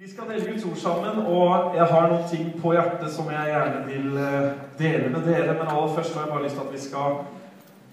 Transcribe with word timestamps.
Vi 0.00 0.10
skal 0.10 0.28
dele 0.28 0.52
Guds 0.52 0.64
ord 0.64 0.76
sammen, 0.76 1.26
og 1.26 1.76
jeg 1.76 1.84
har 1.84 2.04
noen 2.06 2.26
ting 2.30 2.50
på 2.62 2.70
hjertet 2.70 3.10
som 3.10 3.26
jeg 3.32 3.48
gjerne 3.50 3.78
vil 3.88 4.18
eh, 4.22 4.52
dele 4.78 5.08
med 5.10 5.24
dere. 5.26 5.56
Men 5.58 5.72
aller 5.72 5.94
først 5.96 6.12
har 6.14 6.22
jeg 6.22 6.30
bare 6.30 6.42
lyst 6.44 6.54
til 6.54 6.62
at 6.62 6.72
vi 6.72 6.82
skal 6.84 7.16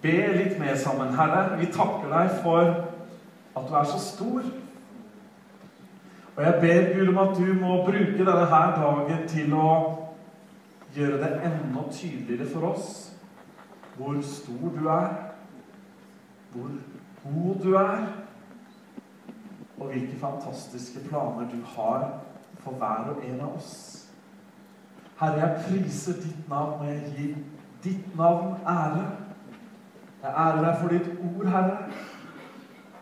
be 0.04 0.12
litt 0.36 0.60
mer 0.60 0.76
sammen. 0.78 1.16
Herre, 1.18 1.58
vi 1.58 1.72
takker 1.74 2.12
deg 2.12 2.36
for 2.44 2.62
at 3.58 3.66
du 3.66 3.74
er 3.80 3.88
så 3.90 3.98
stor. 4.04 4.46
Og 6.36 6.44
jeg 6.46 6.60
ber 6.62 6.92
Gud 6.94 7.10
om 7.10 7.18
at 7.24 7.34
du 7.40 7.50
må 7.64 7.80
bruke 7.88 8.20
denne 8.20 8.46
her 8.54 8.78
dagen 8.84 9.26
til 9.34 9.58
å 9.58 9.72
gjøre 11.00 11.24
det 11.24 11.32
enda 11.50 11.88
tydeligere 11.90 12.52
for 12.54 12.70
oss 12.70 12.92
hvor 13.96 14.22
stor 14.22 14.78
du 14.78 14.86
er, 14.94 15.10
hvor 16.54 16.70
god 17.26 17.66
du 17.66 17.74
er 17.82 18.06
og 19.80 19.88
hvilke 19.92 20.20
fantastiske 20.20 21.00
planer 21.10 21.50
du 21.52 21.60
har 21.76 22.20
for 22.60 22.72
hver 22.72 23.12
og 23.12 23.26
en 23.26 23.42
av 23.42 23.56
oss. 23.58 23.74
Herre, 25.20 25.40
jeg 25.40 25.64
priser 25.68 26.20
ditt 26.24 26.50
navn, 26.50 26.80
og 26.80 26.88
jeg 26.88 27.14
gir 27.16 27.36
ditt 27.84 28.18
navn 28.18 28.56
ære. 28.68 29.06
Jeg 30.24 30.32
ærer 30.32 30.62
deg 30.66 30.78
for 30.82 30.94
ditt 30.96 31.10
ord, 31.30 31.50
Herre. 31.54 31.78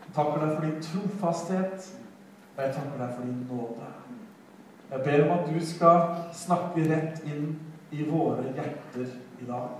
Jeg 0.04 0.14
takker 0.14 0.44
deg 0.44 0.54
for 0.54 0.66
din 0.66 0.82
trofasthet, 0.88 1.88
og 2.56 2.62
jeg 2.62 2.74
takker 2.74 2.98
deg 3.00 3.14
for 3.16 3.22
din 3.26 3.46
nåde. 3.50 3.92
Jeg 4.90 5.00
ber 5.04 5.24
om 5.24 5.38
at 5.38 5.48
du 5.54 5.66
skal 5.66 6.02
snakke 6.32 6.84
rett 6.90 7.24
inn 7.26 7.56
i 7.90 8.04
våre 8.10 8.44
hjerter 8.54 9.08
i 9.40 9.48
dag. 9.48 9.72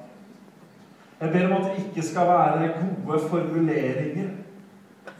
Jeg 1.20 1.32
ber 1.32 1.46
om 1.46 1.60
at 1.60 1.68
det 1.68 1.84
ikke 1.84 2.06
skal 2.06 2.26
være 2.28 2.72
gode 2.80 3.20
formuleringer 3.28 4.32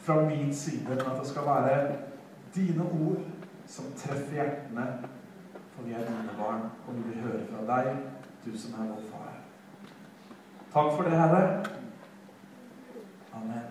fra 0.04 0.20
min 0.28 0.54
side, 0.54 0.88
men 0.88 0.98
at 0.98 1.20
det 1.20 1.26
skal 1.26 1.42
være 1.46 1.96
dine 2.54 2.82
ord 2.82 3.22
som 3.66 3.84
treffer 3.96 4.32
hjertene. 4.32 4.86
For 5.72 5.82
vi 5.82 5.92
er 5.92 5.98
dine 5.98 6.34
barn, 6.38 6.60
og 6.86 6.96
vi 6.96 7.02
vil 7.02 7.22
høre 7.22 7.46
fra 7.50 7.76
deg, 7.76 7.96
du 8.44 8.58
som 8.58 8.74
er 8.80 8.90
vår 8.90 9.00
far. 9.10 9.32
Takk 10.74 10.92
for 10.96 11.02
det, 11.02 11.16
Herre. 11.18 11.64
Amen. 13.34 13.64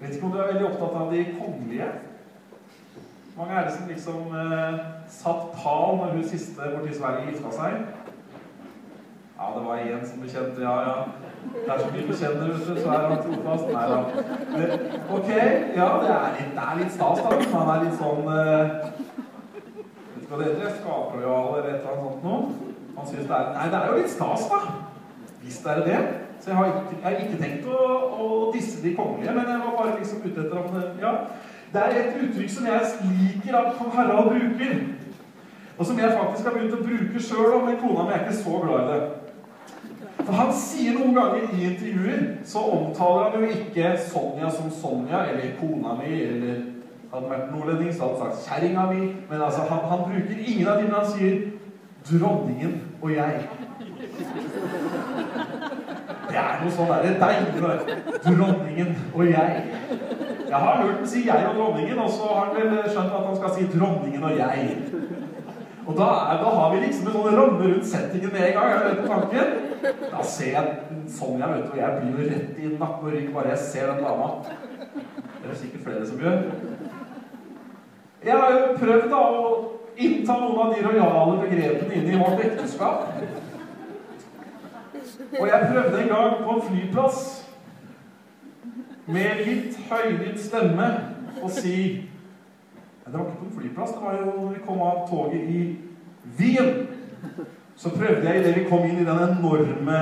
Jeg 0.00 0.08
vet 0.08 0.14
ikke 0.14 0.26
om 0.26 0.32
du 0.32 0.38
er 0.38 0.52
veldig 0.52 0.66
opptatt 0.68 1.00
av 1.00 1.12
de 1.12 1.24
kongelige? 1.38 1.92
Mange 3.36 3.54
er 3.54 3.64
det 3.64 3.72
som 3.74 3.88
liksom 3.88 4.20
eh, 4.40 4.74
satt 5.10 5.46
pal 5.58 5.96
når 5.98 6.12
hun 6.14 6.26
siste 6.28 6.72
borti 6.74 6.94
Sverige 6.94 7.30
gifta 7.30 7.50
seg? 7.50 7.72
Ja, 9.38 9.46
det 9.56 9.62
var 9.66 9.76
én 9.82 10.04
som 10.06 10.20
bekjente. 10.22 10.62
Ja, 10.62 10.74
ja. 10.88 10.98
Det 11.54 11.72
er 11.72 11.78
så 11.78 11.88
mye 11.94 12.06
bekjenner 12.06 12.52
vet 12.52 12.68
du, 12.68 12.76
så 12.82 12.92
er 12.94 13.08
han 13.08 13.22
trofast. 13.24 13.66
Nei 13.74 13.86
da. 13.90 13.98
Ok, 15.16 15.30
ja, 15.80 15.88
det 16.02 16.12
er 16.14 16.36
litt, 16.38 16.52
det 16.54 16.66
er 16.66 16.78
litt 16.80 16.94
stas, 16.94 17.22
da. 17.24 17.40
Han 17.56 17.72
er 17.72 17.82
litt 17.84 17.98
sånn 17.98 18.30
eh, 18.34 18.76
Vet 20.14 20.22
ikke 20.22 20.30
hva 20.30 20.38
det 20.40 20.52
heter? 20.52 20.76
Skaperlojal 20.78 21.48
eller 21.58 21.68
et 21.72 21.80
eller 21.80 21.90
annet 21.90 22.04
sånt 22.06 22.28
noe. 22.28 22.74
Han 22.94 23.10
syns 23.10 23.26
det 23.32 23.40
er 23.40 23.50
Nei, 23.56 23.66
det 23.72 23.80
er 23.80 23.90
jo 23.90 23.98
litt 23.98 24.14
stas, 24.14 24.46
da. 24.52 24.60
Visst 25.42 25.66
er 25.66 25.80
det 25.80 25.88
det. 25.90 26.04
Så 26.38 26.52
jeg 26.52 26.60
har 26.60 26.70
ikke, 26.70 27.00
jeg 27.00 27.08
har 27.08 27.18
ikke 27.26 27.42
tenkt 27.42 27.66
å, 27.66 27.82
å, 28.14 28.30
disse 28.54 28.78
de 28.84 28.94
kongelige, 28.94 29.34
men 29.34 29.50
jeg 29.50 29.64
var 29.64 29.76
bare 29.80 29.98
liksom 29.98 30.22
ute 30.22 30.46
etter 30.46 30.62
at 30.62 31.02
Ja. 31.02 31.16
Det 31.74 31.82
er 31.82 31.96
et 32.00 32.18
uttrykk 32.22 32.50
som 32.50 32.66
jeg 32.66 32.80
liker 33.02 33.56
at 33.58 33.72
kong 33.78 33.94
Harald 33.96 34.28
bruker. 34.30 34.74
Og 35.78 35.86
som 35.86 35.98
jeg 35.98 36.16
faktisk 36.18 36.46
har 36.46 36.54
begynt 36.54 36.76
å 36.76 36.84
bruke 36.84 37.22
sjøl, 37.22 37.56
men 37.66 37.80
kona 37.80 38.04
mi 38.06 38.14
er 38.14 38.22
ikke 38.22 38.36
så 38.36 38.60
glad 38.62 38.84
i 38.84 38.92
det. 38.92 39.00
For 40.20 40.36
han 40.38 40.52
sier 40.54 40.94
noen 40.94 41.16
ganger 41.18 41.48
i 41.50 41.64
intervjuer 41.72 42.22
så 42.46 42.62
omtaler 42.76 43.34
han 43.34 43.42
jo 43.42 43.56
ikke 43.56 43.90
Sonja 44.06 44.52
som 44.54 44.70
Sonja 44.70 45.24
eller 45.32 45.58
kona 45.58 45.98
mi 45.98 46.12
eller 46.28 46.62
Hadde 47.14 47.28
vært 47.30 47.50
nordlending, 47.54 47.90
så 47.94 48.08
hadde 48.08 48.24
han 48.24 48.30
sagt 48.32 48.46
'kjerringa 48.46 48.84
mi'. 48.90 49.12
Men 49.30 49.42
altså, 49.42 49.60
han, 49.70 49.82
han, 49.90 49.98
bruker 49.98 50.38
ingen 50.46 50.68
av 50.68 50.80
dem, 50.80 50.84
men 50.84 50.94
han 50.94 51.06
sier 51.06 51.50
'dronningen 52.06 52.72
og 53.02 53.10
jeg'. 53.10 53.44
Det 56.28 56.40
er 56.40 56.56
noe 56.62 56.72
sånn 56.74 56.90
derre 56.90 57.12
deilig 57.22 57.52
'Dronningen 58.24 58.96
og 59.14 59.24
jeg'. 59.30 59.62
Jeg 60.48 60.56
har 60.56 60.82
hørt 60.82 60.96
ham 60.96 61.06
si 61.06 61.26
'jeg 61.26 61.46
og 61.48 61.54
dronningen', 61.54 61.98
og 61.98 62.10
så 62.10 62.22
har 62.34 62.44
han 62.44 62.56
vel 62.56 62.90
skjønt 62.90 63.12
at 63.18 63.26
han 63.26 63.36
skal 63.36 63.50
si 63.54 63.62
'dronningen 63.64 64.24
og 64.24 64.30
jeg'. 64.30 64.76
Og 65.86 65.96
da, 65.96 66.08
er, 66.30 66.36
da 66.44 66.50
har 66.58 66.74
vi 66.74 66.80
liksom 66.80 67.06
en 67.06 67.12
sånn 67.12 67.36
ramme 67.36 67.64
rundt 67.68 67.86
settingen 67.86 68.32
med 68.32 68.46
en 68.46 68.54
gang. 68.56 68.72
Er 68.72 68.88
det 68.88 69.02
på 69.02 69.06
tanken? 69.06 69.46
Da 70.12 70.22
ser 70.22 70.50
jeg 70.54 70.64
sånn 71.12 71.40
jeg 71.42 71.48
vet 71.52 71.72
og 71.72 71.76
jeg 71.76 71.98
blir 71.98 72.14
jo 72.14 72.28
rett 72.30 72.58
i 72.58 72.70
nakke 72.80 73.04
og 73.04 73.12
rygg 73.12 73.34
bare 73.34 73.52
jeg 73.52 73.58
ser 73.58 73.92
den 73.92 74.04
dama. 74.04 74.30
Det 75.42 75.50
er 75.50 75.60
sikkert 75.60 75.84
flere 75.84 76.06
som 76.08 76.18
gjør. 76.24 76.38
Jeg 78.24 78.40
har 78.40 78.52
jo 78.54 78.76
prøvd 78.80 79.08
da 79.12 79.20
å 79.20 79.50
innta 79.96 80.38
noen 80.40 80.60
av 80.64 80.72
de 80.72 80.86
rojale 80.86 81.40
begrepene 81.42 81.98
inn 81.98 82.08
i 82.14 82.20
vårt 82.22 82.44
ekteskap. 82.46 83.10
Og 85.40 85.48
jeg 85.50 85.68
prøvde 85.72 86.00
en 86.00 86.12
gang 86.14 86.38
på 86.46 86.54
en 86.54 86.64
flyplass 86.70 87.43
med 89.06 89.42
litt 89.46 89.78
høylytt 89.90 90.40
stemme 90.40 90.90
og 91.42 91.50
si 91.52 91.76
Det 93.04 93.12
var 93.12 93.26
ikke 93.26 93.38
på 93.38 93.44
en 93.44 93.56
flyplass, 93.58 93.90
det 93.92 94.00
var 94.00 94.14
jo 94.16 94.46
vi 94.48 94.62
kom 94.64 94.80
av 94.80 95.02
toget 95.10 95.42
i 95.44 95.76
Wien. 96.38 96.86
Så 97.76 97.90
prøvde 97.90 98.30
jeg, 98.30 98.40
idet 98.40 98.54
vi 98.56 98.68
kom 98.68 98.86
inn 98.88 99.02
i 99.02 99.04
den 99.04 99.20
enorme 99.26 99.98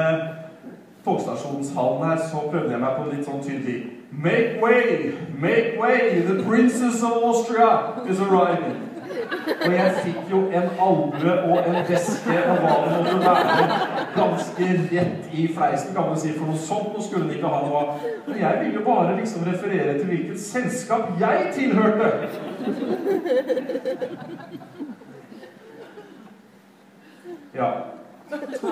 togstasjonshallen 1.04 2.04
her, 2.06 2.20
så 2.30 2.44
prøvde 2.46 2.70
jeg 2.70 2.80
meg 2.84 2.94
på 2.98 3.08
litt 3.10 3.26
sånn 3.26 3.42
tydelig 3.42 3.80
Make 4.12 4.60
way! 4.62 5.16
Make 5.40 5.80
way! 5.80 6.20
The 6.20 6.44
princess 6.44 7.02
of 7.02 7.24
Austria 7.24 8.04
is 8.06 8.20
arriving. 8.20 8.91
Og 9.66 9.74
jeg 9.74 9.92
fikk 10.04 10.30
jo 10.30 10.40
en 10.50 10.68
albue 10.86 11.34
og 11.48 11.58
en 11.68 11.78
veske 11.88 12.36
og 12.50 12.56
hva 12.64 12.74
det 12.82 12.90
måtte 12.96 13.16
være, 13.26 13.78
ganske 14.16 14.68
rett 14.92 15.22
i 15.32 15.46
fleisen, 15.54 15.94
kan 15.94 16.08
man 16.08 16.18
si. 16.18 16.32
For 16.38 16.50
noe 16.50 16.62
sånt 16.66 16.90
noe 16.94 17.04
skulle 17.04 17.28
den 17.28 17.36
ikke 17.36 17.52
ha 17.52 17.60
noe 17.66 17.82
av. 17.82 18.06
Men 18.26 18.40
jeg 18.42 18.60
ville 18.64 18.84
bare 18.86 19.16
liksom 19.20 19.46
referere 19.48 19.98
til 19.98 20.06
hvilket 20.10 20.40
selskap 20.40 21.12
jeg 21.20 21.48
tilhørte. 21.54 22.08
Ja. 27.54 27.70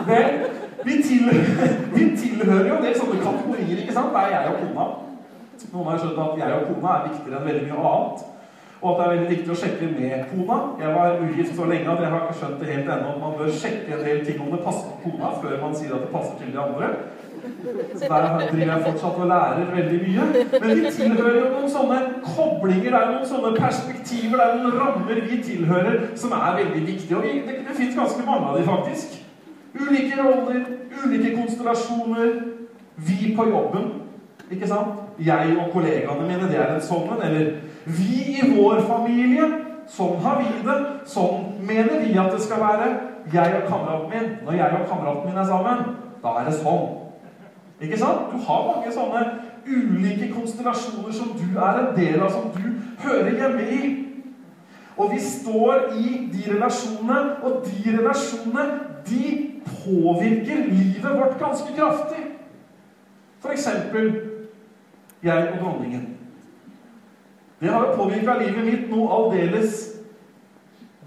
Vel, 0.06 0.50
vi, 0.84 1.02
tilhører, 1.02 1.72
vi 1.94 2.04
tilhører 2.16 2.68
jo 2.68 2.76
en 2.78 2.84
del 2.84 2.94
sånne 2.96 3.18
kategorier, 3.20 3.80
ikke 3.82 3.92
sant? 3.92 4.14
Det 4.14 4.22
er 4.24 4.30
jeg 4.34 4.52
og 4.52 4.60
kona. 4.62 4.86
Noen 5.70 5.88
har 5.90 5.98
skjønt 6.00 6.20
at 6.24 6.38
jeg 6.40 6.54
og 6.56 6.68
kona 6.70 6.94
er 6.94 7.08
viktigere 7.10 7.40
enn 7.40 7.48
veldig 7.50 7.64
mye 7.68 7.90
annet. 7.90 8.22
Og 8.82 8.90
at 8.90 8.98
det 8.98 9.04
er 9.04 9.10
veldig 9.14 9.30
viktig 9.30 9.52
å 9.52 9.58
sjekke 9.60 9.86
med 9.92 10.22
kona. 10.30 10.58
Jeg 10.80 10.92
var 10.96 11.18
ugift 11.20 11.56
så 11.56 11.66
lenge 11.68 11.90
at 11.92 11.98
jeg 12.00 12.12
har 12.12 12.22
ikke 12.24 12.36
skjønt 12.40 12.60
det 12.62 12.68
helt 12.70 12.92
ennå 12.94 13.10
at 13.10 13.18
man 13.20 13.34
bør 13.36 13.50
sjekke 13.62 13.96
en 13.96 14.06
del 14.06 14.22
ting 14.24 14.38
om 14.40 14.54
det 14.54 14.60
passer 14.64 14.94
på 15.02 15.10
kona, 15.10 15.32
før 15.42 15.58
man 15.60 15.74
sier 15.76 15.96
at 15.96 16.06
det 16.06 16.12
passer 16.14 16.38
til 16.40 16.54
de 16.54 16.62
andre. 16.62 16.88
Så 18.00 18.08
der 18.08 18.48
driver 18.52 18.72
jeg 18.72 18.82
fortsatt 18.86 19.20
og 19.20 19.28
lærer 19.32 19.70
veldig 19.74 20.00
mye. 20.06 20.24
Men 20.64 20.80
vi 20.80 20.92
tilhører 20.96 21.36
jo 21.36 21.50
noen 21.52 21.70
sånne 21.74 22.00
koblinger, 22.24 22.88
det 22.88 23.00
er 23.00 23.12
noen 23.12 23.28
sånne 23.28 23.52
perspektiver, 23.56 24.40
det 24.40 24.46
er 24.46 24.58
noen 24.62 24.78
rammer 24.80 25.22
vi 25.28 25.40
tilhører, 25.44 25.98
som 26.22 26.32
er 26.36 26.58
veldig 26.62 26.84
viktige. 26.86 27.16
Og 27.16 27.28
det, 27.28 27.58
det 27.68 27.76
finnes 27.76 27.98
ganske 28.00 28.26
mange 28.26 28.48
av 28.48 28.58
de, 28.58 28.64
faktisk. 28.68 29.20
Ulike 29.76 30.22
roller, 30.22 30.64
ulike 31.04 31.34
konstellasjoner. 31.36 32.32
Vi 33.00 33.34
på 33.36 33.44
jobben, 33.48 33.92
ikke 34.50 34.68
sant? 34.68 35.04
Jeg 35.24 35.52
og 35.56 35.70
kollegaene 35.72 36.26
mine, 36.26 36.48
det 36.48 36.58
er 36.60 36.74
en 36.74 36.82
sånn 36.84 37.08
en. 37.12 37.22
Eller 37.24 37.52
vi 37.98 38.38
i 38.38 38.54
vår 38.56 38.80
familie. 38.80 39.48
Har 39.98 40.38
vi 40.38 40.50
det. 40.64 40.78
Sånn 41.10 41.56
mener 41.66 42.04
vi 42.04 42.14
at 42.18 42.30
det 42.32 42.42
skal 42.44 42.62
være. 42.62 42.90
Jeg 43.32 43.56
og 43.58 43.68
kameraten 43.68 44.10
min. 44.12 44.28
Når 44.46 44.58
jeg 44.58 44.80
og 44.80 44.88
kameraten 44.88 45.28
min 45.28 45.38
er 45.38 45.48
sammen, 45.48 45.86
da 46.22 46.34
er 46.38 46.48
det 46.48 46.58
sånn. 46.60 46.84
Ikke 47.80 47.98
sant? 47.98 48.30
Du 48.32 48.44
har 48.44 48.66
mange 48.68 48.92
sånne 48.92 49.24
ulike 49.66 50.30
konstellasjoner 50.34 51.12
som 51.16 51.32
du 51.38 51.58
er 51.58 51.80
en 51.80 51.90
del 51.96 52.20
av, 52.20 52.30
som 52.32 52.50
du 52.54 52.64
hører 53.02 53.34
hjemme 53.40 53.66
i. 53.66 53.90
Og 55.00 55.14
vi 55.14 55.20
står 55.24 55.94
i 55.96 56.06
de 56.32 56.42
relasjonene, 56.52 57.20
og 57.42 57.64
de 57.66 57.96
relasjonene, 57.96 58.66
de 59.08 59.22
påvirker 59.64 60.66
livet 60.68 61.18
vårt 61.18 61.38
ganske 61.40 61.72
kraftig. 61.76 62.24
For 63.40 63.56
eksempel 63.56 64.10
jeg 65.22 65.52
og 65.52 65.58
dronningen. 65.60 66.09
Det 67.60 67.68
har 67.68 67.86
jo 67.86 67.96
påvirka 67.96 68.38
livet 68.38 68.64
mitt 68.64 68.86
noe 68.90 69.08
aldeles 69.12 69.82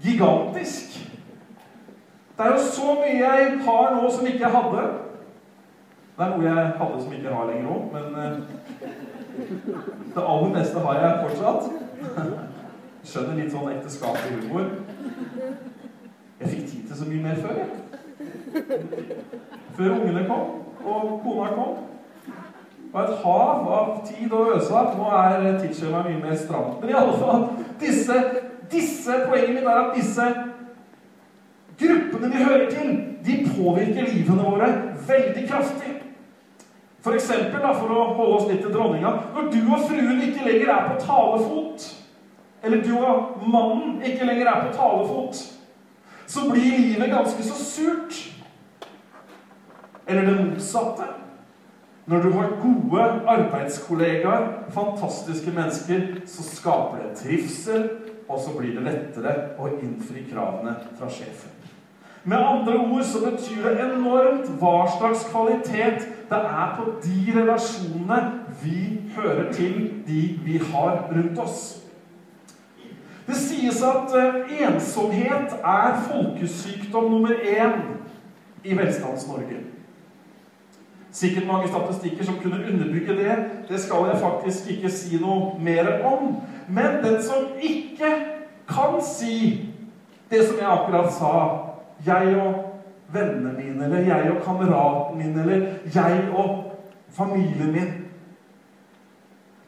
gigantisk. 0.04 1.00
Det 2.36 2.44
er 2.44 2.52
jo 2.52 2.60
så 2.66 2.94
mye 3.00 3.16
jeg 3.18 3.58
har 3.66 3.94
nå 3.94 4.10
som 4.10 4.26
ikke 4.26 4.44
jeg 4.44 4.54
hadde. 4.54 4.84
Det 6.14 6.24
er 6.24 6.30
noe 6.30 6.46
jeg 6.46 6.66
hadde 6.78 7.00
som 7.02 7.12
ikke 7.12 7.28
jeg 7.28 7.36
har 7.36 7.48
lenger 7.50 7.70
òg, 7.74 7.82
men 7.94 8.04
eh, 8.22 8.36
det 10.14 10.22
aller 10.22 10.52
meste 10.54 10.82
har 10.84 11.00
jeg 11.02 11.22
fortsatt. 11.24 11.62
Skjønner 13.04 13.40
litt 13.40 13.50
sånn 13.52 13.72
ekteskapelig 13.72 14.44
humor. 14.44 14.70
Jeg 16.40 16.52
fikk 16.52 16.68
tid 16.70 16.86
til 16.86 17.00
så 17.00 17.08
mye 17.08 17.24
mer 17.24 17.42
før, 17.42 17.58
jeg. 17.58 17.68
Før 19.74 19.96
ungene 19.96 20.22
kom, 20.28 20.54
og 20.84 21.18
kona 21.24 21.50
kom. 21.56 21.82
Var 22.94 23.08
et 23.10 23.22
hav 23.24 23.68
av 23.74 23.94
tid 24.06 24.30
å 24.30 24.44
øse 24.54 24.70
av. 24.70 24.92
Nå 24.94 25.08
er 25.18 25.56
tidsskjemaet 25.58 26.12
mye 26.12 26.20
mer 26.22 26.36
stramt. 26.38 26.76
Men 26.80 26.92
i 26.92 26.98
alle 26.98 27.16
fall, 27.18 27.48
disse, 27.80 28.18
disse 28.70 29.16
poengene 29.26 29.56
mine 29.56 29.72
er 29.72 29.80
at 29.80 29.96
disse 29.96 30.28
gruppene 31.80 32.30
vi 32.30 32.44
hører 32.44 32.68
til, 32.70 32.92
de 33.26 33.40
påvirker 33.48 34.12
livene 34.12 34.46
våre 34.46 34.68
veldig 35.08 35.42
kraftig. 35.48 35.96
For 37.04 37.18
eksempel, 37.18 37.58
da, 37.60 37.72
for 37.74 37.90
å 37.90 38.04
holde 38.14 38.36
oss 38.38 38.46
litt 38.48 38.62
til 38.64 38.72
dronninga 38.72 39.10
Når 39.34 39.50
du 39.52 39.58
og 39.66 39.82
fruen 39.90 40.22
ikke 40.24 40.46
lenger 40.46 40.70
er 40.72 40.86
på 40.86 41.02
talefot, 41.02 41.88
eller 42.64 42.80
du 42.80 42.94
og 42.96 43.42
mannen 43.42 43.98
ikke 44.06 44.24
lenger 44.24 44.48
er 44.48 44.62
på 44.62 44.78
talefot, 44.78 45.42
så 46.30 46.46
blir 46.48 46.78
livet 46.78 47.10
ganske 47.12 47.42
så 47.44 47.58
surt. 47.58 48.22
Eller 50.06 50.30
det 50.30 50.38
motsatte. 50.38 51.10
Når 52.06 52.22
du 52.22 52.30
har 52.32 52.56
gode 52.62 53.04
arbeidskollegaer, 53.28 54.48
fantastiske 54.70 55.50
mennesker, 55.50 56.00
så 56.26 56.42
skaper 56.42 56.98
det 57.02 57.16
trivsel, 57.16 57.90
og 58.28 58.40
så 58.40 58.52
blir 58.58 58.76
det 58.76 58.84
lettere 58.84 59.34
å 59.58 59.70
innfri 59.80 60.26
kravene 60.28 60.76
fra 60.98 61.08
sjefen. 61.08 61.52
Med 62.24 62.38
andre 62.40 62.76
ord 62.78 63.04
så 63.04 63.20
betyr 63.24 63.64
det 63.68 63.72
enormt 63.84 64.48
hva 64.60 64.86
slags 64.96 65.26
kvalitet 65.28 66.06
det 66.30 66.40
er 66.40 66.70
på 66.76 66.86
de 67.04 67.34
relasjonene 67.36 68.20
vi 68.62 68.78
hører 69.16 69.52
til, 69.52 69.90
de 70.06 70.20
vi 70.44 70.60
har 70.72 71.04
rundt 71.12 71.40
oss. 71.40 71.64
Det 73.26 73.36
sies 73.36 73.80
at 73.84 74.12
eh, 74.16 74.56
ensomhet 74.66 75.52
er 75.64 76.00
folkesykdom 76.08 77.10
nummer 77.12 77.32
én 77.32 77.78
i 78.64 78.76
Velstands-Norge. 78.76 79.73
Sikkert 81.14 81.46
mange 81.46 81.68
statistikker 81.68 82.24
som 82.26 82.38
kunne 82.42 82.64
underbygge 82.72 83.14
det. 83.16 83.34
Det 83.68 83.80
skal 83.80 84.08
jeg 84.10 84.20
faktisk 84.20 84.70
ikke 84.70 84.90
si 84.90 85.18
noe 85.22 85.54
mer 85.62 86.02
om. 86.04 86.40
Men 86.68 86.98
den 87.04 87.20
som 87.22 87.52
ikke 87.62 88.10
kan 88.68 88.98
si 89.04 89.70
det 90.30 90.42
som 90.48 90.58
jeg 90.58 90.70
akkurat 90.70 91.12
sa 91.14 91.34
jeg 92.06 92.36
og 92.36 92.54
vennene 93.14 93.52
mine, 93.54 93.84
eller 93.84 93.98
jeg 93.98 94.32
og 94.32 94.42
kameraten 94.44 95.18
min, 95.18 95.38
eller 95.38 95.66
jeg 95.94 96.28
og 96.34 96.72
familien 97.10 97.72
min. 97.72 97.92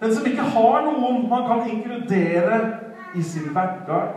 Den 0.00 0.14
som 0.14 0.26
ikke 0.26 0.42
har 0.42 0.82
noen 0.84 1.28
man 1.30 1.46
kan 1.46 1.70
inkludere 1.70 2.60
i 3.14 3.22
sin 3.22 3.48
hverdag 3.52 4.08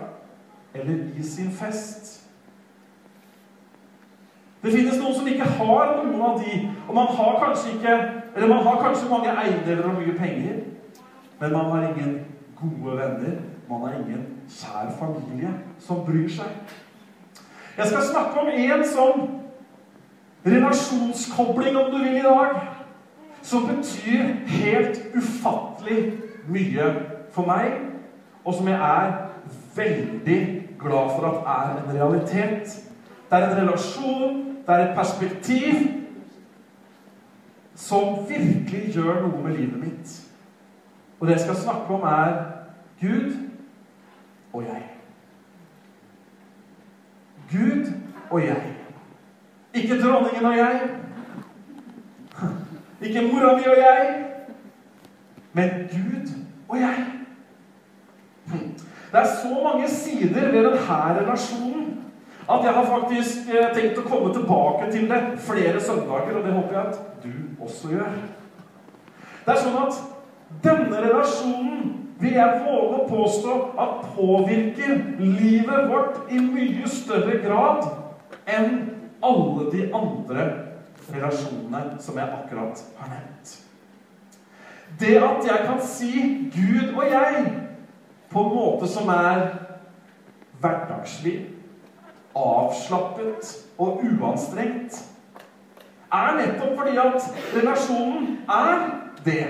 eller 0.74 0.96
i 1.18 1.24
sin 1.24 1.52
fest. 1.52 2.19
Det 4.62 4.74
finnes 4.74 4.98
noen 5.00 5.16
som 5.16 5.28
ikke 5.28 5.48
har 5.60 5.94
noen 6.04 6.22
av 6.22 6.42
de, 6.44 6.58
og 6.88 6.96
man 6.96 7.08
har 7.16 7.38
kanskje 7.46 7.78
ikke 7.78 8.00
Eller 8.36 8.48
man 8.48 8.64
har 8.64 8.82
kanskje 8.84 9.10
mange 9.10 9.32
eiendeler 9.32 9.88
og 9.90 9.96
mye 9.98 10.14
penger, 10.18 10.60
men 11.40 11.52
man 11.52 11.72
har 11.72 11.88
ingen 11.88 12.20
gode 12.60 12.98
venner. 12.98 13.40
Man 13.70 13.82
har 13.82 13.96
ingen 13.98 14.26
kjær 14.50 14.92
familie 15.00 15.50
som 15.80 16.04
bryr 16.06 16.30
seg. 16.30 16.54
Jeg 17.78 17.88
skal 17.88 18.06
snakke 18.06 18.40
om 18.40 18.48
en 18.54 18.86
sånn 18.86 19.26
relasjonskobling, 20.46 21.78
om 21.78 21.92
du 21.92 21.98
vil, 21.98 22.20
i 22.20 22.24
dag. 22.26 22.62
Som 23.42 23.68
betyr 23.68 24.34
helt 24.46 25.02
ufattelig 25.16 26.14
mye 26.50 26.90
for 27.32 27.48
meg, 27.48 27.80
og 28.44 28.54
som 28.58 28.68
jeg 28.68 28.80
er 28.80 29.14
veldig 29.76 30.40
glad 30.80 31.16
for 31.16 31.30
at 31.30 31.50
er 31.56 31.78
en 31.78 31.96
realitet. 31.96 32.78
Det 33.30 33.38
er 33.38 33.50
en 33.50 33.58
relasjon, 33.62 34.49
det 34.70 34.86
er 34.86 34.90
et 34.90 34.96
perspektiv 34.98 35.74
som 37.76 38.30
virkelig 38.30 38.94
gjør 38.94 39.22
noe 39.22 39.44
med 39.44 39.58
livet 39.58 39.80
mitt. 39.80 40.12
Og 41.20 41.28
det 41.28 41.34
jeg 41.34 41.42
skal 41.42 41.56
snakke 41.56 41.94
om, 41.94 42.02
er 42.02 42.36
Gud 43.02 43.32
og 44.54 44.64
jeg. 44.64 44.84
Gud 47.52 47.94
og 48.30 48.46
jeg. 48.46 48.76
Ikke 49.74 50.02
dronningen 50.02 50.46
og 50.46 50.58
jeg. 50.58 50.90
Ikke 53.02 53.22
mora 53.22 53.56
mi 53.56 53.64
og 53.66 53.78
jeg. 53.78 54.26
Men 55.54 55.70
Gud 55.70 56.34
og 56.68 56.80
jeg. 56.80 57.06
Det 59.12 59.20
er 59.20 59.26
så 59.26 59.62
mange 59.64 59.90
sider 59.90 60.34
ved 60.34 60.54
denne 60.54 60.70
relasjonen 61.20 61.99
at 62.50 62.66
jeg 62.66 62.74
har 62.74 62.86
faktisk 62.86 63.50
eh, 63.54 63.70
tenkt 63.76 64.00
å 64.02 64.08
komme 64.10 64.34
tilbake 64.34 64.90
til 64.92 65.06
det 65.10 65.22
flere 65.46 65.82
søndager, 65.82 66.40
og 66.40 66.46
det 66.46 66.56
håper 66.56 66.78
jeg 66.78 66.86
at 66.88 67.24
du 67.24 67.66
også 67.66 67.92
gjør. 67.94 68.16
Det 69.46 69.54
er 69.54 69.62
sånn 69.62 69.78
at 69.84 70.00
denne 70.64 71.04
relasjonen 71.04 71.92
vil 72.20 72.36
jeg 72.36 72.64
våge 72.66 72.98
å 72.98 73.08
påstå 73.10 73.58
at 73.80 74.08
påvirker 74.16 74.96
livet 75.22 75.92
vårt 75.92 76.32
i 76.34 76.42
mye 76.42 76.90
større 76.90 77.38
grad 77.46 77.86
enn 78.50 78.74
alle 79.24 79.70
de 79.72 79.86
andre 79.96 80.48
relasjonene 81.14 82.00
som 82.02 82.18
jeg 82.18 82.40
akkurat 82.42 82.84
har 82.98 83.14
nevnt. 83.14 83.54
Det 85.00 85.16
at 85.22 85.46
jeg 85.48 85.66
kan 85.70 85.80
si 85.86 86.12
Gud 86.52 86.96
og 86.98 87.06
jeg 87.06 87.46
på 88.30 88.44
en 88.44 88.54
måte 88.58 88.90
som 88.90 89.08
er 89.14 89.46
hverdagslig, 90.60 91.38
avslappet 92.36 93.56
og 93.78 94.04
uanstrengt, 94.04 95.06
er 96.14 96.38
nettopp 96.38 96.78
fordi 96.78 96.98
at 96.98 97.28
relasjonen 97.56 98.40
er 98.50 98.90
det. 99.26 99.48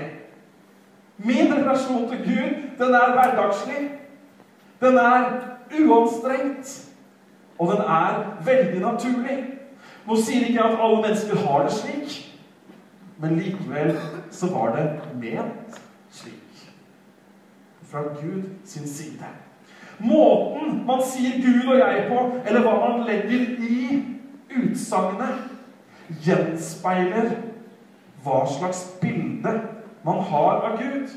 Min 1.18 1.54
relasjon 1.54 2.08
til 2.08 2.18
Gud, 2.18 2.50
den 2.78 2.94
er 2.94 3.12
hverdagslig. 3.12 3.90
Den 4.80 4.96
er 4.96 5.40
uanstrengt. 5.80 6.86
Og 7.58 7.72
den 7.72 7.80
er 7.80 8.42
veldig 8.44 8.80
naturlig. 8.80 9.38
Nå 10.06 10.16
sier 10.16 10.46
ikke 10.46 10.62
jeg 10.62 10.72
at 10.72 10.80
alle 10.80 11.02
mennesker 11.02 11.36
har 11.36 11.62
det 11.62 11.72
slik, 11.72 12.14
men 13.20 13.36
likevel 13.36 13.98
så 14.32 14.48
var 14.52 14.72
det 14.76 14.86
ment 15.20 15.80
slik. 16.10 16.64
Fra 17.90 18.02
Gud 18.02 18.42
sin 18.64 18.88
side. 18.88 19.28
Måten 20.00 20.82
man 20.86 21.02
sier 21.04 21.40
Gud 21.44 21.68
og 21.68 21.78
jeg 21.78 22.06
på, 22.08 22.24
eller 22.46 22.64
hva 22.64 22.76
man 22.80 23.06
legger 23.08 23.46
i 23.60 24.02
utsagnet, 24.56 25.46
gjenspeiler 26.24 27.34
hva 28.24 28.40
slags 28.50 28.84
bilde 29.00 29.52
man 30.04 30.22
har 30.30 30.64
av 30.66 30.78
Gud. 30.80 31.12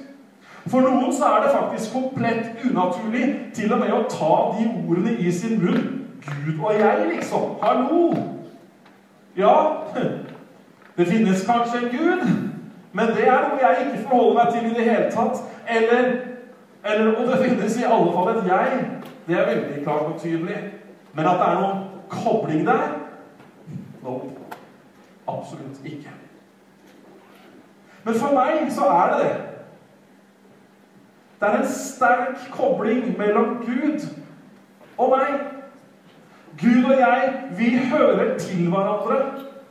For 0.67 0.83
noen 0.83 1.11
så 1.15 1.27
er 1.27 1.43
det 1.43 1.55
faktisk 1.55 1.95
komplett 1.95 2.63
unaturlig 2.63 3.25
til 3.55 3.73
og 3.73 3.81
med 3.81 3.91
å 3.91 4.03
ta 4.11 4.35
de 4.55 4.67
ordene 4.85 5.17
i 5.19 5.31
sin 5.31 5.59
munn. 5.59 5.89
Gud 6.23 6.61
og 6.61 6.79
jeg, 6.79 7.07
liksom. 7.15 7.57
Hallo! 7.61 8.13
Ja, 9.35 9.55
det 10.97 11.07
finnes 11.09 11.43
kanskje 11.47 11.81
en 11.81 11.91
Gud, 11.91 12.23
men 12.93 13.11
det 13.17 13.25
er 13.27 13.49
noe 13.49 13.59
jeg 13.59 13.87
ikke 13.87 14.05
forholder 14.07 14.37
meg 14.37 14.53
til 14.53 14.69
i 14.69 14.75
det 14.77 14.87
hele 14.87 15.09
tatt. 15.11 15.41
Eller, 15.67 16.11
eller 16.85 17.15
Og 17.15 17.27
det 17.27 17.45
finnes 17.45 17.77
i 17.77 17.83
alle 17.83 18.11
fall 18.13 18.37
et 18.37 18.47
jeg. 18.47 18.91
Det 19.27 19.35
er 19.39 19.55
veldig 19.55 19.83
klart 19.83 20.01
og 20.01 20.21
tydelig. 20.21 20.57
Men 21.13 21.25
at 21.25 21.39
det 21.39 21.47
er 21.47 21.61
noen 21.61 21.83
kobling 22.09 22.67
der? 22.67 22.99
no, 24.03 24.19
Absolutt 25.27 25.79
ikke. 25.85 26.11
Men 28.03 28.15
for 28.15 28.33
meg 28.35 28.71
så 28.71 28.85
er 28.91 29.13
det 29.13 29.23
det. 29.23 29.35
Det 31.39 31.49
er 31.49 31.57
en 31.57 31.67
sterk 31.67 32.51
kobling 32.51 33.17
mellom 33.17 33.45
Gud 33.65 34.07
og 34.97 35.17
meg. 35.17 35.39
Gud 36.61 36.83
og 36.83 36.99
jeg, 36.99 37.33
vi 37.57 37.77
hører 37.77 38.37
til 38.37 38.69
hverandre 38.69 39.21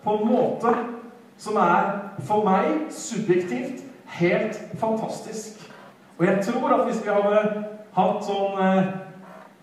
på 0.04 0.16
en 0.16 0.28
måte 0.28 0.74
som 1.38 1.56
er 1.56 1.90
for 2.26 2.44
meg 2.44 2.90
subjektivt 2.90 3.84
helt 4.06 4.60
fantastisk. 4.78 5.61
Og 6.22 6.28
jeg 6.28 6.44
tror 6.44 6.68
at 6.68 6.84
hvis 6.84 7.04
vi 7.04 7.10
hadde 7.10 7.38
hatt 7.96 8.20
sånn 8.22 8.60
eh, 8.62 8.90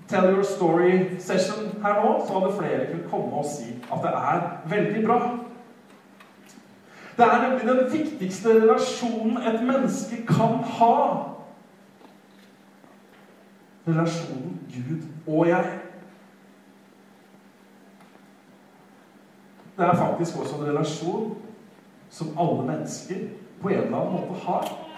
Tell 0.09 0.25
your 0.33 0.43
story-session 0.43 1.69
her 1.83 1.99
nå, 2.01 2.09
så 2.25 2.33
hadde 2.33 2.55
flere 2.57 2.87
kunnet 2.89 3.05
komme 3.11 3.39
og 3.39 3.45
si 3.47 3.75
at 3.77 4.01
det 4.03 4.11
er 4.17 4.41
veldig 4.71 5.03
bra. 5.05 5.19
Det 7.13 7.27
er 7.27 7.43
nemlig 7.43 7.67
den 7.67 7.91
viktigste 7.93 8.55
relasjonen 8.57 9.37
et 9.37 9.61
menneske 9.63 10.19
kan 10.27 10.57
ha. 10.79 10.97
Relasjonen 13.87 14.59
Gud 14.73 15.07
og 15.27 15.47
jeg. 15.47 15.71
Det 19.77 19.87
er 19.87 19.95
faktisk 20.03 20.41
også 20.41 20.59
en 20.59 20.67
relasjon 20.73 21.33
som 22.09 22.35
alle 22.35 22.67
mennesker 22.73 23.27
på 23.61 23.69
en 23.69 23.83
eller 23.85 23.97
annen 24.01 24.19
måte 24.19 24.45
har. 24.49 24.88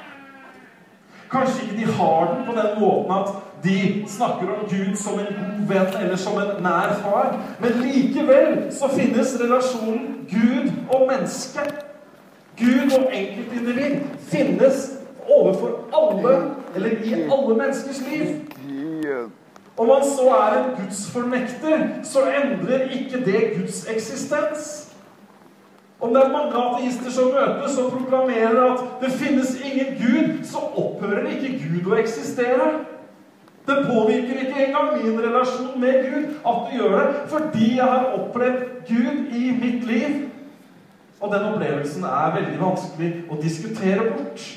Kanskje 1.31 1.63
ikke 1.63 1.77
de 1.77 1.93
har 1.93 2.33
den 2.33 2.45
på 2.45 2.51
den 2.59 2.79
måten 2.79 3.11
at 3.11 3.27
De 3.63 4.03
snakker 4.07 4.47
om 4.49 4.69
Gud 4.69 4.95
som 4.97 5.19
en 5.19 5.25
god 5.25 5.67
venn 5.67 6.03
eller 6.03 6.15
som 6.17 6.37
en 6.41 6.63
nær 6.63 6.95
far. 7.03 7.35
Men 7.59 7.71
likevel 7.83 8.71
så 8.73 8.89
finnes 8.89 9.35
relasjonen 9.41 10.25
Gud 10.31 10.71
og 10.89 11.07
menneske. 11.11 11.59
Gud 12.57 12.97
og 12.97 13.13
enkeltindivid 13.13 13.99
finnes 14.31 14.91
overfor 15.29 15.79
alle, 15.93 16.41
eller 16.75 16.89
i 16.89 17.13
alle 17.13 17.57
menneskers 17.57 18.01
liv. 18.11 18.27
Om 19.77 19.87
man 19.87 20.03
så 20.05 20.29
er 20.29 20.57
en 20.57 20.75
gudsfornekter, 20.81 21.87
så 22.03 22.19
endrer 22.19 22.89
ikke 22.89 23.25
det 23.25 23.41
Guds 23.57 23.85
eksistens. 23.89 24.90
Om 26.01 26.13
det 26.13 26.21
er 26.23 26.31
mange 26.33 26.57
ateister 26.57 27.11
som 27.13 27.29
møtes 27.35 27.77
og 27.77 27.91
proklamerer 27.93 28.61
at 28.71 28.79
det 29.03 29.11
finnes 29.11 29.51
ingen 29.61 29.91
Gud, 29.99 30.43
så 30.49 30.57
opphører 30.57 31.27
ikke 31.29 31.59
Gud 31.61 31.91
å 31.91 31.99
eksistere. 32.01 32.69
Det 33.67 33.75
påvirker 33.85 34.39
ikke 34.41 34.63
engang 34.65 34.95
min 34.97 35.19
relasjon 35.21 35.75
med 35.81 36.07
Gud 36.09 36.23
at 36.41 36.63
du 36.65 36.73
gjør 36.77 36.95
det, 36.97 37.11
fordi 37.29 37.67
jeg 37.77 37.85
har 37.85 38.15
opplevd 38.17 38.63
Gud 38.89 39.35
i 39.37 39.51
mitt 39.61 39.85
liv. 39.85 40.15
Og 41.21 41.33
den 41.33 41.45
opplevelsen 41.51 42.03
er 42.03 42.33
veldig 42.33 42.57
vanskelig 42.63 43.11
å 43.29 43.37
diskutere 43.41 44.07
bort. 44.09 44.47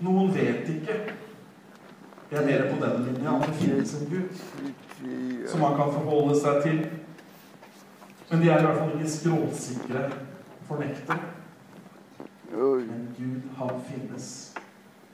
Noen 0.00 0.32
vet 0.34 0.72
ikke 0.72 0.96
jeg 2.34 2.42
er 2.42 2.46
mer 2.46 2.74
på 2.74 2.84
den 2.84 3.04
linja 3.04 3.36
at 3.36 3.46
det 3.46 3.54
finnes 3.54 3.94
en 3.94 4.06
Gud 4.10 5.48
som 5.48 5.60
man 5.60 5.76
kan 5.76 5.92
forholde 5.92 6.40
seg 6.40 6.62
til. 6.62 6.86
Men 8.30 8.40
de 8.42 8.48
er 8.50 8.58
i 8.58 8.64
hvert 8.64 8.78
fall 8.78 8.94
ikke 8.96 9.10
skråsikre 9.10 10.02
fornektere. 10.66 11.18
Men 12.50 13.08
Gud, 13.18 13.40
han 13.58 13.70
finnes. 13.86 14.50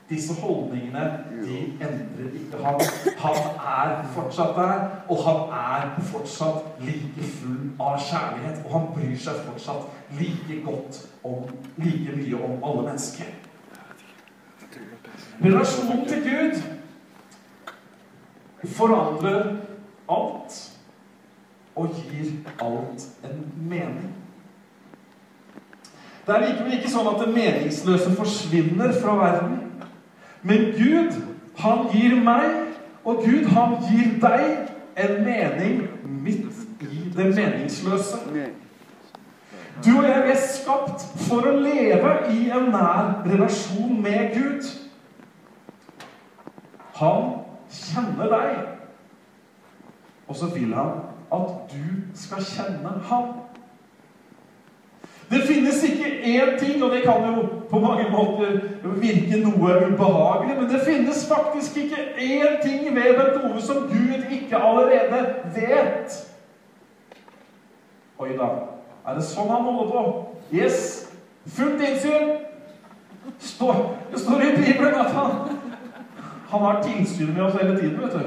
Disse 0.09 0.33
holdningene 0.41 1.03
de 1.43 1.57
endrer 1.57 2.33
ikke 2.33 2.63
han. 2.63 2.81
Han 3.17 3.37
er 3.75 4.07
fortsatt 4.13 4.55
der, 4.55 4.81
og 5.09 5.23
han 5.27 5.53
er 5.59 6.01
fortsatt 6.11 6.81
like 6.81 7.29
full 7.37 7.69
av 7.79 8.01
kjærlighet. 8.09 8.65
Og 8.65 8.73
han 8.79 8.89
bryr 8.95 9.15
seg 9.17 9.45
fortsatt 9.45 9.87
like 10.19 10.61
godt 10.65 11.05
om, 11.23 11.47
like 11.77 12.17
mye 12.17 12.43
om 12.43 12.59
alle 12.63 12.89
mennesker. 12.89 13.31
Relasjonen 15.41 16.07
til 16.07 16.23
Gud 16.23 16.80
forandrer 18.65 19.55
alt 20.09 20.57
og 21.75 21.95
gir 21.95 22.31
alt 22.61 23.07
en 23.23 23.45
mening. 23.69 24.11
Det 26.27 26.35
er 26.35 26.43
likevel 26.45 26.77
ikke 26.77 26.91
sånn 26.91 27.09
at 27.09 27.21
det 27.23 27.33
meningsløse 27.33 28.11
forsvinner 28.15 28.93
fra 29.01 29.15
verden. 29.17 29.55
Men 30.45 30.67
Gud, 30.77 31.17
han 31.61 31.87
gir 31.93 32.17
meg, 32.21 32.75
og 33.05 33.23
Gud, 33.25 33.47
han 33.55 33.79
gir 33.87 34.13
deg, 34.21 34.67
en 35.01 35.23
mening 35.25 35.81
midt 36.03 36.83
i 36.83 37.05
det 37.15 37.29
meningsløse. 37.31 38.19
Du 39.85 39.91
og 39.97 40.03
jeg 40.05 40.33
er 40.33 40.41
skapt 40.43 41.05
for 41.25 41.47
å 41.47 41.53
leve 41.57 42.11
i 42.35 42.49
en 42.53 42.67
nær 42.73 43.23
relasjon 43.25 43.95
med 44.03 44.35
Gud. 44.35 44.67
Han 46.99 47.31
kjenner 47.71 48.29
deg. 48.31 48.57
Og 50.27 50.35
så 50.35 50.51
vil 50.55 50.73
han 50.75 50.91
at 51.31 51.71
du 51.71 51.85
skal 52.15 52.43
kjenne 52.43 52.91
ham. 53.07 53.33
Det 55.31 55.41
finnes 55.47 55.83
ikke 55.83 56.09
én 56.23 56.57
ting, 56.59 56.83
og 56.83 56.91
det 56.91 57.03
kan 57.03 57.23
jo 57.27 57.43
på 57.69 57.79
mange 57.79 58.09
måter 58.11 58.57
virke 58.83 59.39
noe 59.39 59.77
ubehagelig, 59.87 60.57
men 60.57 60.69
det 60.69 60.81
finnes 60.85 61.23
faktisk 61.27 61.77
ikke 61.77 62.01
én 62.17 62.59
ting 62.63 62.95
ved 62.95 63.15
Bent 63.15 63.43
Ove 63.43 63.61
som 63.61 63.87
Gud 63.87 64.27
ikke 64.31 64.57
allerede 64.57 65.21
vet. 65.55 66.17
Oi 68.19 68.35
da. 68.37 68.49
Er 69.07 69.15
det 69.17 69.23
sånn 69.25 69.49
han 69.49 69.63
holder 69.63 69.91
på? 69.91 70.03
Yes. 70.53 71.07
Fullt 71.47 71.79
innsyn. 71.79 72.35
Står, 73.39 73.79
det 74.11 74.19
står 74.19 74.43
i 74.43 74.55
Bibelen 74.57 74.99
at 74.99 75.15
han 75.15 75.60
han 76.51 76.61
har 76.61 76.83
tilsyn 76.83 77.33
med 77.33 77.43
oss 77.43 77.53
hele 77.61 77.79
tiden. 77.79 78.01
vet 78.01 78.13
du. 78.13 78.19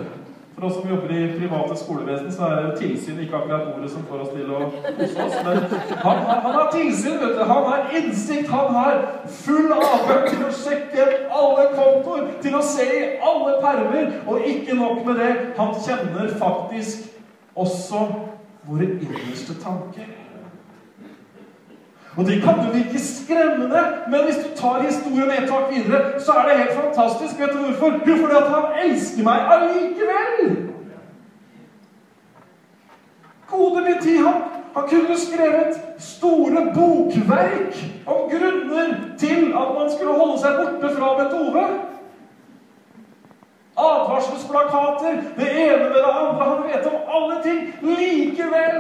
For 0.55 0.67
oss 0.67 0.75
som 0.75 0.91
jobber 0.91 1.11
i 1.11 1.39
private 1.39 1.77
skolevesen, 1.77 2.33
så 2.33 2.47
er 2.47 2.77
tilsyn 2.79 3.19
ikke 3.21 3.37
akkurat 3.37 3.75
ordet 3.75 3.91
som 3.91 4.05
får 4.09 4.21
oss 4.23 4.29
til 4.37 4.53
å 4.55 4.61
kose 4.71 5.25
oss. 5.25 5.35
Men 5.45 5.59
han, 5.59 6.21
han, 6.29 6.41
han, 6.45 6.55
har 6.55 6.69
tilsyn, 6.73 7.19
vet 7.21 7.35
du. 7.39 7.43
Han 7.51 7.67
har 7.71 7.97
innsikt. 7.99 8.49
Han 8.53 8.75
har 8.75 9.01
full 9.43 9.73
adgang 9.75 10.29
til 10.31 10.45
å 10.47 10.53
sjekke 10.63 11.09
alle 11.41 11.67
kontoer, 11.75 12.29
til 12.43 12.55
å 12.55 12.63
se 12.65 12.87
i 12.87 13.05
alle 13.31 13.57
permer. 13.65 14.13
Og 14.31 14.47
ikke 14.55 14.79
nok 14.79 15.03
med 15.09 15.21
det, 15.25 15.33
han 15.59 15.75
kjenner 15.85 16.37
faktisk 16.39 17.11
også 17.55 18.07
våre 18.69 18.93
innerste 18.95 19.59
tanker. 19.61 20.24
Og 22.17 22.27
det 22.27 22.43
kan 22.43 22.55
jo 22.65 22.71
virke 22.73 23.01
skremmende, 23.01 23.81
men 24.11 24.21
hvis 24.25 24.37
du 24.45 24.57
tar 24.57 24.83
historien 24.83 25.31
et 25.31 25.49
tak 25.49 25.65
videre, 25.75 26.21
så 26.21 26.33
er 26.33 26.49
det 26.49 26.59
helt 26.59 26.81
fantastisk. 26.83 27.41
Vet 27.41 27.51
du 27.53 27.59
hvorfor? 27.59 27.87
Jo, 28.09 28.17
fordi 28.17 28.37
at 28.37 28.51
han 28.57 28.65
elsker 28.85 29.23
meg 29.25 29.39
allikevel! 29.55 30.69
Gode 33.51 33.83
min 33.85 34.03
tid, 34.03 34.19
han, 34.19 34.39
han 34.77 34.85
kunne 34.89 35.19
skrevet 35.19 35.81
store 35.99 36.63
bokverk 36.75 37.75
om 38.07 38.31
grunner 38.31 38.95
til 39.19 39.43
at 39.61 39.69
man 39.79 39.91
skulle 39.95 40.15
holde 40.21 40.39
seg 40.43 40.61
borte 40.61 40.95
fra 40.97 41.11
Betove. 41.19 41.65
Advarselsplakater, 43.77 45.15
det 45.37 45.49
ene 45.67 45.89
med 45.89 45.99
det 45.99 46.15
andre. 46.23 46.45
Han 46.45 46.63
vet 46.69 46.87
om 46.87 47.01
alle 47.17 47.43
ting. 47.43 47.61
Likevel 47.83 48.79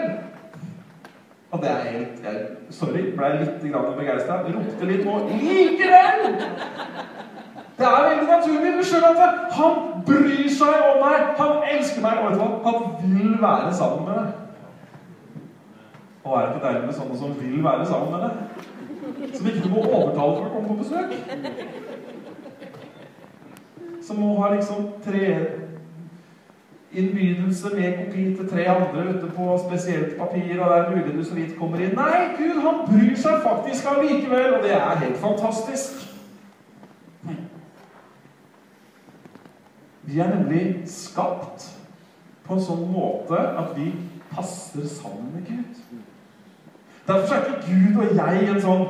og 1.54 1.62
det 1.62 1.70
helt 1.70 2.24
jeg, 2.24 2.38
Sorry, 2.74 3.02
ble 3.14 3.28
litt 3.38 3.60
begeistra. 3.62 4.40
Ropte 4.42 4.86
litt 4.88 5.04
nå. 5.06 5.18
Likevel! 5.30 6.24
Det 7.78 7.86
er 7.86 8.06
veldig 8.08 8.26
naturlig. 8.30 8.72
Skjønner 8.88 9.20
at 9.22 9.52
han 9.54 9.74
bryr 10.08 10.48
seg 10.50 10.74
om 10.88 10.98
meg. 11.04 11.18
Han 11.38 11.54
elsker 11.76 12.02
meg. 12.02 12.14
Og 12.24 12.26
han 12.66 12.78
vil 13.04 13.36
være 13.42 13.70
sammen 13.78 14.02
med 14.08 14.14
deg. 14.18 14.28
Og 16.24 16.32
er 16.34 16.40
det 16.40 16.50
ikke 16.54 16.66
deilig 16.66 16.86
med 16.88 16.98
sånne 16.98 17.16
som 17.22 17.30
vil 17.38 17.64
være 17.64 17.86
sammen 17.86 18.10
med 18.10 18.20
deg? 18.24 18.34
Som 19.36 19.46
ikke 19.52 19.70
må 19.70 19.80
overtale 19.84 20.34
for 20.34 20.44
å 20.48 20.52
komme 20.56 20.68
på 20.72 20.80
besøk? 20.82 21.10
Som 24.02 24.16
må 24.24 24.34
ha 24.40 24.50
liksom 24.56 24.78
tre 25.06 25.26
innbydelse 26.94 27.70
med 27.74 27.98
kopi 27.98 28.24
til 28.36 28.48
tre 28.48 28.64
andre 28.64 29.04
ute 29.14 29.30
på 29.36 29.58
spesielt 29.68 30.16
papir, 30.18 30.60
og 30.60 30.70
det 30.70 30.78
er 30.78 30.90
mulig 30.90 31.18
du 31.18 31.24
så 31.24 31.34
vidt 31.34 31.58
kommer 31.58 31.78
inn. 31.78 31.94
Nei, 31.98 32.34
Gud, 32.38 32.60
han 32.62 32.82
bryr 32.88 33.16
seg 33.16 33.44
faktisk 33.44 33.86
allikevel, 33.90 34.54
og 34.54 34.62
det 34.64 34.74
er 34.76 35.02
helt 35.04 35.16
fantastisk. 35.22 36.10
Vi 40.06 40.20
er 40.20 40.34
nemlig 40.34 40.82
skapt 40.86 41.70
på 42.44 42.54
en 42.54 42.60
sånn 42.60 42.82
måte 42.92 43.38
at 43.40 43.72
vi 43.76 43.88
passer 44.34 44.84
sammen 44.88 45.30
med 45.32 45.46
Gud. 45.48 45.80
Derfor 47.08 47.34
er 47.34 47.46
ikke 47.46 47.70
Gud 47.70 48.02
og 48.02 48.12
jeg 48.18 48.50
en 48.50 48.60
sånn 48.60 48.84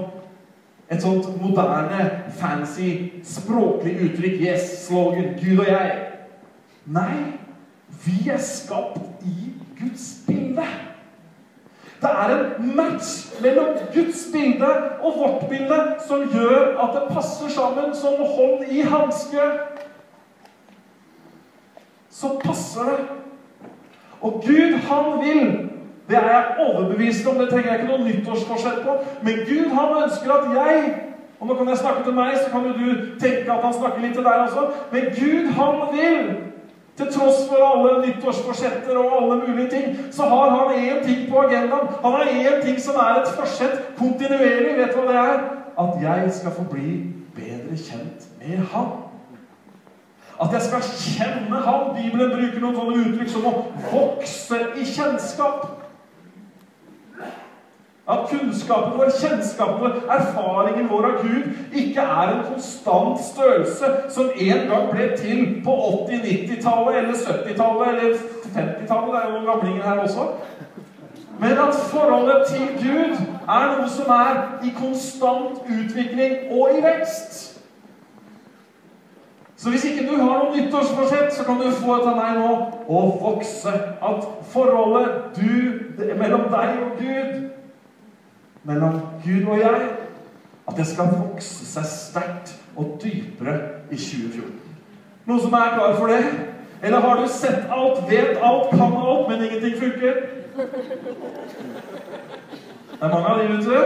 et 0.90 1.02
sånt 1.02 1.40
moderne, 1.40 2.10
fancy, 2.36 2.88
språklig 3.24 3.94
uttrykk. 4.04 4.40
Yes, 4.40 4.86
slogan. 4.86 5.32
Gud 5.40 5.58
og 5.58 5.68
jeg. 5.68 5.94
Nei, 6.84 7.14
vi 8.06 8.28
er 8.30 8.38
skapt 8.38 9.00
i 9.24 9.52
Guds 9.80 10.16
bilde. 10.26 10.66
Det 12.00 12.10
er 12.10 12.28
en 12.36 12.76
match 12.76 13.42
mellom 13.42 13.66
Guds 13.94 14.26
bilde 14.32 14.66
og 15.00 15.14
vårt 15.18 15.48
bilde 15.48 15.80
som 16.08 16.28
gjør 16.32 16.82
at 16.84 16.90
det 16.96 17.14
passer 17.14 17.48
sammen 17.48 17.94
som 17.94 18.18
hånd 18.18 18.64
i 18.68 18.80
hanske. 18.80 19.46
Så 22.10 22.40
passer 22.44 22.82
det. 22.82 22.98
Og 24.20 24.32
Gud, 24.32 24.78
han 24.78 25.24
vil 25.24 25.70
Det 26.08 26.16
er 26.16 26.26
jeg 26.26 26.44
overbevist 26.58 27.26
om, 27.26 27.38
det 27.38 27.48
trenger 27.48 27.72
jeg 27.72 27.80
ikke 27.80 27.96
noe 27.96 28.04
nyttårsforsett 28.04 28.82
på. 28.84 28.96
Men 29.22 29.34
Gud, 29.48 29.70
han 29.72 30.02
ønsker 30.02 30.32
at 30.32 30.50
jeg 30.56 30.94
Og 31.40 31.46
nå 31.46 31.54
kan 31.54 31.68
jeg 31.68 31.78
snakke 31.78 32.04
til 32.04 32.14
meg, 32.14 32.36
så 32.44 32.50
kan 32.50 32.66
jo 32.66 32.72
du 32.72 33.18
tenke 33.20 33.52
at 33.52 33.64
han 33.64 33.74
snakker 33.74 34.00
litt 34.00 34.12
til 34.14 34.24
deg 34.24 34.42
også. 34.44 34.62
Men 34.92 35.02
Gud, 35.16 35.48
han 35.56 35.80
vil 35.92 36.28
til 36.96 37.12
tross 37.12 37.48
for 37.48 37.62
alle 37.66 38.06
nyttårsforsetter 38.06 38.96
og 38.96 39.22
alle 39.22 39.40
mulige 39.46 39.70
ting, 39.70 39.96
så 40.14 40.22
har 40.22 40.50
han 40.50 40.74
én 40.78 41.06
ting 41.06 41.30
på 41.30 41.40
agendaen. 41.42 41.88
Han 42.04 42.12
har 42.12 42.24
én 42.24 42.64
ting 42.66 42.80
som 42.80 42.94
er 42.94 43.22
et 43.22 43.32
forsett 43.38 43.96
kontinuerlig. 43.98 44.76
Vet 44.78 44.94
du 44.94 45.00
hva 45.00 45.08
det 45.10 45.16
er? 45.16 45.40
At 45.78 46.02
jeg 46.02 46.32
skal 46.32 46.50
få 46.50 46.62
bli 46.70 46.90
bedre 47.34 47.76
kjent 47.76 48.28
med 48.38 48.58
han. 48.72 48.92
At 50.42 50.52
jeg 50.52 50.62
skal 50.62 50.82
kjenne 50.82 51.62
han. 51.66 51.90
Bibelen 51.96 52.30
bruker 52.30 52.60
noen 52.60 52.78
sånne 52.78 53.02
uttrykk 53.02 53.30
som 53.30 53.46
å 53.50 53.54
vokse 53.90 54.60
i 54.78 54.86
kjennskap. 54.86 55.73
At 58.08 58.28
kunnskapen 58.28 58.98
vår, 58.98 59.10
kjennskapen 59.20 59.80
vår, 59.80 59.94
erfaringen 60.12 60.88
vår 60.90 61.06
av 61.08 61.22
Gud 61.22 61.44
ikke 61.72 62.02
er 62.04 62.32
en 62.34 62.42
konstant 62.50 63.22
størrelse 63.24 63.88
som 64.12 64.28
en 64.28 64.66
gang 64.68 64.90
ble 64.90 65.06
til 65.16 65.40
på 65.64 65.76
80-, 66.08 66.20
90-tallet 66.26 66.98
eller 67.00 67.14
70-tallet 67.14 67.88
eller 67.94 68.18
50-tallet. 68.56 69.14
Det 69.14 69.22
er 69.22 69.30
jo 69.30 69.38
noen 69.38 69.48
gamlinger 69.48 69.88
her 69.88 70.02
også. 70.04 70.26
Men 71.40 71.58
at 71.64 71.80
forholdet 71.94 72.44
til 72.52 72.68
Gud 72.82 73.16
er 73.48 73.66
noe 73.72 73.88
som 73.96 74.12
er 74.12 74.44
i 74.68 74.74
konstant 74.76 75.64
utvikling 75.64 76.52
og 76.52 76.76
i 76.76 76.84
vekst. 76.84 77.40
Så 79.56 79.70
hvis 79.70 79.84
ikke 79.88 80.04
du 80.10 80.16
har 80.20 80.44
noe 80.44 80.52
nyttårsforsett, 80.52 81.32
så 81.32 81.44
kan 81.44 81.56
du 81.56 81.70
få 81.72 81.96
et 81.96 82.06
av 82.12 82.20
meg 82.20 82.36
nå 82.36 82.52
å 82.84 83.02
vokse. 83.22 83.72
At 84.04 84.28
forholdet 84.52 85.38
du, 85.40 85.52
mellom 86.20 86.50
deg 86.52 86.82
og 86.84 86.98
Gud, 87.00 87.53
mellom 88.64 89.00
Gud 89.24 89.46
og 89.46 89.58
jeg, 89.58 89.88
at 90.68 90.76
det 90.76 90.86
skal 90.86 91.12
vokse 91.12 91.66
seg 91.68 91.88
sterkt 91.88 92.54
og 92.76 92.98
dypere 93.02 93.58
i 93.90 93.96
2014. 93.96 94.52
Noen 95.26 95.40
som 95.40 95.56
er 95.56 95.74
klar 95.76 95.96
for 95.98 96.12
det? 96.12 96.24
Eller 96.84 97.00
har 97.00 97.20
du 97.20 97.28
sett 97.32 97.70
alt, 97.72 98.02
vet 98.10 98.40
alt, 98.42 98.70
kan 98.70 98.96
alt, 99.00 99.28
men 99.28 99.44
ingenting 99.46 99.76
funker? 99.80 100.14
Det 102.94 103.02
er 103.02 103.08
mange 103.12 103.28
av 103.28 103.38
de, 103.40 103.48
vet 103.52 103.64
du. 103.64 103.78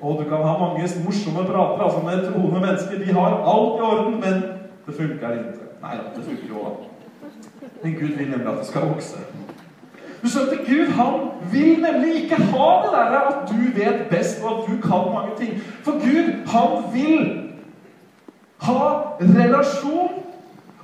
Og 0.00 0.18
du 0.20 0.28
kan 0.28 0.44
ha 0.44 0.58
mange 0.58 0.88
morsomme 1.04 1.44
prater 1.48 1.84
altså 1.84 2.00
med 2.04 2.32
troende 2.32 2.60
mennesker. 2.60 3.04
De 3.04 3.12
har 3.12 3.36
alt 3.52 3.80
i 3.80 3.84
orden, 3.90 4.20
men 4.20 4.42
det 4.86 4.94
funker 4.94 5.38
ikke. 5.38 5.68
Nei 5.82 5.96
det 6.16 6.24
funker 6.24 6.48
jo 6.48 6.64
òg. 6.68 6.86
Men 7.82 7.92
Gud 8.00 8.16
vil 8.18 8.30
nemlig 8.30 8.48
at 8.48 8.58
det 8.58 8.66
skal 8.66 8.88
vokse. 8.88 9.16
Du 10.22 10.28
skjønte, 10.28 10.56
Gud 10.56 10.92
han 10.96 11.20
vil 11.52 11.82
nemlig 11.82 12.22
ikke 12.22 12.36
ha 12.36 12.68
det 12.82 12.92
der 12.92 13.18
at 13.20 13.48
du 13.48 13.56
vet 13.78 14.06
best, 14.10 14.42
og 14.42 14.50
at 14.50 14.68
du 14.68 14.88
kan 14.88 15.12
mange 15.14 15.36
ting. 15.38 15.60
For 15.84 15.92
Gud, 15.92 16.46
han 16.46 16.94
vil 16.94 17.42
ha 18.58 18.88
relasjon 19.20 20.10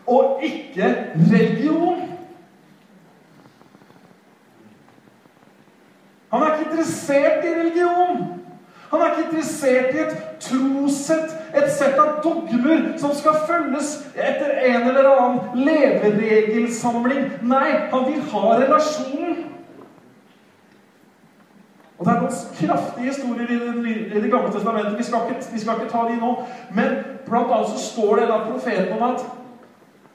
og 0.07 0.41
ikke 0.43 0.95
religion. 1.33 1.99
Han 6.33 6.43
er 6.43 6.55
ikke 6.55 6.71
interessert 6.71 7.45
i 7.45 7.61
religion. 7.61 8.42
Han 8.93 9.01
er 9.01 9.07
ikke 9.07 9.23
interessert 9.25 9.95
i 9.95 9.99
et 9.99 10.17
trossett, 10.41 11.31
et 11.57 11.71
sett 11.73 11.97
av 11.97 12.19
dogmer 12.25 12.83
som 13.01 13.15
skal 13.17 13.39
følges 13.49 13.95
etter 14.13 14.51
en 14.69 14.83
eller 14.91 15.09
annen 15.09 15.65
leveregelsamling. 15.65 17.31
Nei, 17.41 17.71
han 17.95 18.05
vil 18.11 18.21
ha 18.35 18.59
relasjonen. 18.61 19.39
Og 21.99 22.07
Det 22.07 22.13
er 22.13 22.21
noen 22.21 22.37
kraftige 22.59 23.07
historier 23.07 23.51
i 23.51 24.21
Det, 24.21 24.31
gamle 24.31 24.53
testamentet. 24.53 24.99
Vi 24.99 25.09
skal, 25.09 25.19
ikke, 25.31 25.53
vi 25.53 25.61
skal, 25.61 25.81
ikke, 25.81 25.93
ta 25.93 26.05
de 26.11 26.21
nå. 26.21 26.35
Men 26.75 26.97
blant 27.27 27.53
annet 27.53 27.73
så 27.73 27.79
står 27.79 28.17
det 28.17 28.29
da 28.29 28.39
profeten 28.51 28.93
om 28.99 29.03
at 29.09 29.25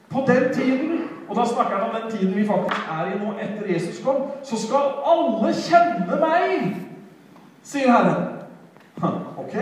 på 0.08 0.24
den 0.26 0.52
tiden 0.54 1.08
og 1.28 1.36
da 1.36 1.44
snakker 1.44 1.76
han 1.76 1.90
om 1.90 1.96
den 2.00 2.18
tiden 2.18 2.36
vi 2.36 2.46
faktisk 2.46 2.80
er 2.90 3.06
i 3.06 3.18
nå 3.18 3.34
etter 3.40 3.72
Jesus 3.72 4.04
kom. 4.04 4.30
Så 4.42 4.56
skal 4.66 4.94
alle 5.04 5.52
kjenne 5.52 6.20
meg, 6.22 6.76
sier 7.62 7.92
Herren. 7.92 8.37
Ok. 9.48 9.56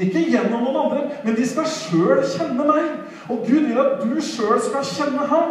Ikke 0.00 0.22
gjennom 0.30 0.62
noen 0.62 0.76
andre, 0.80 1.00
men 1.24 1.34
de 1.36 1.44
skal 1.48 1.66
sjøl 1.68 2.22
kjenne 2.24 2.64
meg. 2.64 2.92
Og 3.28 3.42
Gud 3.44 3.66
vil 3.66 3.80
at 3.82 3.98
du 4.00 4.20
sjøl 4.22 4.60
skal 4.62 4.86
kjenne 4.86 5.26
ham. 5.28 5.50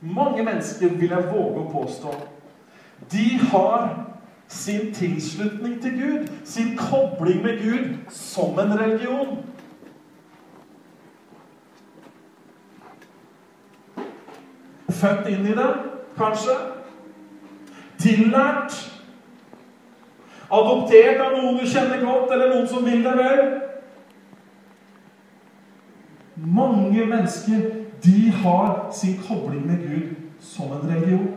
Mange 0.00 0.44
mennesker, 0.44 0.90
vil 0.98 1.10
jeg 1.10 1.30
våge 1.30 1.62
å 1.62 1.70
påstå, 1.72 2.12
de 3.12 3.26
har 3.50 3.88
sin 4.48 4.92
tilslutning 4.94 5.80
til 5.82 5.96
Gud, 5.98 6.28
sin 6.44 6.76
kobling 6.78 7.42
med 7.42 7.62
Gud, 7.62 7.96
som 8.08 8.58
en 8.58 8.74
religion. 8.78 9.38
Født 14.88 15.28
inn 15.30 15.46
i 15.46 15.54
det, 15.54 15.68
kanskje. 16.18 16.56
Tillært. 17.98 18.76
Adoptert 20.48 21.20
av 21.20 21.34
noen 21.36 21.58
du 21.60 21.66
kjenner 21.68 22.00
godt, 22.04 22.30
eller 22.32 22.54
noen 22.54 22.68
som 22.68 22.86
vil 22.86 23.02
deg 23.04 23.18
vel. 23.20 23.42
Mange 26.38 27.04
mennesker 27.10 27.66
de 28.04 28.30
har 28.42 28.88
sin 28.94 29.18
kobling 29.28 29.66
med 29.66 29.82
Gud 29.82 30.14
som 30.40 30.72
en 30.72 30.88
religion. 30.88 31.34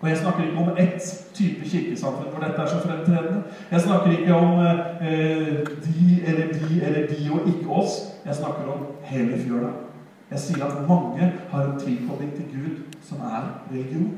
Og 0.00 0.08
jeg 0.08 0.18
snakker 0.18 0.44
ikke 0.44 0.58
om 0.58 0.76
ett 0.78 1.02
type 1.34 1.68
kirkesamfunn 1.68 2.30
for 2.32 2.44
dette 2.44 2.62
er 2.62 2.66
så 2.70 2.78
fremtredende. 2.84 3.42
Jeg 3.70 3.80
snakker 3.80 4.10
ikke 4.10 4.34
om 4.34 4.60
eh, 4.60 5.66
de 5.86 6.22
eller 6.26 6.52
de 6.52 6.82
eller 6.82 7.06
de 7.10 7.30
og 7.32 7.48
ikke 7.48 7.70
oss. 7.70 7.98
Jeg 8.26 8.34
snakker 8.34 8.72
om 8.72 8.86
hele 9.02 9.42
fjøla. 9.42 9.74
Jeg 10.30 10.38
sier 10.38 10.64
at 10.64 10.88
mange 10.88 11.32
har 11.50 11.62
en 11.64 11.80
tilkobling 11.80 12.32
til 12.36 12.44
Gud 12.52 12.82
som 13.02 13.20
er 13.20 13.46
religion. 13.70 14.10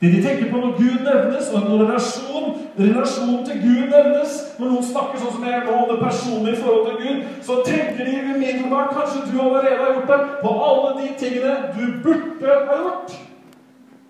Det 0.00 0.12
de 0.12 0.22
tenker 0.22 0.50
på 0.50 0.56
når 0.56 0.76
Gud 0.78 0.98
nevnes, 1.04 1.48
og 1.54 1.60
når 1.60 1.84
relasjon, 1.84 2.52
relasjon 2.78 3.46
til 3.46 3.56
Gud 3.62 3.88
nevnes 3.90 4.34
Når 4.58 4.68
noen 4.70 4.84
snakker 4.86 5.18
sånn 5.18 5.32
som 5.34 5.46
jeg 5.48 5.64
nå 5.66 5.72
om 5.74 5.88
det 5.90 5.96
personlige 6.04 6.60
forhold 6.60 6.84
til 6.86 7.00
Gud, 7.02 7.24
så 7.48 7.56
tenker 7.66 8.06
de 8.06 8.20
umiddelbart 8.28 8.94
Kanskje 8.94 9.24
du 9.26 9.40
allerede 9.42 9.80
har 9.80 9.96
gjort 9.96 10.12
det 10.12 10.20
på 10.44 10.52
alle 10.68 10.92
de 11.00 11.08
tingene 11.22 11.56
du 11.74 11.82
burde 12.04 12.54
ha 12.70 12.78
gjort. 12.84 13.16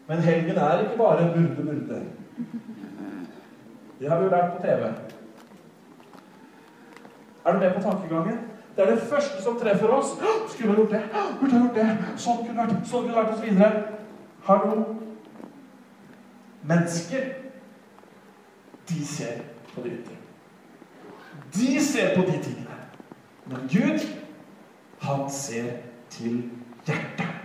Men 0.09 0.23
helgen 0.29 0.61
er 0.67 0.85
ikke 0.85 1.01
bare 1.01 1.31
burde, 1.33 1.65
burde. 1.71 2.03
Det 4.01 4.11
har 4.11 4.21
vi 4.21 4.29
jo 4.29 4.31
lært 4.31 4.53
på 4.53 4.63
TV. 4.63 4.93
Er 7.45 7.53
du 7.53 7.59
med 7.59 7.75
på 7.75 7.83
tankegangen? 7.83 8.39
Det 8.79 8.87
er 8.87 8.95
det 8.95 9.03
første 9.03 9.43
som 9.43 9.57
treffer 9.59 9.87
oss. 9.87 10.07
Skulle 10.49 10.71
ha 10.71 10.77
gjort 10.77 10.91
det. 10.91 11.01
Burde 11.41 11.53
ha 11.53 11.61
gjort 11.65 11.75
det. 11.75 11.87
Sånn 12.17 12.37
kunne 12.45 12.61
vært, 12.61 12.77
sånn 12.87 13.09
kunne 13.09 13.17
vært, 13.17 13.33
osv. 13.35 13.63
Hallo. 14.47 14.85
Mennesker, 16.63 17.25
de 18.89 19.01
ser 19.07 19.41
på 19.73 19.83
det 19.83 19.97
ytre. 19.97 20.21
De 21.57 21.73
ser 21.83 22.15
på 22.15 22.23
de 22.31 22.39
tingene. 22.39 22.79
Men 23.51 23.67
Gud, 23.73 24.07
han 25.03 25.27
ser 25.31 25.73
til 26.15 26.39
hjertet. 26.87 27.38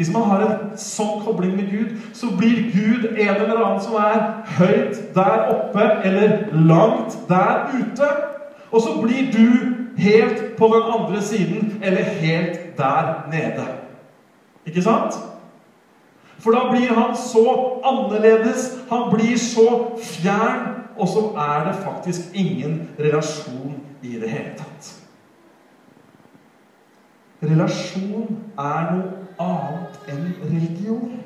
Hvis 0.00 0.12
man 0.12 0.22
har 0.30 0.40
en 0.40 0.78
sånn 0.80 1.18
kobling 1.20 1.58
med 1.58 1.66
Gud, 1.68 1.88
så 2.16 2.30
blir 2.32 2.70
Gud 2.72 3.02
en 3.10 3.34
eller 3.34 3.58
annen 3.58 3.82
som 3.84 3.98
er 4.00 4.22
høyt 4.56 4.96
der 5.12 5.50
oppe 5.52 5.82
eller 6.08 6.46
langt 6.56 7.18
der 7.28 7.66
ute. 7.74 8.08
Og 8.72 8.80
så 8.80 8.94
blir 9.02 9.28
du 9.28 10.00
helt 10.00 10.56
på 10.56 10.70
den 10.72 10.88
andre 10.94 11.20
siden 11.20 11.76
eller 11.84 12.08
helt 12.22 12.78
der 12.80 13.12
nede. 13.28 13.66
Ikke 14.64 14.86
sant? 14.88 15.20
For 16.40 16.56
da 16.56 16.70
blir 16.72 16.96
han 16.96 17.12
så 17.20 17.44
annerledes, 17.84 18.70
han 18.88 19.10
blir 19.12 19.36
så 19.36 19.68
fjern, 20.00 20.86
og 20.96 21.12
så 21.12 21.28
er 21.44 21.68
det 21.68 21.78
faktisk 21.84 22.32
ingen 22.32 22.86
relasjon 22.96 23.76
i 24.00 24.16
det 24.16 24.32
hele 24.32 24.56
tatt. 24.56 24.94
Relasjon 27.44 28.38
er 28.56 28.94
noe 28.94 29.20
annet 29.40 30.00
enn 30.08 30.34
religion. 30.44 31.22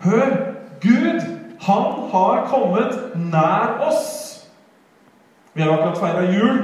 Hør! 0.00 0.36
Gud, 0.80 1.20
han 1.60 2.10
har 2.10 2.46
kommet 2.46 3.16
nær 3.32 3.80
oss. 3.88 4.46
Vi 5.54 5.62
har 5.62 5.72
akkurat 5.72 5.98
feira 5.98 6.32
jul. 6.32 6.58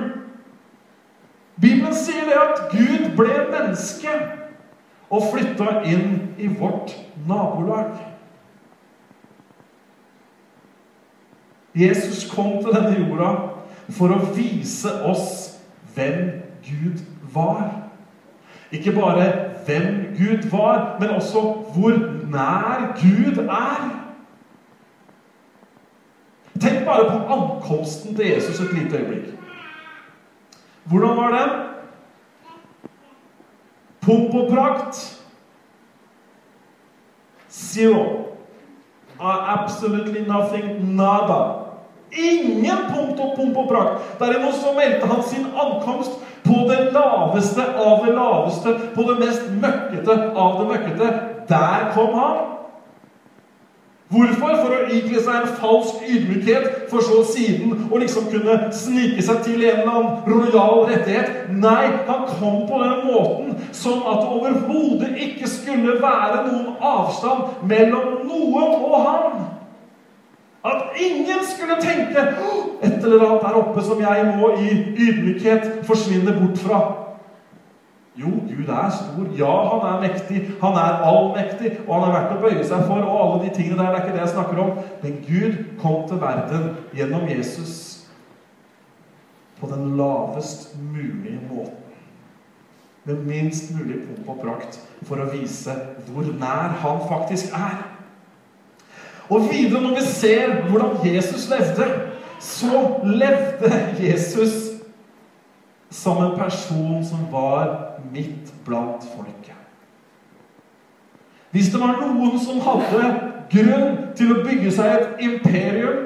Bibelen 1.61 1.95
sier 1.95 2.25
det 2.25 2.39
at 2.39 2.61
Gud 2.71 3.11
ble 3.17 3.35
menneske 3.51 4.13
og 5.11 5.29
flytta 5.33 5.81
inn 5.87 6.35
i 6.39 6.47
vårt 6.47 6.95
nabolag. 7.29 7.97
Jesus 11.75 12.31
kom 12.31 12.61
til 12.63 12.71
denne 12.75 12.95
jorda 13.03 13.33
for 13.95 14.15
å 14.15 14.21
vise 14.37 14.93
oss 15.11 15.57
hvem 15.95 16.39
Gud 16.63 17.03
var. 17.35 17.71
Ikke 18.73 18.93
bare 18.93 19.33
hvem 19.67 20.17
Gud 20.19 20.51
var, 20.51 20.97
men 21.01 21.11
også 21.11 21.41
hvor 21.75 21.91
nær 22.31 22.97
Gud 23.01 23.45
er. 23.45 24.01
Tenk 26.61 26.85
bare 26.85 27.11
på 27.11 27.33
ankomsten 27.35 28.17
til 28.17 28.27
Jesus 28.27 28.61
et 28.61 28.73
lite 28.73 28.97
øyeblikk. 28.97 29.39
Hvordan 30.85 31.17
var 31.17 31.31
den? 31.31 31.51
Pomp 34.01 34.35
og 34.35 34.51
prakt. 34.53 35.23
Zero. 37.51 38.37
Absolutely 39.21 40.29
nothing. 40.29 40.95
Nada. 40.97 41.64
Ingen 42.15 42.87
punkt 42.91 43.21
og 43.21 43.35
pomp 43.37 43.57
og 43.57 43.69
prakt. 43.69 44.09
Derimot 44.21 44.55
så 44.61 44.75
meldte 44.77 45.11
han 45.11 45.23
sin 45.27 45.47
ankomst 45.51 46.21
på 46.45 46.65
det 46.69 46.81
laveste 46.93 47.65
av 47.81 48.07
det 48.07 48.15
laveste, 48.15 48.75
på 48.95 49.07
det 49.09 49.21
mest 49.21 49.47
møkkete 49.61 50.19
av 50.37 50.59
det 50.61 50.67
møkkete. 50.73 51.13
Der 51.49 51.89
kom 51.95 52.19
han. 52.19 52.43
Hvorfor? 54.15 54.53
For 54.61 54.73
å 54.77 54.93
ikle 54.93 55.23
seg 55.25 55.39
en 55.41 55.55
falsk 55.59 56.05
ydmykhet, 56.07 56.67
for 56.91 57.03
så 57.03 57.23
siden 57.27 57.89
å 57.89 57.99
liksom 57.99 58.29
kunne 58.31 58.59
snike 58.77 59.25
seg 59.25 59.41
til 59.47 59.65
en 59.65 59.81
eller 59.81 59.97
annen 59.97 60.29
rojal 60.29 60.85
rettighet. 60.91 61.49
Nei, 61.51 61.89
han 62.07 62.27
kom 62.37 62.63
på 62.69 62.83
den 62.83 63.09
måten 63.09 63.57
sånn 63.75 64.05
at 64.05 64.21
det 64.23 64.37
overhodet 64.37 65.11
ikke 65.27 65.51
skulle 65.51 65.97
være 66.05 66.45
noen 66.47 66.77
avstand 66.79 67.67
mellom 67.71 68.23
noen 68.29 68.77
og 68.85 68.97
han. 69.09 69.45
At 70.65 70.97
ingen 70.97 71.45
skulle 71.45 71.77
tenke 71.81 72.21
et 72.83 73.05
eller 73.05 73.27
annet 73.27 73.43
der 73.45 73.57
oppe 73.61 73.83
som 73.85 74.01
jeg 74.01 74.37
må 74.39 74.55
i 74.57 74.69
ydmykhet 74.97 75.85
forsvinne 75.85 76.33
bort 76.41 76.59
fra. 76.59 76.83
Jo, 78.17 78.31
Gud 78.31 78.69
er 78.69 78.91
stor. 78.95 79.27
Ja, 79.37 79.55
han 79.69 79.87
er 79.91 80.01
mektig. 80.01 80.51
Han 80.61 80.77
er 80.79 81.03
allmektig. 81.03 81.73
Og 81.89 81.95
han 81.95 82.05
er 82.09 82.15
verdt 82.15 82.37
å 82.37 82.43
bøye 82.45 82.65
seg 82.65 82.85
for. 82.87 83.03
Og 83.03 83.23
alle 83.23 83.41
de 83.45 83.55
tingene 83.57 83.81
der, 83.81 83.91
det 83.91 83.99
er 83.99 84.05
ikke 84.05 84.15
det 84.15 84.23
jeg 84.23 84.35
snakker 84.37 84.61
om. 84.63 84.77
Men 85.03 85.17
Gud 85.27 85.57
kom 85.83 86.05
til 86.09 86.21
verden 86.23 86.69
gjennom 86.95 87.27
Jesus 87.29 87.75
på 89.59 89.71
den 89.71 89.97
lavest 89.99 90.77
mulige 90.93 91.41
måten. 91.51 91.81
Med 93.05 93.27
minst 93.27 93.75
mulig 93.75 93.99
pomp 94.07 94.31
og 94.33 94.41
prakt 94.41 94.79
for 95.05 95.21
å 95.21 95.29
vise 95.35 95.75
hvor 96.07 96.31
nær 96.39 96.79
han 96.81 97.03
faktisk 97.11 97.53
er. 97.53 97.83
Og 99.31 99.49
videre, 99.53 99.83
når 99.83 99.95
vi 99.95 100.07
ser 100.07 100.61
hvordan 100.69 101.15
Jesus 101.15 101.49
levde, 101.51 101.91
så 102.41 103.01
levde 103.05 103.73
Jesus 104.01 104.75
som 105.91 106.25
en 106.25 106.39
person 106.39 107.05
som 107.05 107.19
var 107.33 107.77
midt 108.13 108.55
blant 108.65 109.05
folket. 109.17 109.55
Hvis 111.51 111.71
det 111.71 111.81
var 111.81 112.01
noen 112.01 112.41
som 112.43 112.59
hadde 112.61 113.13
grunn 113.53 114.01
til 114.19 114.33
å 114.35 114.43
bygge 114.43 114.73
seg 114.75 114.91
et 114.91 115.23
imperium, 115.23 116.01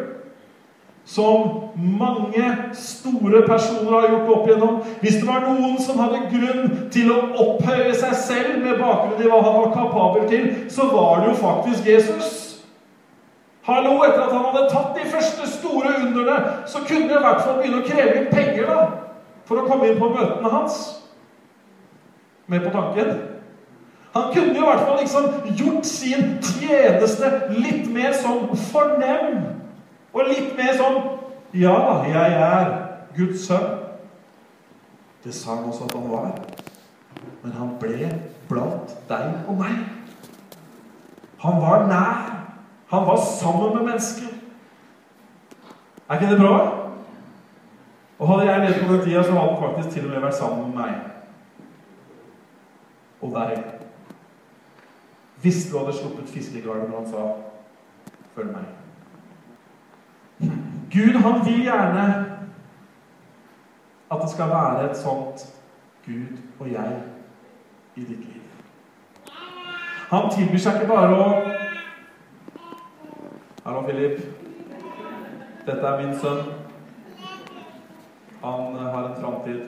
som 1.09 1.71
mange 1.75 2.51
store 2.77 3.41
personer 3.49 3.95
har 3.95 4.11
gjort 4.11 4.33
opp 4.35 4.49
igjennom 4.49 4.75
Hvis 5.01 5.15
det 5.17 5.25
var 5.25 5.47
noen 5.47 5.79
som 5.81 6.03
hadde 6.03 6.27
grunn 6.29 6.75
til 6.93 7.09
å 7.15 7.23
opphøye 7.33 7.95
seg 7.97 8.13
selv 8.27 8.59
med 8.61 8.77
bakgrunn 8.77 9.23
i 9.25 9.31
hva 9.31 9.39
han 9.41 9.57
var 9.57 9.73
kapabel 9.73 10.29
til, 10.29 10.51
så 10.69 10.91
var 10.93 11.23
det 11.23 11.31
jo 11.31 11.39
faktisk 11.41 11.89
Jesus. 11.89 12.48
Hallo, 13.69 13.99
Etter 14.03 14.23
at 14.23 14.33
han 14.33 14.47
hadde 14.49 14.69
tatt 14.73 14.95
de 14.97 15.11
første 15.13 15.47
store 15.51 15.91
underne, 16.01 16.37
så 16.67 16.81
kunne 16.89 17.09
de 17.09 17.17
i 17.19 17.25
hvert 17.25 17.43
fall 17.45 17.59
begynne 17.59 17.83
å 17.83 17.89
kreve 17.89 18.15
inn 18.17 18.31
penger 18.33 18.71
da, 18.71 18.79
for 19.45 19.61
å 19.61 19.67
komme 19.69 19.91
inn 19.91 19.99
på 20.01 20.09
møtene 20.15 20.53
hans. 20.55 20.79
Med 22.49 22.65
på 22.65 22.73
tanken? 22.73 23.11
Han 24.15 24.31
kunne 24.33 24.55
jo 24.57 24.63
i 24.63 24.71
hvert 24.71 24.87
fall 24.87 24.97
liksom 25.03 25.27
gjort 25.59 25.85
sin 25.87 26.31
tjeneste 26.41 27.29
litt 27.53 27.91
mer 27.93 28.17
sånn 28.17 28.49
fornem. 28.71 29.45
Og 30.17 30.33
litt 30.33 30.57
mer 30.57 30.73
sånn 30.81 30.99
Ja, 31.57 32.05
jeg 32.09 32.41
er 32.45 32.73
Guds 33.17 33.47
sønn. 33.49 33.69
Det 35.25 35.33
sa 35.35 35.59
han 35.59 35.69
også 35.69 35.87
at 35.91 35.95
han 35.97 36.09
var. 36.09 36.33
Men 37.43 37.55
han 37.57 37.77
ble 37.81 38.11
blant 38.49 38.97
deg 39.09 39.49
og 39.49 39.61
meg. 39.61 39.79
Han 41.45 41.61
var 41.61 41.87
nær. 41.89 42.38
Han 42.91 43.07
var 43.07 43.17
sammen 43.17 43.77
med 43.77 43.85
mennesker. 43.85 44.27
Er 46.09 46.15
ikke 46.15 46.33
det 46.33 46.41
bra? 46.41 46.85
Og 48.19 48.29
hadde 48.29 48.53
jeg 48.53 48.61
levd 48.61 48.87
på 48.87 48.93
den 48.93 49.05
tida, 49.05 49.23
så 49.23 49.33
hadde 49.33 49.51
han 49.51 49.63
faktisk 49.63 49.89
til 49.95 50.07
og 50.07 50.11
med 50.11 50.21
vært 50.21 50.35
sammen 50.35 50.71
med 50.71 50.77
meg 50.79 50.95
og 53.21 53.35
deg. 53.35 53.65
Hvis 55.43 55.69
du 55.71 55.79
hadde 55.79 55.93
sluppet 55.99 56.29
fiskegarden 56.29 56.91
når 56.91 56.99
han 56.99 57.11
sa 57.11 57.23
'følg 58.35 58.51
meg'. 58.51 58.75
Gud 60.91 61.15
han 61.21 61.47
vil 61.47 61.63
gjerne 61.63 62.27
at 64.11 64.19
det 64.23 64.31
skal 64.31 64.49
være 64.49 64.91
et 64.91 64.97
sånt 64.97 65.55
Gud 66.07 66.39
og 66.61 66.73
jeg 66.73 67.03
i 67.97 68.01
ditt 68.01 68.19
liv. 68.19 68.43
Han 70.11 70.31
tilbyr 70.31 70.59
seg 70.59 70.75
ikke 70.75 70.93
bare 70.95 71.17
å 71.17 71.43
Hallo, 73.69 73.83
Philip. 73.83 74.21
Dette 75.67 75.87
er 75.87 75.99
min 76.01 76.15
sønn. 76.17 76.39
Han 78.41 78.77
har 78.77 79.03
en 79.03 79.17
framtid. 79.21 79.59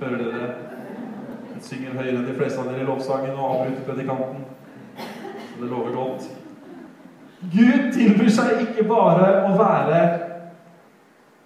Hører 0.00 0.20
dere? 0.20 0.50
Han 1.48 1.64
synger 1.66 1.96
høyere 1.98 2.20
enn 2.20 2.28
de 2.28 2.36
fleste 2.36 2.60
av 2.62 2.68
dere 2.70 2.84
i 2.84 2.86
lovsangen 2.86 3.32
og 3.34 3.48
avbryter 3.48 3.82
predikanten. 3.88 4.44
Så 5.00 5.56
det 5.58 5.70
lover 5.72 5.96
godt. 5.96 6.28
Gud 7.56 7.88
tilbyr 7.96 8.30
seg 8.36 8.62
ikke 8.62 8.84
bare 8.92 9.26
å 9.48 9.56
være 9.58 10.04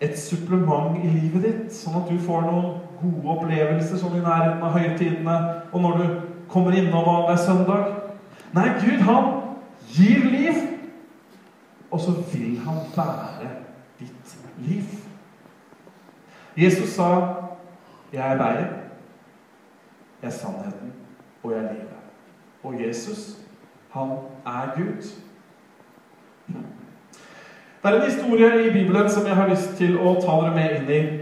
et 0.05 0.21
supplement 0.21 0.99
i 1.01 1.15
livet 1.15 1.47
ditt, 1.47 1.73
sånn 1.79 1.97
at 2.03 2.13
du 2.13 2.21
får 2.27 2.45
noen 2.45 2.75
gode 3.01 3.39
opplevelser 3.39 4.03
sånn 4.03 4.19
i 4.19 4.27
nærheten 4.27 4.61
av 4.69 4.77
høytidene, 4.77 5.39
og 5.73 5.87
når 5.87 5.97
du 6.03 6.21
kommer 6.53 6.77
innom 6.77 7.09
hver 7.09 7.41
søndag. 7.41 7.89
Nei, 8.53 8.69
Gud, 8.85 9.01
han 9.09 9.33
gir 9.97 10.29
liv, 10.29 10.63
og 11.93 12.01
så 12.01 12.11
vil 12.11 12.59
han 12.59 12.75
være 12.97 13.51
ditt 13.99 14.39
liv. 14.59 14.85
Jesus 16.57 16.89
sa, 16.89 17.35
'Jeg 18.13 18.33
er 18.33 18.37
veien, 18.37 18.69
jeg 20.23 20.29
er 20.29 20.31
sannheten, 20.31 20.93
og 21.43 21.53
jeg 21.53 21.65
er 21.65 21.73
livet'. 21.73 22.03
Og 22.63 22.83
Jesus, 22.87 23.39
han 23.91 24.11
er 24.47 24.77
Gud. 24.77 25.03
Det 27.83 27.91
er 27.91 28.03
en 28.03 28.11
historie 28.11 28.69
i 28.69 28.73
Bibelen 28.73 29.11
som 29.11 29.27
jeg 29.27 29.37
har 29.37 29.49
lyst 29.49 29.77
til 29.77 29.99
å 29.99 30.15
ta 30.15 30.37
dere 30.41 30.55
med 30.55 30.77
inn 30.81 30.91
i, 30.91 31.21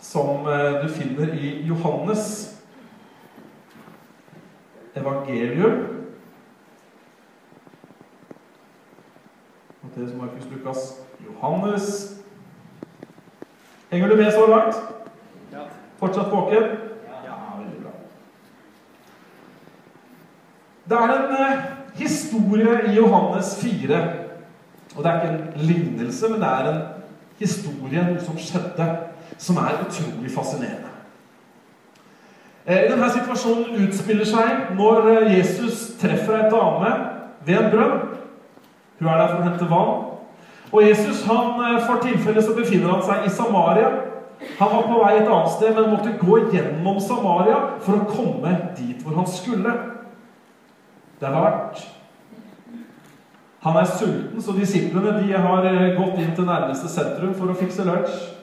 som 0.00 0.46
eh, 0.46 0.82
du 0.82 0.88
finner 0.88 1.32
i 1.34 1.66
Johannes 1.66 2.54
evangelium. 4.96 5.97
Matteus, 9.98 10.14
Markus, 10.14 10.44
Lukas, 10.50 11.00
Johannes 11.26 12.14
Henger 13.90 14.08
du 14.08 14.16
med 14.16 14.32
så 14.32 14.46
langt? 14.46 14.74
Ja. 15.52 15.58
Fortsatt 15.98 16.30
våken? 16.30 16.62
Ja. 17.24 17.34
veldig 17.58 17.82
bra. 17.82 17.90
Det 20.84 20.96
er 20.96 21.14
en 21.14 21.32
eh, 21.32 21.62
historie 21.94 22.92
i 22.92 22.94
Johannes 22.94 23.56
4. 23.62 24.02
Og 24.96 25.04
det 25.04 25.10
er 25.10 25.22
ikke 25.22 25.32
en 25.32 25.60
lignelse, 25.60 26.28
men 26.28 26.40
det 26.40 26.48
er 26.48 26.68
en 26.72 26.82
historie, 27.38 28.04
noe 28.04 28.20
som 28.20 28.38
skjedde, 28.38 28.88
som 29.38 29.56
er 29.56 29.80
utrolig 29.86 30.30
fascinerende. 30.34 30.92
Eh, 32.66 32.90
denne 32.92 33.10
situasjonen 33.16 33.88
utspiller 33.88 34.28
seg 34.28 34.76
når 34.76 35.10
eh, 35.14 35.34
Jesus 35.38 35.96
treffer 35.98 36.42
ei 36.42 36.52
dame 36.52 36.94
ved 37.48 37.64
en 37.64 37.72
brønn. 37.72 38.07
Hun 38.98 39.08
er 39.08 39.18
der 39.18 39.28
for 39.28 39.40
å 39.42 39.48
hente 39.48 39.70
vann. 39.70 40.04
Og 40.72 40.82
Jesus, 40.82 41.24
han, 41.24 41.60
eh, 41.64 41.80
For 41.86 42.00
tilfelle 42.02 42.42
så 42.42 42.54
befinner 42.54 42.92
han 42.92 43.02
seg 43.02 43.26
i 43.26 43.30
Samaria. 43.30 43.90
Han 44.58 44.68
var 44.68 44.82
på 44.82 45.04
vei 45.04 45.16
et 45.16 45.28
annet 45.28 45.50
sted, 45.50 45.74
men 45.74 45.90
måtte 45.90 46.18
gå 46.18 46.38
gjennom 46.52 47.00
Samaria 47.00 47.56
for 47.80 47.92
å 47.98 48.06
komme 48.06 48.56
dit 48.76 49.02
hvor 49.02 49.16
han 49.16 49.26
skulle. 49.26 49.72
Det 51.20 51.28
er 51.28 51.40
verdt. 51.40 51.86
Han 53.60 53.76
er 53.76 53.84
sulten, 53.84 54.42
så 54.42 54.52
disiplene 54.52 55.22
de 55.22 55.32
har 55.32 55.64
eh, 55.64 55.96
gått 55.96 56.18
inn 56.18 56.34
til 56.36 56.46
nærmeste 56.46 56.88
sentrum 56.88 57.34
for 57.34 57.50
å 57.50 57.58
fikse 57.58 57.84
lunsj. 57.84 58.34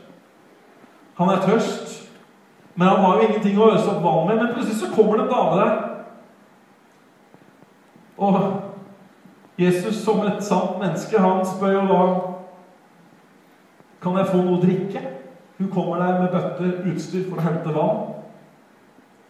Han 1.16 1.30
er 1.32 1.46
tørst, 1.46 2.10
men 2.76 2.88
han 2.88 3.00
har 3.00 3.16
jo 3.16 3.28
ingenting 3.28 3.60
å 3.60 3.72
øse 3.72 3.88
opp 3.94 4.04
vann 4.04 4.28
med. 4.28 4.42
Men 4.42 4.54
plutselig 4.54 4.82
så 4.82 4.92
kommer 4.92 5.18
det 5.18 5.24
en 5.24 5.32
dame 5.32 5.62
der. 5.62 5.76
Og 8.18 8.65
Jesus, 9.58 10.04
som 10.04 10.20
et 10.28 10.44
sant 10.44 10.80
menneske, 10.82 11.20
han 11.20 11.46
spør 11.48 11.78
jo 11.78 11.84
da 11.88 12.00
Kan 14.04 14.18
jeg 14.20 14.28
få 14.28 14.42
noe 14.44 14.58
å 14.58 14.62
drikke? 14.62 15.02
Hun 15.58 15.70
kommer 15.72 16.02
der 16.04 16.20
med 16.20 16.34
bøtte, 16.34 16.72
utstyr 16.92 17.24
for 17.30 17.40
å 17.40 17.46
hente 17.46 17.72
vann. 17.74 18.02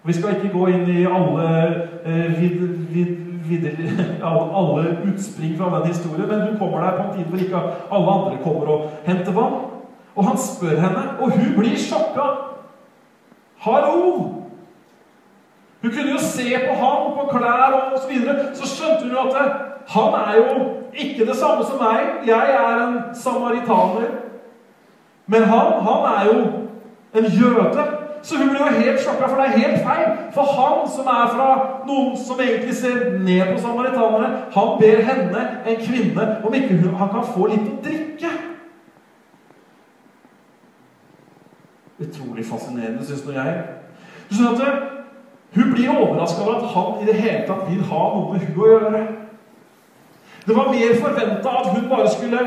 Vi 0.05 0.15
skal 0.17 0.35
ikke 0.35 0.51
gå 0.53 0.65
inn 0.73 0.89
i 0.89 1.05
alle 1.05 1.45
eh, 2.01 2.33
vid, 2.39 2.57
vid, 2.91 3.11
videre, 3.45 4.17
alle 4.59 4.95
utspring 5.05 5.53
fra 5.59 5.69
den 5.77 5.93
historien, 5.93 6.27
men 6.27 6.41
hun 6.41 6.57
kommer 6.59 6.81
der 6.81 6.97
på 6.97 7.05
en 7.05 7.13
tid 7.15 7.29
hvor 7.29 7.45
ikke 7.45 7.61
alle 7.93 8.17
andre 8.17 8.41
kommer 8.43 8.73
og 8.73 8.89
henter 9.05 9.37
vann. 9.37 9.55
Og 10.15 10.27
han 10.27 10.41
spør 10.41 10.81
henne, 10.81 11.05
og 11.19 11.37
hun 11.37 11.53
blir 11.59 11.77
sjokka. 11.79 12.27
Hallo! 13.65 14.01
Hun 15.85 15.93
kunne 15.93 16.11
jo 16.11 16.19
se 16.25 16.49
på 16.65 16.75
ham, 16.81 17.13
på 17.15 17.29
klær 17.31 17.77
og 17.77 17.97
så 17.99 18.09
videre. 18.09 18.49
Så 18.57 18.69
skjønte 18.73 19.05
hun 19.05 19.17
at 19.21 19.74
han 19.87 20.13
er 20.13 20.35
jo 20.37 20.45
ikke 20.93 21.25
det 21.25 21.35
samme 21.35 21.65
som 21.65 21.81
meg. 21.81 22.27
Jeg 22.27 22.55
er 22.59 22.87
en 22.87 22.97
samaritaner. 23.15 24.07
Men 25.27 25.43
han, 25.43 25.71
han 25.87 26.01
er 26.15 26.25
jo 26.31 26.39
en 27.15 27.25
jøde. 27.25 27.85
Så 28.25 28.37
hun 28.37 28.49
blir 28.49 28.59
jo 28.59 28.79
helt 28.79 29.01
sjokka, 29.01 29.27
for 29.27 29.41
det 29.41 29.45
er 29.45 29.57
helt 29.57 29.83
feil. 29.87 30.05
For 30.33 30.41
han 30.57 30.89
som 30.89 31.05
er 31.07 31.27
fra 31.35 31.49
noen 31.87 32.17
som 32.17 32.39
egentlig 32.41 32.73
ser 32.75 33.19
ned 33.21 33.53
på 33.53 33.61
samaritanere, 33.61 34.29
han 34.55 34.71
ber 34.79 35.01
henne, 35.09 35.43
en 35.67 35.77
kvinne, 35.87 36.25
om 36.43 36.53
ikke 36.53 36.77
hun, 36.77 36.95
han 36.95 37.11
kan 37.13 37.27
få 37.35 37.45
litt 37.51 37.67
å 37.69 37.77
drikke. 37.85 38.31
Utrolig 42.01 42.45
fascinerende, 42.49 43.05
syns 43.05 43.21
nå 43.27 43.37
jeg. 43.37 43.61
Du 44.29 44.35
skjønner 44.35 44.65
at 44.65 44.91
Hun 45.55 45.71
blir 45.71 45.89
overraska 45.89 46.41
over 46.43 46.55
at 46.55 46.71
han 46.73 47.03
i 47.03 47.05
det 47.07 47.13
hele 47.15 47.45
tatt 47.47 47.69
vil 47.69 47.83
ha 47.87 47.99
noe 48.11 48.33
med 48.33 48.41
hun 48.43 48.57
å 48.59 48.65
gjøre. 48.67 49.03
Det 50.45 50.55
var 50.55 50.71
mer 50.71 50.99
forventa 51.01 51.49
at 51.59 51.71
hun 51.73 51.89
bare 51.89 52.09
skulle 52.11 52.39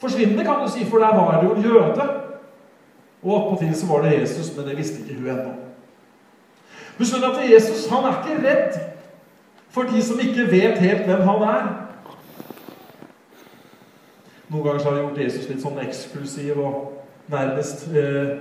forsvinne, 0.00 0.44
kan 0.44 0.62
du 0.64 0.70
si, 0.70 0.84
for 0.84 0.98
der 0.98 1.16
var 1.16 1.40
det 1.40 1.48
jo 1.48 1.54
en 1.54 1.62
jøde. 1.62 2.08
Og 3.22 3.36
attpåtil 3.36 3.74
så 3.76 3.86
var 3.86 4.02
det 4.02 4.20
Jesus, 4.20 4.56
men 4.56 4.66
det 4.68 4.78
visste 4.78 5.02
ikke 5.02 5.20
hun 5.20 5.28
ennå. 5.30 5.52
Du 6.98 7.04
skjønner 7.04 7.28
at 7.28 7.52
Jesus 7.52 7.86
han 7.90 8.04
er 8.04 8.18
ikke 8.18 8.48
redd 8.48 8.80
for 9.72 9.82
de 9.82 10.02
som 10.02 10.20
ikke 10.20 10.50
vet 10.50 10.78
helt 10.78 11.06
hvem 11.06 11.22
han 11.28 11.42
er. 11.42 11.68
Noen 14.48 14.64
ganger 14.64 14.78
så 14.78 14.88
har 14.88 14.96
vi 14.96 15.04
gjort 15.04 15.22
Jesus 15.22 15.48
litt 15.48 15.62
sånn 15.62 15.80
eksklusiv 15.80 16.58
og 16.60 16.74
nærmest 17.32 17.86
eh, 17.96 18.34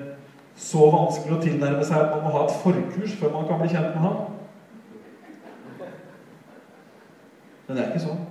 så 0.60 0.90
vanskelig 0.92 1.38
å 1.38 1.44
tilnærme 1.44 1.86
seg 1.88 2.02
at 2.02 2.12
man 2.12 2.26
må 2.26 2.34
ha 2.36 2.44
et 2.48 2.58
forkurs 2.64 3.16
før 3.20 3.32
man 3.38 3.48
kan 3.48 3.62
bli 3.62 3.72
kjent 3.72 3.94
med 3.96 4.04
ham. 4.04 4.18
Men 7.68 7.78
det 7.78 7.86
er 7.86 7.94
ikke 7.94 8.04
sånn. 8.10 8.26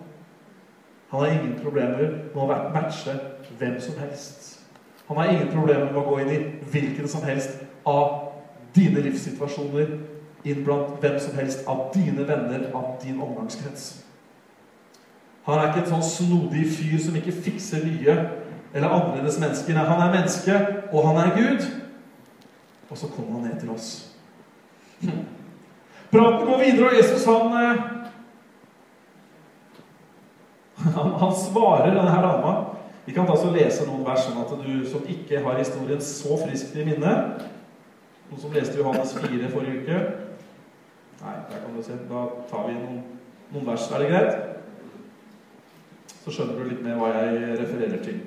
Han 1.10 1.20
har 1.20 1.26
ingen 1.26 1.56
problemer 1.62 2.12
med 2.34 2.38
å 2.38 2.46
matche 2.74 3.16
hvem 3.58 3.80
som 3.82 3.98
helst. 3.98 4.60
Han 5.08 5.18
har 5.18 5.32
ingen 5.32 5.48
problemer 5.50 5.88
med 5.90 5.98
å 5.98 6.06
gå 6.06 6.20
inn 6.22 6.30
i 6.30 6.42
hvilken 6.70 7.08
som 7.10 7.24
helst 7.26 7.58
av 7.88 8.30
dine 8.74 9.02
livssituasjoner, 9.02 9.96
inn 10.46 10.62
blant 10.64 11.00
hvem 11.02 11.18
som 11.20 11.34
helst 11.36 11.66
av 11.68 11.88
dine 11.94 12.22
venner, 12.28 12.68
av 12.74 12.94
din 13.02 13.18
omgangskrets. 13.20 13.88
Han 15.48 15.58
er 15.58 15.72
ikke 15.72 15.82
en 15.82 15.90
sånn 15.96 16.06
snodig 16.06 16.68
fyr 16.76 17.00
som 17.02 17.16
ikke 17.18 17.34
fikser 17.34 17.82
nye 17.84 18.14
eller 18.70 18.92
annerledes 18.94 19.40
mennesker. 19.42 19.74
Nei, 19.74 19.86
han 19.88 20.02
er 20.04 20.14
menneske, 20.14 20.58
og 20.92 21.08
han 21.08 21.18
er 21.24 21.34
Gud. 21.36 21.66
Og 22.90 22.98
så 22.98 23.10
kommer 23.10 23.40
han 23.40 23.48
ned 23.48 23.60
til 23.60 23.72
oss. 23.74 23.90
Praten 26.10 26.46
går 26.46 26.62
videre, 26.62 26.90
og 26.90 26.96
Jesus 26.98 27.26
han, 27.26 27.52
eh, 27.58 27.82
han, 30.96 31.14
han 31.20 31.34
svarer 31.36 31.92
denne 31.92 32.10
her 32.10 32.22
dama 32.24 32.54
vi 33.06 33.14
kan 33.16 33.28
altså 33.28 33.50
lese 33.50 33.86
noen 33.88 34.04
vers 34.06 34.26
sånn 34.26 34.42
at 34.42 34.52
du 34.60 34.84
som 34.86 35.06
ikke 35.08 35.40
har 35.42 35.56
historien 35.58 36.02
så 36.04 36.36
friskt 36.40 36.76
i 36.78 36.84
minne 36.86 37.14
Noen 38.30 38.42
som 38.44 38.52
leste 38.54 38.78
Johannes 38.78 39.10
4 39.18 39.48
forrige 39.50 39.80
uke? 39.82 39.96
Nei, 41.20 41.32
der 41.50 41.62
kan 41.64 41.72
du 41.74 41.82
se. 41.82 41.96
Da 42.06 42.20
tar 42.46 42.68
vi 42.68 42.76
noen, 42.76 43.00
noen 43.50 43.66
vers. 43.66 43.88
Er 43.90 44.04
det 44.04 44.10
greit? 44.12 44.36
Så 46.20 46.30
skjønner 46.36 46.60
du 46.60 46.68
litt 46.68 46.84
mer 46.84 47.00
hva 47.00 47.08
jeg 47.16 47.56
refererer 47.58 47.98
til. 48.04 48.20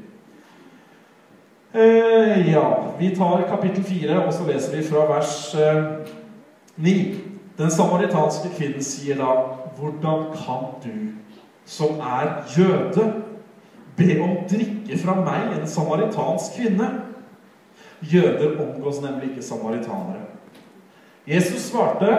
Eh, 1.73 2.51
ja, 2.51 2.65
vi 2.99 3.13
tar 3.15 3.47
kapittel 3.47 3.87
4, 3.87 4.19
og 4.25 4.33
så 4.35 4.45
leser 4.49 4.75
vi 4.75 4.83
fra 4.85 5.07
vers 5.09 5.37
eh, 5.55 6.11
9. 6.83 6.93
Den 7.57 7.71
samaritanske 7.71 8.51
kvinnen 8.57 8.83
sier 8.83 9.17
da, 9.23 9.31
'Hvordan 9.73 10.27
kan 10.35 10.67
du, 10.83 10.93
som 11.65 11.99
er 11.99 12.43
jøde' 12.57 13.23
Be 13.97 14.21
om 14.21 14.37
drikke 14.49 14.97
fra 14.97 15.13
meg, 15.21 15.51
en 15.53 15.67
samaritansk 15.69 16.55
kvinne. 16.57 16.87
Jøder 18.01 18.55
omgås 18.61 19.01
nemlig 19.01 19.29
ikke 19.29 19.45
samaritanere. 19.45 20.23
Jesus 21.27 21.61
svarte 21.61 22.17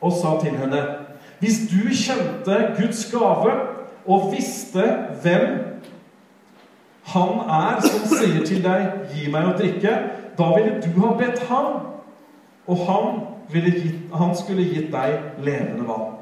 og 0.00 0.12
sa 0.12 0.36
til 0.40 0.56
henne, 0.56 0.82
hvis 1.38 1.58
du 1.70 1.88
kjente 1.88 2.58
Guds 2.76 3.10
gave 3.10 3.54
og 4.06 4.32
visste 4.36 4.84
hvem 5.22 5.48
han 7.08 7.40
er 7.48 7.80
som 7.80 8.04
sier 8.06 8.44
til 8.46 8.62
deg, 8.64 8.92
'Gi 9.08 9.30
meg 9.32 9.48
å 9.48 9.56
drikke', 9.56 9.98
da 10.38 10.52
ville 10.54 10.82
du 10.84 11.00
ha 11.00 11.14
bedt 11.16 11.40
ham, 11.48 11.66
og 12.66 12.76
han, 12.76 13.20
gitt, 13.52 13.94
han 14.14 14.36
skulle 14.36 14.68
gitt 14.68 14.92
deg 14.92 15.18
levende 15.38 15.88
vann. 15.88 16.18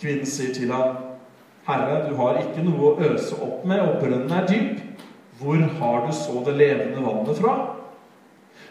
Kvinnen 0.00 0.26
sier 0.26 0.54
til 0.54 0.72
ham, 0.72 1.13
Herre, 1.64 2.00
du 2.08 2.16
har 2.18 2.40
ikke 2.42 2.64
noe 2.66 2.90
å 2.90 3.06
øse 3.12 3.38
opp 3.40 3.62
med, 3.68 3.80
og 3.80 4.02
brønnen 4.02 4.32
er 4.36 4.48
dyp. 4.48 4.82
Hvor 5.40 5.60
har 5.78 6.04
du 6.06 6.12
så 6.14 6.42
det 6.46 6.54
levende 6.58 7.02
vannet 7.04 7.40
fra? 7.40 7.54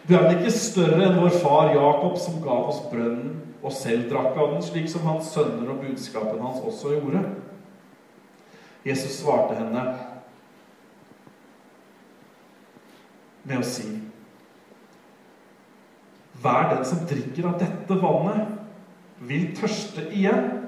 Du 0.04 0.14
er 0.14 0.26
vel 0.26 0.38
ikke 0.38 0.52
større 0.52 1.00
enn 1.06 1.18
vår 1.18 1.34
far 1.42 1.72
Jakob, 1.74 2.16
som 2.20 2.42
gav 2.44 2.70
oss 2.70 2.82
brønnen 2.90 3.40
og 3.64 3.72
selv 3.72 4.10
drakk 4.10 4.36
av 4.36 4.52
den, 4.52 4.64
slik 4.64 4.88
som 4.92 5.06
hans 5.08 5.30
sønner 5.32 5.70
og 5.72 5.80
budskapen 5.80 6.42
hans 6.44 6.60
også 6.64 6.92
gjorde? 6.98 7.22
Jesus 8.84 9.22
svarte 9.22 9.56
henne 9.56 9.84
med 13.44 13.60
å 13.60 13.64
si 13.64 13.86
Hver 16.44 16.68
den 16.74 16.84
som 16.84 17.06
drikker 17.08 17.46
av 17.48 17.56
dette 17.62 17.96
vannet, 18.02 18.50
vil 19.24 19.46
tørste 19.56 20.02
igjen. 20.12 20.63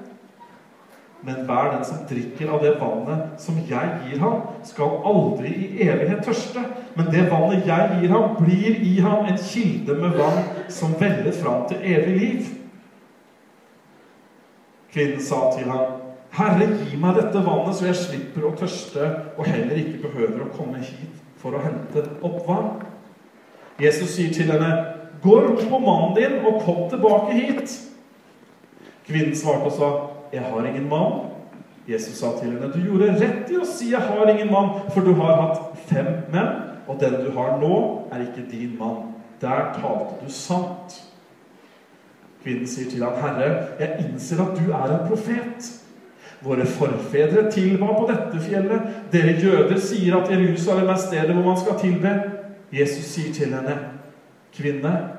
Men 1.27 1.41
hver 1.43 1.73
den 1.73 1.83
som 1.85 2.05
drikker 2.07 2.51
av 2.55 2.61
det 2.63 2.77
vannet 2.79 3.41
som 3.43 3.57
jeg 3.67 3.87
gir 4.05 4.21
ham, 4.21 4.45
skal 4.63 5.01
aldri 5.09 5.49
i 5.51 5.83
evighet 5.83 6.23
tørste. 6.23 6.63
Men 6.95 7.09
det 7.11 7.25
vannet 7.27 7.67
jeg 7.67 7.97
gir 7.97 8.13
ham, 8.13 8.37
blir 8.39 8.79
i 8.79 8.93
ham 9.03 9.27
en 9.27 9.41
kilde 9.41 9.97
med 9.99 10.15
vann 10.15 10.39
som 10.71 10.95
veller 11.01 11.35
fram 11.35 11.67
til 11.67 11.83
evig 11.83 12.15
liv. 12.21 12.49
Kvinnen 14.95 15.19
sa 15.21 15.49
til 15.57 15.67
ham, 15.67 15.99
Herre, 16.37 16.71
gi 16.85 16.95
meg 17.01 17.19
dette 17.19 17.43
vannet, 17.43 17.75
så 17.75 17.89
jeg 17.89 17.99
slipper 18.05 18.47
å 18.47 18.55
tørste 18.55 19.11
og 19.35 19.47
heller 19.51 19.83
ikke 19.83 20.07
behøver 20.07 20.45
å 20.45 20.51
komme 20.55 20.79
hit 20.79 21.23
for 21.41 21.57
å 21.57 21.63
hente 21.63 22.07
opp 22.23 22.43
vann. 22.47 22.85
Jesus 23.83 24.15
sier 24.15 24.31
til 24.31 24.53
henne, 24.55 24.93
Gå 25.17 25.39
rop 25.41 25.59
på 25.69 25.79
mannen 25.81 26.13
din, 26.13 26.35
og 26.45 26.61
kom 26.61 26.83
tilbake 26.91 27.33
hit. 27.33 27.71
Kvinnen 29.07 29.33
svarte 29.35 29.71
og 29.71 29.73
sa, 29.73 29.89
'Jeg 30.33 30.41
har 30.41 30.65
ingen 30.65 30.89
mann'. 30.89 31.29
Jesus 31.87 32.17
sa 32.17 32.25
til 32.39 32.51
henne, 32.51 32.73
'Du 32.73 32.79
gjorde 32.79 33.19
rett 33.21 33.51
i 33.51 33.55
å 33.55 33.65
si 33.65 33.91
'jeg 33.91 34.01
har 34.01 34.29
ingen 34.29 34.51
mann', 34.51 34.91
for 34.91 35.01
du 35.01 35.13
har 35.13 35.41
hatt 35.41 35.59
fem 35.87 36.05
menn, 36.31 36.47
og 36.87 36.99
den 36.99 37.13
du 37.25 37.31
har 37.31 37.57
nå, 37.61 38.01
er 38.11 38.19
ikke 38.19 38.51
din 38.51 38.75
mann. 38.79 39.13
Der 39.41 39.73
talte 39.73 40.25
du 40.25 40.31
sant. 40.31 41.03
Kvinnen 42.43 42.67
sier 42.67 42.91
til 42.91 43.03
ham, 43.03 43.13
'Herre, 43.13 43.67
jeg 43.79 44.05
innser 44.05 44.41
at 44.41 44.57
du 44.57 44.71
er 44.71 44.99
en 44.99 45.07
profet.' 45.07 45.83
Våre 46.41 46.65
forfedre 46.65 47.51
tilba 47.51 47.85
på 47.85 48.07
dette 48.11 48.39
fjellet. 48.39 48.81
Dere 49.11 49.39
jøder 49.41 49.79
sier 49.79 50.17
at 50.19 50.29
Jerusalem 50.31 50.89
er 50.89 50.95
stedet 50.95 51.33
hvor 51.33 51.43
man 51.43 51.57
skal 51.57 51.79
tilbe. 51.81 52.11
Jesus 52.73 53.05
sier 53.05 53.33
til 53.33 53.55
henne, 53.55 53.77
'Kvinne, 54.53 55.09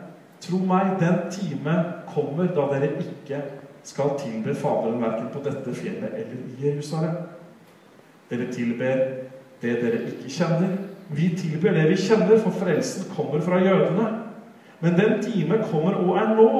tro 0.41 0.59
meg, 0.59 1.01
den 1.01 1.19
time 1.31 1.85
kommer 2.15 2.47
da 2.47 2.69
dere 2.73 2.91
ikke 3.03 3.43
skal 3.85 4.17
tilbe 4.21 4.55
Faderen 4.55 5.03
verken 5.03 5.29
på 5.33 5.43
dette 5.45 5.75
fjellet 5.75 6.15
eller 6.15 6.37
i 6.37 6.67
Jerusalem. 6.67 7.17
Dere 8.31 8.53
tilber 8.53 9.05
det 9.63 9.75
dere 9.83 10.05
ikke 10.11 10.31
kjenner. 10.31 10.77
Vi 11.09 11.29
tilber 11.37 11.73
det 11.75 11.89
vi 11.89 11.97
kjenner, 11.97 12.37
for 12.43 12.51
frelsen 12.51 13.09
kommer 13.17 13.41
fra 13.41 13.61
jødene. 13.65 14.09
Men 14.81 14.99
den 14.99 15.23
time 15.23 15.59
kommer 15.71 15.97
og 15.99 16.17
er 16.21 16.35
nå, 16.39 16.51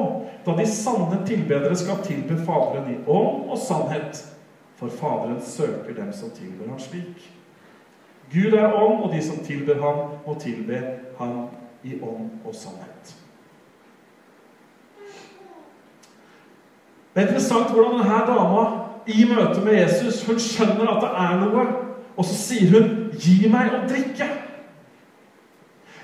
da 0.45 0.55
de 0.57 0.65
sanne 0.67 1.21
tilbedere 1.27 1.75
skal 1.77 2.01
tilbe 2.03 2.39
Faderen 2.43 2.89
i 2.91 2.97
ånd 3.07 3.51
og 3.51 3.57
sannhet. 3.61 4.23
For 4.79 4.89
Faderen 4.89 5.41
søker 5.43 5.95
dem 5.95 6.11
som 6.13 6.33
tilber 6.35 6.67
ham 6.67 6.79
slik. 6.79 7.29
Gud 8.33 8.53
er 8.53 8.73
ånd, 8.73 9.03
og 9.03 9.13
de 9.13 9.23
som 9.23 9.39
tilber 9.45 9.79
ham, 9.81 10.19
må 10.27 10.35
tilbe 10.39 10.81
ham 11.17 11.47
i 11.83 11.95
ånd 12.01 12.29
og 12.45 12.55
sannhet. 12.55 13.15
Det 17.13 17.23
er 17.23 17.27
interessant 17.27 17.71
hvordan 17.73 17.99
denne 17.99 18.19
dama 18.27 18.65
i 19.09 19.25
møte 19.25 19.61
med 19.65 19.79
Jesus 19.79 20.21
hun 20.27 20.39
skjønner 20.39 20.91
at 20.91 21.01
det 21.03 21.09
er 21.23 21.39
noe, 21.41 21.65
og 22.17 22.25
så 22.25 22.35
sier 22.35 22.71
hun 22.75 23.09
'Gi 23.13 23.49
meg 23.49 23.73
å 23.73 23.87
drikke'. 23.89 24.29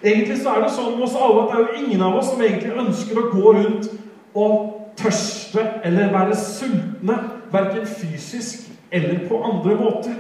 Egentlig 0.03 0.37
så 0.41 0.49
er 0.55 0.61
det 0.61 0.71
sånn 0.71 0.97
med 0.97 1.07
oss 1.07 1.15
alle 1.15 1.43
at 1.43 1.51
det 1.51 1.57
er 1.57 1.65
jo 1.65 1.85
ingen 1.85 2.01
av 2.01 2.15
oss 2.17 2.29
som 2.29 2.41
egentlig 2.41 2.73
ønsker 2.77 3.19
å 3.19 3.29
gå 3.31 3.53
rundt 3.53 3.89
og 4.35 4.73
tørste 4.97 5.63
eller 5.83 6.13
være 6.13 6.35
sultne, 6.35 7.17
verken 7.51 7.87
fysisk 7.87 8.69
eller 8.91 9.27
på 9.29 9.43
andre 9.43 9.75
måter. 9.75 10.15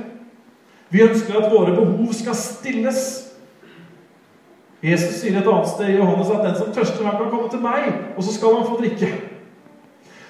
Vi 0.89 1.03
ønsker 1.03 1.37
at 1.37 1.51
våre 1.51 1.75
behov 1.75 2.13
skal 2.13 2.35
stilles. 2.35 3.01
Jesus 4.83 5.21
sier 5.21 5.37
et 5.39 5.47
annet 5.47 5.69
sted 5.69 5.89
i 5.89 5.97
Johannes 5.97 6.31
at 6.31 6.43
den 6.45 6.57
som 6.57 6.73
tørster, 6.73 7.03
kan 7.03 7.29
komme 7.29 7.49
til 7.49 7.59
meg, 7.59 7.93
og 8.17 8.23
så 8.23 8.33
skal 8.33 8.55
han 8.55 8.67
få 8.67 8.77
drikke. 8.81 9.34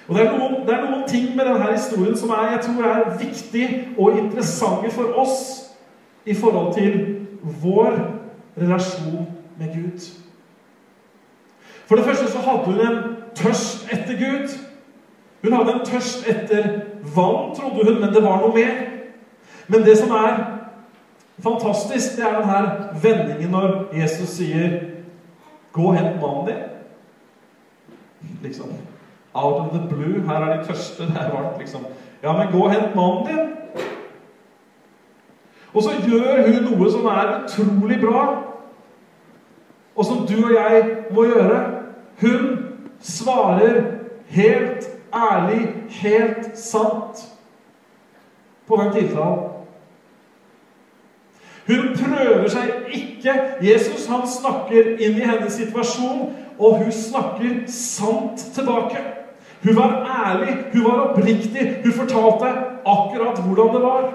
Og 0.08 0.14
det 0.14 0.22
er, 0.22 0.38
noen, 0.38 0.60
det 0.66 0.74
er 0.74 0.84
noen 0.84 1.08
ting 1.08 1.32
med 1.36 1.48
denne 1.48 1.72
historien 1.72 2.16
som 2.16 2.30
er, 2.30 2.50
jeg 2.54 2.60
tror 2.68 2.84
er 2.86 3.16
viktig 3.18 3.64
og 3.98 4.18
interessante 4.18 4.90
for 4.94 5.18
oss 5.18 5.38
i 6.26 6.34
forhold 6.34 6.74
til 6.74 7.16
vår 7.62 7.96
relasjon 8.60 9.26
med 9.58 9.74
Gud. 9.74 10.06
For 11.86 11.96
det 11.96 12.04
første 12.04 12.30
så 12.30 12.38
hadde 12.38 12.64
hun 12.64 12.80
en 12.86 13.02
tørst 13.34 13.88
etter 13.92 14.14
Gud. 14.18 14.54
Hun 15.42 15.52
hadde 15.52 15.72
en 15.72 15.86
tørst 15.86 16.28
etter 16.28 16.68
vann, 17.14 17.54
trodde 17.54 17.84
hun, 17.84 18.00
men 18.00 18.14
det 18.14 18.22
var 18.22 18.40
noe 18.42 18.54
mer. 18.54 18.74
Men 19.68 19.82
det 19.82 19.98
som 19.98 20.10
er 20.10 20.38
fantastisk, 21.42 22.16
det 22.16 22.24
er 22.24 22.40
denne 22.40 23.02
vendingen 23.02 23.50
når 23.50 23.94
Jesus 23.94 24.28
sier 24.28 24.80
'Gå 25.72 25.82
og 25.82 25.96
hent 25.96 26.20
mannen 26.20 26.48
din'. 26.48 26.68
Liksom. 28.42 28.68
Out 29.36 29.60
of 29.60 29.72
the 29.74 29.82
blue. 29.88 30.22
Her 30.24 30.40
er 30.44 30.56
de 30.56 30.66
tørste, 30.66 31.06
det 31.06 31.16
er 31.20 31.32
varmt, 31.34 31.58
liksom. 31.60 31.86
Ja, 32.22 32.32
men 32.32 32.52
gå 32.52 32.64
og 32.64 32.72
hent 32.72 32.94
mannen 32.96 33.26
din. 33.26 33.56
Og 35.76 35.82
så 35.82 35.90
gjør 36.08 36.46
hun 36.46 36.62
noe 36.70 36.90
som 36.90 37.04
er 37.12 37.32
utrolig 37.44 37.98
bra, 38.00 38.22
og 39.96 40.04
som 40.04 40.22
du 40.28 40.38
og 40.38 40.54
jeg 40.54 40.86
må 41.12 41.26
gjøre. 41.28 41.58
Hun 42.20 42.46
svarer 43.00 43.82
helt 44.32 44.88
ærlig, 45.14 45.68
helt 45.88 46.58
sant 46.58 47.26
på 48.66 48.80
den 48.80 48.92
tiltalen. 48.92 49.52
Hun 51.66 51.92
prøver 51.98 52.48
seg 52.48 52.72
ikke. 52.94 53.34
Jesus 53.60 54.06
han 54.06 54.24
snakker 54.30 54.96
inn 54.96 55.18
i 55.18 55.26
hennes 55.26 55.58
situasjon, 55.58 56.28
og 56.58 56.78
hun 56.78 56.92
snakker 56.92 57.66
sant 57.68 58.48
tilbake. 58.54 59.02
Hun 59.66 59.76
var 59.76 60.22
ærlig, 60.26 60.56
hun 60.72 60.84
var 60.84 61.00
oppriktig. 61.00 61.80
Hun 61.84 61.92
fortalte 61.92 62.46
akkurat 62.86 63.38
hvordan 63.38 63.74
det 63.74 63.82
var. 63.82 64.14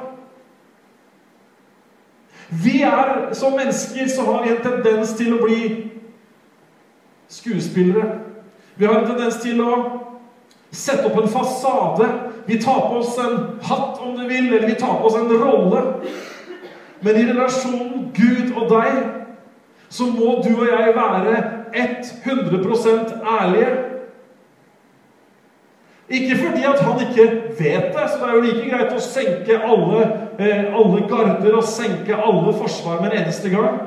Vi 2.63 2.81
er, 2.81 3.33
Som 3.33 3.53
mennesker 3.53 4.07
så 4.07 4.21
har 4.21 4.43
vi 4.43 4.49
en 4.49 4.63
tendens 4.63 5.13
til 5.13 5.33
å 5.33 5.43
bli 5.45 5.91
skuespillere. 7.27 8.19
Vi 8.75 8.85
har 8.85 8.99
en 8.99 9.07
tendens 9.07 9.35
til 9.43 9.61
å 9.63 9.75
sette 10.71 11.07
opp 11.07 11.19
en 11.19 11.31
fasade. 11.31 12.07
Vi 12.47 12.61
tar 12.61 12.79
på 12.87 12.99
oss 13.03 13.17
en 13.19 13.37
hatt, 13.63 13.99
om 13.99 14.15
du 14.17 14.27
vil, 14.27 14.53
eller 14.53 14.67
vi 14.67 14.75
tar 14.79 14.99
på 14.99 15.07
oss 15.07 15.15
en 15.15 15.31
rolle. 15.43 15.83
Men 17.01 17.15
i 17.15 17.27
relasjonen 17.27 18.11
Gud 18.15 18.55
og 18.55 18.69
deg 18.71 19.03
så 19.89 20.07
må 20.07 20.39
du 20.43 20.53
og 20.55 20.67
jeg 20.67 20.95
være 20.95 21.43
100% 21.75 23.15
ærlige. 23.39 23.90
Ikke 26.11 26.37
fordi 26.37 26.63
at 26.67 26.79
han 26.79 26.99
ikke 27.01 27.25
vet 27.59 27.83
det, 27.95 28.09
så 28.09 28.17
det 28.19 28.27
er 28.29 28.35
jo 28.35 28.41
like 28.41 28.69
greit 28.69 28.93
å 28.93 28.99
senke 28.99 29.59
alle, 29.63 30.01
eh, 30.39 30.65
alle 30.75 31.05
garder 31.07 31.55
og 31.55 31.63
senke 31.63 32.17
alle 32.17 32.53
forsvar 32.59 32.99
med 33.01 33.11
en 33.11 33.21
eneste 33.21 33.49
gang. 33.49 33.79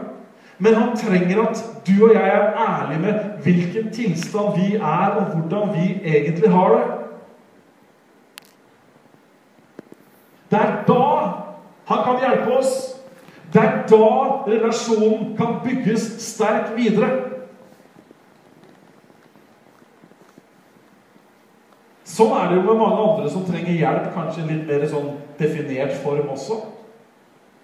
Men 0.58 0.74
han 0.74 0.96
trenger 0.96 1.42
at 1.42 1.60
du 1.86 1.92
og 2.06 2.14
jeg 2.14 2.28
er 2.28 2.56
ærlige 2.64 3.00
med 3.00 3.14
hvilken 3.42 3.90
tilstand 3.92 4.56
vi 4.56 4.74
er, 4.76 5.08
og 5.18 5.34
hvordan 5.34 5.74
vi 5.74 6.00
egentlig 6.04 6.50
har 6.50 6.68
det. 6.76 6.84
Det 10.50 10.60
er 10.60 10.74
da 10.88 11.04
han 11.84 12.04
kan 12.04 12.20
hjelpe 12.22 12.56
oss. 12.56 12.74
Det 13.52 13.62
er 13.62 13.82
da 13.90 14.08
relasjonen 14.46 15.36
kan 15.36 15.60
bygges 15.64 16.06
sterkt 16.22 16.76
videre. 16.76 17.33
Sånn 22.14 22.30
er 22.36 22.50
det 22.50 22.60
jo 22.60 22.66
med 22.68 22.78
mange 22.78 23.00
andre 23.02 23.30
som 23.32 23.42
trenger 23.46 23.74
hjelp, 23.74 24.12
kanskje 24.14 24.44
i 24.44 24.52
litt 24.52 24.68
mer 24.68 24.84
sånn 24.86 25.08
definert 25.38 25.96
form 26.04 26.28
også. 26.30 26.60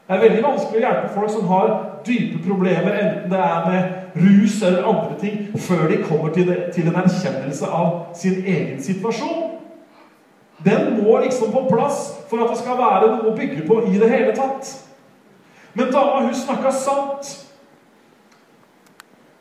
Det 0.08 0.16
er 0.16 0.24
veldig 0.24 0.42
vanskelig 0.42 0.80
å 0.80 0.82
hjelpe 0.82 1.10
folk 1.14 1.30
som 1.30 1.50
har 1.52 1.68
dype 2.06 2.40
problemer, 2.42 2.96
enten 2.98 3.30
det 3.30 3.42
er 3.46 3.68
med 3.68 4.16
rus 4.18 4.56
eller 4.66 4.88
andre 4.90 5.18
ting, 5.20 5.36
før 5.68 5.84
de 5.92 6.00
kommer 6.02 6.34
til, 6.34 6.48
det, 6.50 6.58
til 6.74 6.90
en 6.90 6.98
erkjennelse 6.98 7.70
av 7.70 7.92
sin 8.18 8.40
egen 8.42 8.82
situasjon. 8.82 9.46
Den 10.66 10.96
må 10.98 11.20
liksom 11.22 11.54
på 11.54 11.68
plass 11.70 12.02
for 12.28 12.42
at 12.42 12.50
det 12.50 12.58
skal 12.58 12.80
være 12.80 13.12
noe 13.12 13.30
å 13.30 13.36
bygge 13.36 13.62
på 13.68 13.84
i 13.86 14.00
det 14.02 14.10
hele 14.10 14.34
tatt. 14.34 14.74
Men 15.78 15.94
dama, 15.94 16.24
hun 16.26 16.34
snakka 16.34 16.74
sant. 16.74 17.30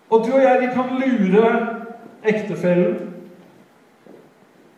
Og 0.10 0.22
du 0.26 0.36
og 0.36 0.44
jeg, 0.44 0.62
vi 0.62 0.74
kan 0.78 0.94
lure 1.02 1.54
ektefellen 2.30 3.09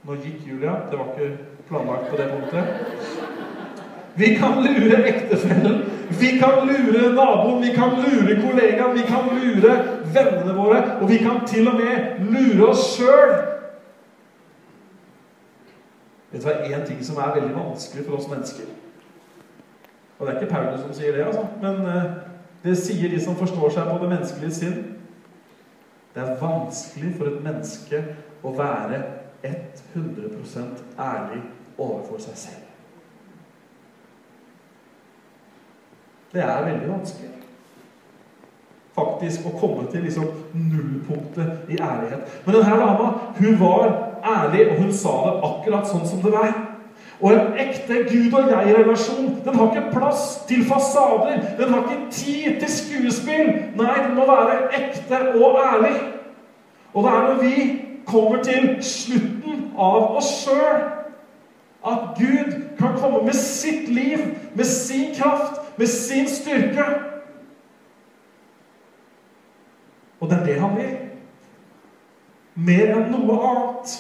Nå 0.04 0.16
gikk 0.18 0.48
Julia. 0.48 0.76
Det 0.92 0.98
var 0.98 1.12
ikke 1.14 1.38
planlagt 1.68 2.10
på 2.10 2.18
det 2.18 2.30
punktet. 2.32 2.64
Vi 4.16 4.36
kan 4.36 4.58
lure 4.64 4.98
ektefellen, 5.08 5.84
vi 6.20 6.28
kan 6.40 6.68
lure 6.68 7.14
naboen, 7.16 7.62
vi 7.62 7.70
kan 7.76 7.90
lure 7.90 8.42
kollegaen, 8.42 8.98
vi 8.98 9.06
kan 9.08 9.30
lure 9.32 9.76
vennene 10.14 10.56
våre, 10.58 10.82
og 11.02 11.10
vi 11.10 11.18
kan 11.18 11.48
til 11.48 11.68
og 11.68 11.76
med 11.80 12.20
lure 12.20 12.68
oss 12.68 12.98
sjøl. 12.98 13.32
Vet 16.32 16.44
du 16.44 16.48
hva 16.48 16.58
én 16.64 16.84
ting 16.88 17.00
som 17.04 17.18
er 17.20 17.32
veldig 17.36 17.56
vanskelig 17.56 18.06
for 18.08 18.18
oss 18.18 18.28
mennesker? 18.32 18.68
Og 20.20 20.28
det 20.28 20.34
er 20.34 20.42
ikke 20.42 20.54
Paulus 20.54 20.82
som 20.82 20.94
sier 20.94 21.16
det, 21.16 21.26
altså. 21.26 21.48
Men 21.62 21.82
uh, 21.88 22.04
det 22.64 22.78
sier 22.78 23.10
de 23.10 23.20
som 23.24 23.36
forstår 23.36 23.72
seg 23.78 23.88
på 23.88 23.98
det 24.04 24.12
menneskelige 24.12 24.54
sinn. 24.60 24.78
Det 26.16 26.24
er 26.24 26.38
vanskelig 26.42 27.16
for 27.16 27.32
et 27.32 27.44
menneske 27.44 28.04
å 28.44 28.52
være 28.58 29.00
100% 29.44 30.84
ærlig 31.00 31.42
overfor 31.78 32.20
seg 32.22 32.38
selv. 32.38 32.68
Det 36.34 36.42
er 36.42 36.66
veldig 36.66 36.90
vanskelig. 36.92 37.30
Faktisk 38.96 39.48
å 39.48 39.56
komme 39.60 39.88
til 39.92 40.06
liksom 40.06 40.28
nullpunktet 40.54 41.72
i 41.72 41.80
ærlighet. 41.80 42.28
Men 42.46 42.56
denne 42.56 42.78
dama 42.80 43.10
hun 43.40 43.58
var 43.60 43.88
ærlig, 44.24 44.68
og 44.70 44.84
hun 44.84 44.94
sa 44.94 45.16
det 45.26 45.34
akkurat 45.48 45.90
sånn 45.90 46.08
som 46.08 46.24
det 46.24 46.32
var. 46.36 46.54
Og 47.22 47.36
en 47.36 47.60
ekte 47.62 48.00
Gud 48.10 48.34
og 48.34 48.50
jeg-relasjon 48.50 49.28
den 49.46 49.60
har 49.60 49.70
ikke 49.70 49.94
plass 49.94 50.24
til 50.50 50.64
fasader. 50.66 51.44
Den 51.60 51.74
har 51.74 51.84
ikke 51.84 52.12
tid 52.12 52.60
til 52.64 52.72
skuespill. 52.74 53.52
Nei, 53.78 53.98
den 54.08 54.16
må 54.18 54.26
være 54.30 54.72
ekte 54.80 55.20
og 55.36 55.60
ærlig. 55.62 55.94
Og 56.94 57.06
det 57.06 57.12
er 57.12 57.28
når 57.28 57.42
vi 57.44 57.56
kommer 58.06 58.44
til 58.44 58.78
slutten 58.84 59.72
av 59.78 60.18
oss 60.18 60.32
sjøl, 60.44 60.82
at 61.88 62.18
Gud 62.18 62.52
kan 62.78 62.98
komme 62.98 63.24
med 63.26 63.34
sitt 63.34 63.90
liv, 63.90 64.20
med 64.54 64.66
sin 64.66 65.16
kraft, 65.16 65.62
med 65.78 65.88
sin 65.88 66.30
styrke. 66.30 66.86
Og 70.20 70.30
det 70.30 70.38
er 70.38 70.46
det 70.46 70.60
han 70.62 70.78
vil. 70.78 70.98
Mer 72.56 72.94
enn 72.94 73.10
noe 73.14 73.40
annet 73.48 73.98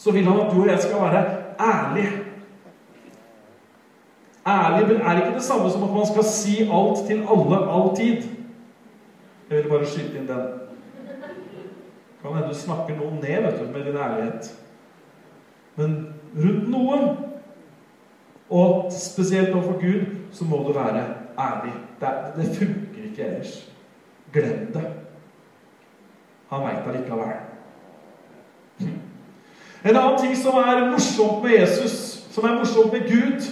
så 0.00 0.14
vil 0.16 0.24
han 0.24 0.40
at 0.40 0.52
du 0.54 0.62
og 0.62 0.70
jeg 0.70 0.80
skal 0.80 1.02
være 1.02 1.24
ærlig. 1.60 2.06
Ærlig 4.48 4.96
er 4.96 5.18
ikke 5.20 5.34
det 5.34 5.44
samme 5.44 5.70
som 5.70 5.84
at 5.84 5.92
man 5.92 6.06
skal 6.08 6.24
si 6.24 6.62
alt 6.64 7.04
til 7.06 7.26
alle 7.28 7.58
alltid. 7.68 8.22
Jeg 9.50 9.58
vil 9.58 9.68
bare 9.68 9.86
skyte 9.86 10.18
inn 10.18 10.28
den. 10.30 10.69
Kan 12.22 12.34
hende 12.34 12.48
du 12.48 12.54
snakker 12.54 12.96
noen 12.96 13.20
ned 13.22 13.42
vet 13.46 13.60
du, 13.60 13.66
med 13.72 13.84
din 13.84 13.96
ærlighet. 13.96 14.50
Men 15.76 15.94
rundt 16.36 16.68
noen, 16.70 17.06
og 18.50 18.92
spesielt 18.92 19.54
overfor 19.54 19.80
Gud, 19.80 20.16
så 20.32 20.44
må 20.44 20.56
du 20.56 20.72
være 20.72 21.04
ærlig. 21.38 21.72
Det, 22.00 22.08
det 22.36 22.56
funker 22.56 23.04
ikke 23.04 23.24
ellers. 23.24 23.70
Glem 24.32 24.72
det. 24.74 24.84
Han 26.50 26.66
veit 26.66 26.88
allikevel. 26.88 27.32
En 29.84 29.96
annen 29.96 30.18
ting 30.20 30.36
som 30.36 30.58
er 30.60 30.90
morsomt 30.90 31.42
med 31.42 31.56
Jesus, 31.60 32.26
som 32.30 32.44
er 32.44 32.58
morsomt 32.58 32.92
med 32.92 33.08
Gud 33.08 33.48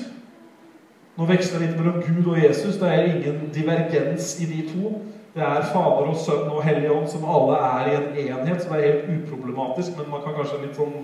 Nå 1.19 1.27
veksler 1.27 1.59
det 1.59 1.67
litt 1.67 1.79
mellom 1.81 1.97
Gud 1.99 2.27
og 2.31 2.37
Jesus. 2.39 2.77
Det 2.79 2.89
er 2.95 3.09
ingen 3.11 3.49
divergens 3.55 4.37
i 4.39 4.47
de 4.47 4.61
to. 4.69 4.93
Det 5.39 5.47
er 5.47 5.67
Fader 5.73 6.09
og 6.11 6.17
Sønn 6.19 6.49
og 6.51 6.65
Hellig 6.67 6.89
Ånd 6.91 7.05
som 7.13 7.27
alle 7.31 7.59
er 7.63 7.85
i 7.87 7.93
en 7.95 8.07
enhet, 8.41 8.63
som 8.65 8.73
er 8.75 8.81
helt 8.83 9.11
uproblematisk. 9.13 9.93
Men 9.95 10.09
man 10.11 10.25
kan 10.25 10.35
kanskje 10.35 10.65
litt 10.65 10.75
sånn 10.75 10.97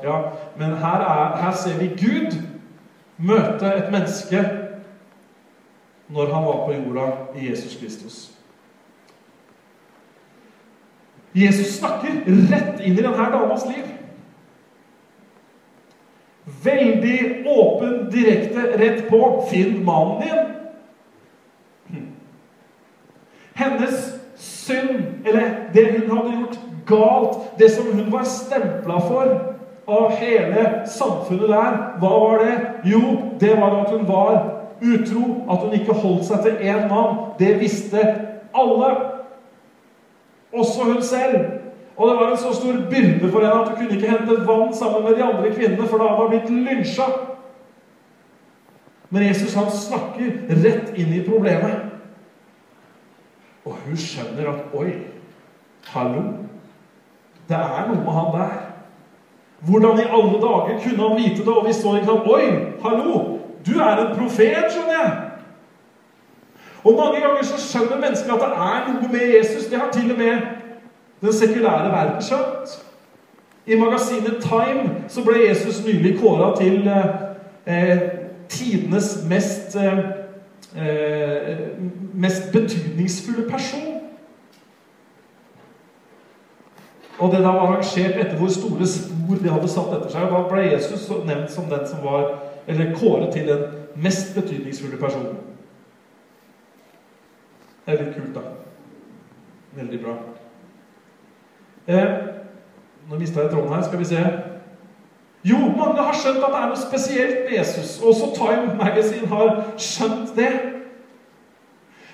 ja. 0.00 0.14
Men 0.56 0.78
her, 0.80 1.04
er, 1.04 1.34
her 1.42 1.52
ser 1.60 1.76
vi 1.76 1.90
Gud 2.00 2.38
møte 3.20 3.68
et 3.68 3.90
menneske 3.92 4.40
når 6.08 6.32
han 6.32 6.46
var 6.46 6.62
på 6.64 6.78
jorda 6.78 7.04
i 7.36 7.50
Jesus 7.50 7.76
Kristus. 7.80 8.16
Jesus 11.36 11.76
snakker 11.76 12.24
rett 12.48 12.80
inn 12.80 12.96
i 12.96 13.04
denne 13.04 13.28
damas 13.36 13.68
liv. 13.68 13.92
Veldig 16.64 17.18
åpen, 17.44 18.08
direkte, 18.12 18.72
rett 18.80 19.04
på. 19.12 19.22
Finn 19.52 19.82
mannen 19.84 20.24
din. 20.24 20.61
Hennes 23.62 24.10
synd, 24.36 25.26
eller 25.26 25.54
det 25.74 25.86
hun 25.92 26.16
hadde 26.16 26.36
gjort 26.40 26.58
galt, 26.86 27.38
det 27.58 27.70
som 27.70 27.92
hun 27.92 28.12
var 28.12 28.24
stempla 28.24 28.98
for 29.00 29.32
av 29.86 30.10
hele 30.16 30.66
samfunnet 30.86 31.48
der, 31.50 31.78
hva 32.00 32.10
var 32.10 32.44
det? 32.44 32.58
Jo, 32.84 33.02
det 33.40 33.56
var 33.58 33.80
at 33.82 33.90
hun 33.90 34.06
var 34.08 34.36
utro, 34.82 35.24
at 35.50 35.64
hun 35.64 35.74
ikke 35.78 35.96
holdt 36.02 36.26
seg 36.26 36.44
til 36.44 36.62
én 36.62 36.86
mann. 36.90 37.18
Det 37.38 37.56
visste 37.60 38.02
alle. 38.54 38.94
Også 40.52 40.86
hun 40.86 41.02
selv. 41.02 41.44
Og 41.96 42.08
det 42.08 42.16
var 42.16 42.30
en 42.30 42.40
så 42.40 42.54
stor 42.54 42.78
byrde 42.90 43.30
for 43.30 43.40
henne 43.40 43.60
at 43.60 43.68
hun 43.68 43.76
kunne 43.76 43.96
ikke 43.96 44.10
hente 44.10 44.46
vann 44.46 44.74
sammen 44.74 45.04
med 45.04 45.14
de 45.16 45.24
andre 45.24 45.50
kvinnene, 45.54 45.86
for 45.88 45.98
da 45.98 46.08
hadde 46.08 46.22
hun 46.22 46.30
blitt 46.30 46.50
lynsja. 46.50 47.08
Men 49.10 49.26
Jesus 49.28 49.54
han 49.54 49.70
snakker 49.70 50.30
rett 50.64 50.94
inn 50.96 51.12
i 51.12 51.24
problemet. 51.26 51.81
Og 53.64 53.76
hun 53.84 53.96
skjønner 53.96 54.50
at 54.50 54.74
Oi, 54.74 54.92
hallo. 55.86 56.22
Det 57.48 57.56
er 57.56 57.88
noe 57.88 58.00
med 58.04 58.12
han 58.12 58.32
der. 58.34 58.54
Hvordan 59.62 59.98
i 59.98 60.08
alle 60.10 60.40
dager 60.42 60.80
kunne 60.82 61.08
han 61.08 61.18
vite 61.18 61.44
det? 61.44 61.48
Og 61.48 61.66
vi 61.66 61.72
så 61.72 61.96
ikke 61.96 62.12
han, 62.12 62.30
Oi, 62.30 62.46
hallo! 62.82 63.38
Du 63.66 63.78
er 63.78 63.96
en 63.96 64.16
profet, 64.16 64.64
skjønner 64.70 64.96
jeg. 65.02 65.12
Og 66.84 66.96
mange 66.98 67.20
ganger 67.20 67.42
så 67.42 67.60
skjønner 67.62 68.00
mennesker 68.00 68.32
at 68.34 68.40
det 68.40 68.64
er 68.66 68.88
noe 68.88 69.12
med 69.12 69.36
Jesus. 69.36 69.66
Det 69.70 69.78
har 69.78 69.90
til 69.92 70.10
og 70.12 70.18
med 70.18 70.40
den 71.20 71.32
sekulære 71.32 71.92
verden 71.92 72.22
skjønt. 72.22 72.74
I 73.66 73.78
magasinet 73.78 74.42
Time 74.42 75.04
så 75.08 75.22
ble 75.24 75.44
Jesus 75.48 75.84
nylig 75.86 76.16
kåra 76.18 76.56
til 76.58 76.88
eh, 77.66 77.98
tidenes 78.48 79.24
mest, 79.28 79.76
eh, 79.76 79.98
eh, 80.76 81.58
mest 82.14 82.52
betydningsfulle 82.52 83.50
person. 83.50 83.88
Og 87.18 87.32
det 87.32 87.38
da 87.38 87.52
var 87.52 87.68
arrangert 87.68 88.16
etter 88.18 88.36
hvor 88.36 88.50
store 88.50 88.86
spor 88.86 89.38
de 89.42 89.52
hadde 89.52 89.68
satt 89.70 89.92
etter 89.96 90.10
seg. 90.10 90.26
Og 90.26 90.32
da 90.34 90.42
ble 90.50 90.64
Jesus 90.72 91.06
nevnt 91.26 91.52
som 91.54 91.68
den 91.70 91.86
som 91.86 92.02
var, 92.04 92.38
eller 92.66 92.94
kåret 92.96 93.32
til 93.36 93.46
den 93.48 93.64
mest 94.02 94.34
betydningsfulle 94.34 94.98
personen. 94.98 95.36
Det 97.86 97.94
er 97.94 98.04
litt 98.04 98.16
kult, 98.16 98.34
da. 98.34 98.40
Veldig 99.76 100.00
bra. 100.02 100.16
Eh, 101.86 102.10
nå 103.10 103.18
mista 103.18 103.42
jeg 103.42 103.50
tråden 103.50 103.74
her. 103.74 103.82
Skal 103.86 103.98
vi 103.98 104.04
se. 104.04 104.24
Jo, 105.44 105.58
mange 105.58 105.98
har 105.98 106.14
skjønt 106.14 106.44
at 106.44 106.52
det 106.54 106.58
er 106.60 106.68
noe 106.70 106.78
spesielt 106.78 107.38
med 107.48 107.56
Jesus. 107.56 107.96
Også 107.98 108.28
Time 108.36 108.76
Magazine 108.78 109.26
har 109.26 109.56
skjønt 109.74 110.36
det. 110.36 110.52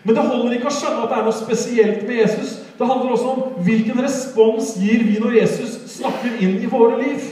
Men 0.05 0.17
det 0.17 0.25
holder 0.25 0.55
ikke 0.57 0.71
å 0.71 0.73
skjønne 0.73 1.03
at 1.05 1.11
det 1.13 1.19
er 1.19 1.27
noe 1.27 1.37
spesielt 1.37 2.07
med 2.09 2.23
Jesus. 2.23 2.55
Det 2.79 2.87
handler 2.89 3.13
også 3.13 3.35
om 3.35 3.65
hvilken 3.67 4.01
respons 4.01 4.71
gir 4.81 5.05
vi 5.05 5.19
når 5.21 5.37
Jesus 5.43 5.75
snakker 5.99 6.39
inn 6.41 6.57
i 6.63 6.71
våre 6.71 7.03
liv. 7.03 7.27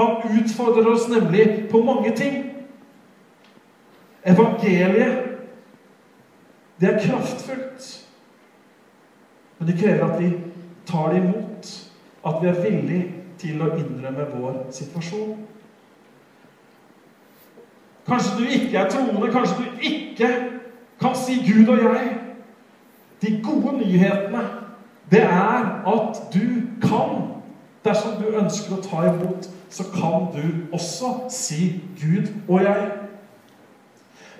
Han 0.00 0.40
utfordrer 0.40 0.90
oss 0.90 1.06
nemlig 1.12 1.46
på 1.70 1.84
mange 1.84 2.10
ting. 2.16 2.42
Evangeliet, 4.26 5.36
det 6.80 6.90
er 6.90 7.00
kraftfullt. 7.06 7.88
Men 9.58 9.68
det 9.68 9.78
krever 9.78 10.04
at 10.08 10.18
vi 10.18 10.32
tar 10.88 11.12
det 11.12 11.22
imot. 11.22 11.72
At 12.26 12.42
vi 12.42 12.48
er 12.48 12.62
villige 12.64 13.19
til 13.40 13.62
å 13.62 13.72
innrømme 13.74 14.26
vår 14.34 14.58
situasjon. 14.74 15.36
Kanskje 18.06 18.36
du 18.38 18.44
ikke 18.48 18.78
er 18.78 18.90
troende, 18.90 19.32
kanskje 19.32 19.56
du 19.62 19.84
ikke 19.90 20.30
kan 21.00 21.16
si 21.16 21.40
Gud 21.46 21.68
og 21.68 21.78
jeg. 21.84 22.16
De 23.22 23.40
gode 23.44 23.76
nyhetene, 23.78 24.42
det 25.10 25.22
er 25.22 25.68
at 25.86 26.22
du 26.34 26.46
kan. 26.82 27.26
Dersom 27.84 28.18
du 28.20 28.36
ønsker 28.36 28.76
å 28.76 28.82
ta 28.84 29.04
imot, 29.08 29.48
så 29.70 29.86
kan 29.94 30.28
du 30.34 30.74
også 30.76 31.14
si 31.32 31.80
Gud 32.00 32.28
og 32.48 32.64
jeg. 32.64 32.90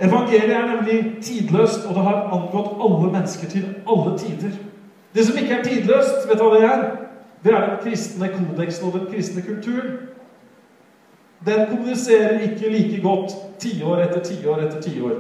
Evangeliet 0.01 0.57
er 0.57 0.67
nemlig 0.67 1.23
tidløst, 1.23 1.87
og 1.87 1.95
det 1.95 2.03
har 2.05 2.29
angått 2.33 2.77
alle 2.81 3.13
mennesker 3.13 3.49
til 3.49 3.67
alle 3.89 4.19
tider. 4.19 4.57
Det 5.15 5.27
som 5.27 5.37
ikke 5.37 5.55
er 5.59 5.65
tidløst, 5.65 6.29
vet 6.29 6.39
du 6.39 6.45
hva 6.45 6.55
det 6.57 6.65
er? 6.65 6.85
Det 7.45 7.53
er 7.55 7.67
den 7.67 7.79
kristne 7.83 8.29
kodeksen 8.29 8.87
og 8.87 8.99
den 8.99 9.07
kristne 9.13 9.43
kulturen. 9.43 9.99
Den 11.47 11.67
kommuniserer 11.69 12.41
ikke 12.41 12.69
like 12.69 13.03
godt 13.03 13.33
tiår 13.59 14.03
etter 14.05 14.25
tiår 14.25 14.65
etter 14.67 14.83
tiår. 14.85 15.15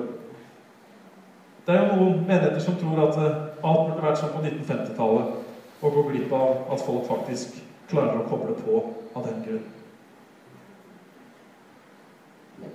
Det 1.66 1.76
er 1.76 1.86
jo 1.86 1.96
noen 1.96 2.20
menigheter 2.26 2.60
som 2.60 2.76
tror 2.80 3.00
at 3.06 3.16
eh, 3.20 3.40
alt 3.64 3.88
burde 3.88 4.04
vært 4.04 4.20
som 4.20 4.32
på 4.34 4.42
1950-tallet, 4.42 5.34
og 5.80 5.92
går 5.96 6.08
glipp 6.10 6.32
av 6.36 6.72
at 6.74 6.84
folk 6.84 7.06
faktisk 7.08 7.60
klarer 7.88 8.20
å 8.20 8.28
koble 8.28 8.56
på 8.58 8.80
av 9.16 9.26
den 9.28 9.42
grunn. 9.46 9.66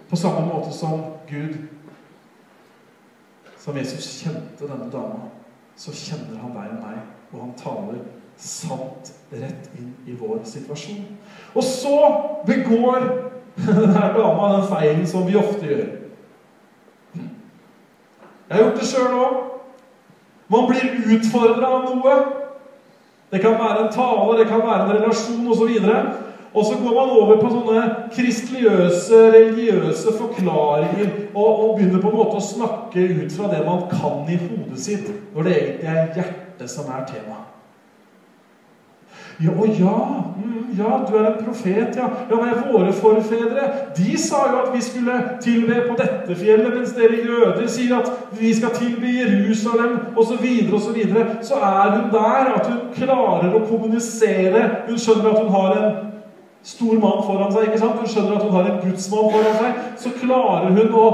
På 0.10 0.18
samme 0.18 0.46
måte 0.48 0.74
som 0.74 1.02
Gud, 1.30 1.58
som 3.62 3.78
Jesus 3.78 4.10
kjente 4.24 4.66
denne 4.70 4.89
dama 4.93 5.30
så 5.76 5.91
kjenner 5.91 6.39
han 6.39 6.54
deg 6.56 6.72
og 6.72 6.84
meg, 6.86 7.00
og 7.34 7.41
han 7.41 7.56
taler 7.60 8.04
sant 8.38 9.14
rett 9.32 9.70
inn 9.78 9.94
i 10.08 10.16
vår 10.20 10.44
situasjon. 10.48 11.06
Og 11.56 11.64
så 11.64 11.98
begår 12.48 13.08
denne 13.66 14.08
dama 14.18 14.52
den 14.56 14.68
feilen 14.70 15.06
som 15.08 15.28
vi 15.28 15.38
ofte 15.40 15.66
gjør. 15.70 15.86
Jeg 18.46 18.58
har 18.58 18.64
gjort 18.64 18.82
det 18.82 18.88
sjøl 18.90 19.14
òg. 19.18 19.38
Man 20.54 20.68
blir 20.70 21.16
utfordra 21.16 21.72
av 21.80 21.88
noe. 21.90 22.18
Det 23.32 23.42
kan 23.42 23.58
være 23.58 23.88
en 23.88 23.94
tale, 23.94 24.38
det 24.38 24.46
kan 24.52 24.62
være 24.62 24.84
en 24.84 24.94
relasjon 25.00 25.48
osv. 25.50 25.72
Og 26.56 26.66
så 26.66 26.76
går 26.80 26.94
man 26.96 27.16
over 27.20 27.42
på 27.42 27.50
sånne 27.52 27.82
kristeligøse, 28.16 29.18
religiøse 29.34 30.14
forklaringer 30.16 31.10
og, 31.34 31.50
og, 31.50 31.74
begynner 31.76 32.00
på 32.00 32.14
en 32.14 32.16
måte 32.22 32.40
å 32.40 32.46
snakke 32.46 33.10
ut 33.10 33.36
fra 33.36 33.50
det 33.52 33.66
man 33.66 33.84
kan 33.92 34.24
i 34.32 34.38
hodet 34.40 34.80
sitt, 34.80 35.10
når 35.36 35.50
det 35.50 35.58
egentlig 35.58 35.92
er 35.92 36.14
hjertet 36.16 36.72
som 36.72 36.88
er 36.96 37.04
tema. 37.10 37.45
Ja, 39.44 39.52
å 39.52 39.66
ja, 39.68 39.96
mm, 40.38 40.70
ja, 40.78 40.92
du 41.04 41.16
er 41.18 41.26
en 41.28 41.42
profet, 41.44 41.98
ja. 42.00 42.06
Ja, 42.30 42.38
men 42.40 42.62
våre 42.72 42.94
forfedre 42.96 43.66
de 43.98 44.16
sa 44.22 44.46
jo 44.52 44.62
at 44.62 44.72
vi 44.72 44.84
skulle 44.86 45.18
tilbe 45.44 45.82
på 45.90 45.98
dette 46.00 46.38
fjellet, 46.40 46.72
mens 46.72 46.96
dere 46.96 47.20
jøder 47.20 47.68
sier 47.68 47.98
at 47.98 48.32
vi 48.40 48.54
skal 48.56 48.72
tilbe 48.78 49.12
Jerusalem, 49.12 49.98
osv., 50.16 50.46
osv. 50.72 51.02
Så, 51.04 51.26
så 51.52 51.60
er 51.60 51.98
hun 51.98 52.10
der 52.16 52.52
at 52.54 52.72
hun 52.72 52.82
klarer 52.96 53.52
å 53.52 53.64
kommunisere. 53.68 54.66
Hun 54.88 55.00
skjønner 55.04 55.34
at 55.34 55.44
hun 55.44 55.56
har 55.58 55.80
en 55.82 55.96
stor 56.66 56.96
mann 57.00 57.24
foran 57.28 57.52
seg. 57.54 57.68
ikke 57.68 57.84
sant? 57.84 58.00
Hun 58.00 58.10
skjønner 58.10 58.40
at 58.40 58.48
hun 58.48 58.56
har 58.56 58.70
en 58.72 58.80
gudsmann 58.86 59.32
foran 59.36 59.60
seg. 59.60 59.84
Så 60.02 60.16
klarer 60.22 60.72
hun 60.80 60.96
å 60.96 61.10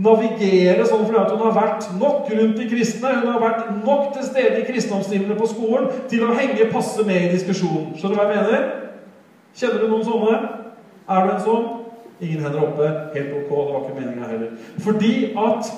navigere 0.00 0.86
sånn 0.88 1.04
fordi 1.04 1.20
at 1.20 1.32
hun 1.34 1.42
har 1.44 1.56
vært 1.56 1.88
nok 2.00 2.30
rundt 2.32 2.56
de 2.58 2.68
kristne. 2.70 3.12
Hun 3.20 3.28
har 3.28 3.42
vært 3.42 3.68
nok 3.84 4.12
til 4.14 4.24
stede 4.26 4.62
i 4.62 4.66
kristendomstimene 4.68 5.36
på 5.38 5.50
skolen 5.50 5.90
til 6.10 6.24
å 6.24 6.32
henge 6.36 6.70
passe 6.72 7.04
med 7.08 7.26
i 7.26 7.32
diskusjonen. 7.34 7.92
Skjønner 7.98 8.16
du 8.16 8.22
hva 8.22 8.28
jeg 8.28 8.36
mener? 8.40 8.68
Kjenner 9.58 9.82
du 9.82 9.88
noen 9.90 10.04
sånne? 10.06 10.36
Er 11.12 11.26
du 11.26 11.32
en 11.34 11.46
sånn? 11.46 11.70
Ingen 12.22 12.44
hender 12.46 12.66
oppe. 12.68 12.90
Helt 13.16 13.34
ok. 13.36 13.50
Det 13.50 13.72
var 13.72 13.80
ikke 13.82 13.98
meninga 13.98 14.30
heller. 14.30 14.52
Fordi 14.84 15.14
at 15.48 15.72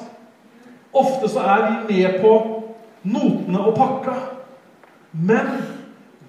ofte 0.94 1.30
så 1.32 1.46
er 1.54 1.64
vi 1.64 2.02
med 2.02 2.20
på 2.22 2.34
notene 3.04 3.64
og 3.64 3.78
pakka. 3.78 4.18
Men 5.12 5.56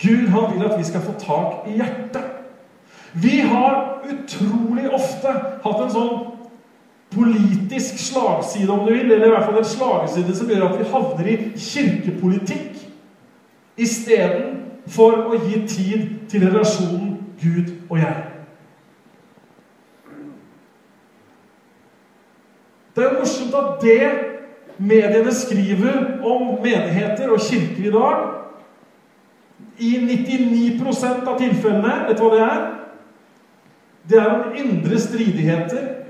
Gud 0.01 0.31
han 0.33 0.53
vil 0.53 0.65
at 0.65 0.79
vi 0.79 0.87
skal 0.87 1.03
få 1.05 1.13
tak 1.21 1.69
i 1.69 1.77
hjertet. 1.79 2.31
Vi 3.15 3.39
har 3.39 4.01
utrolig 4.03 4.89
ofte 4.91 5.31
hatt 5.63 5.83
en 5.85 5.93
sånn 5.93 6.24
politisk 7.15 7.99
slagside, 8.11 8.69
om 8.71 8.85
du 8.87 8.93
vil, 8.93 9.11
eller 9.11 9.25
i 9.25 9.29
hvert 9.29 9.45
fall 9.45 9.57
en 9.57 9.65
slagside 9.65 10.35
som 10.35 10.51
gjør 10.51 10.67
at 10.67 10.79
vi 10.79 10.91
havner 10.91 11.31
i 11.31 11.37
kirkepolitikk 11.55 12.83
istedenfor 13.77 15.25
å 15.31 15.41
gi 15.47 15.61
tid 15.67 16.05
til 16.31 16.47
relasjonen 16.47 17.11
Gud 17.41 17.73
og 17.89 17.99
jeg. 17.99 18.23
Det 22.95 23.03
er 23.03 23.11
jo 23.11 23.19
morsomt 23.19 23.55
at 23.59 23.81
det 23.83 24.03
mediene 24.77 25.33
skriver 25.35 26.23
om 26.23 26.55
menigheter 26.63 27.31
og 27.31 27.43
kirker 27.43 27.89
i 27.89 27.91
dag, 27.91 28.23
i 29.79 29.91
99% 29.99 31.27
av 31.27 31.35
tilfellene 31.39 32.05
Vet 32.07 32.15
du 32.15 32.23
hva 32.23 32.31
det 32.31 32.43
er? 32.45 32.61
Det 34.07 34.19
er 34.21 34.29
om 34.31 34.53
indre 34.55 34.99
stridigheter. 35.01 36.04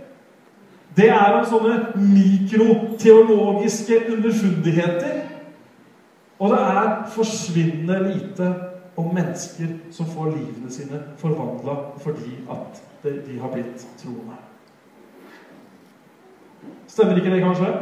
Det 0.96 1.10
er 1.12 1.34
om 1.36 1.46
sånne 1.48 1.92
mikroteologiske 2.00 3.98
underfundigheter. 4.14 5.22
Og 6.40 6.52
det 6.52 6.60
er 6.62 7.06
forsvinnende 7.16 7.98
lite 8.14 8.54
om 8.96 9.12
mennesker 9.16 9.68
som 9.92 10.06
får 10.08 10.26
livene 10.32 10.72
sine 10.72 11.02
forvandla 11.20 11.76
fordi 12.04 12.32
at 12.52 12.82
de 13.04 13.40
har 13.40 13.52
blitt 13.52 13.88
troende. 14.00 14.38
Stemmer 16.88 17.16
ikke 17.20 17.32
det, 17.34 17.42
kanskje? 17.44 17.74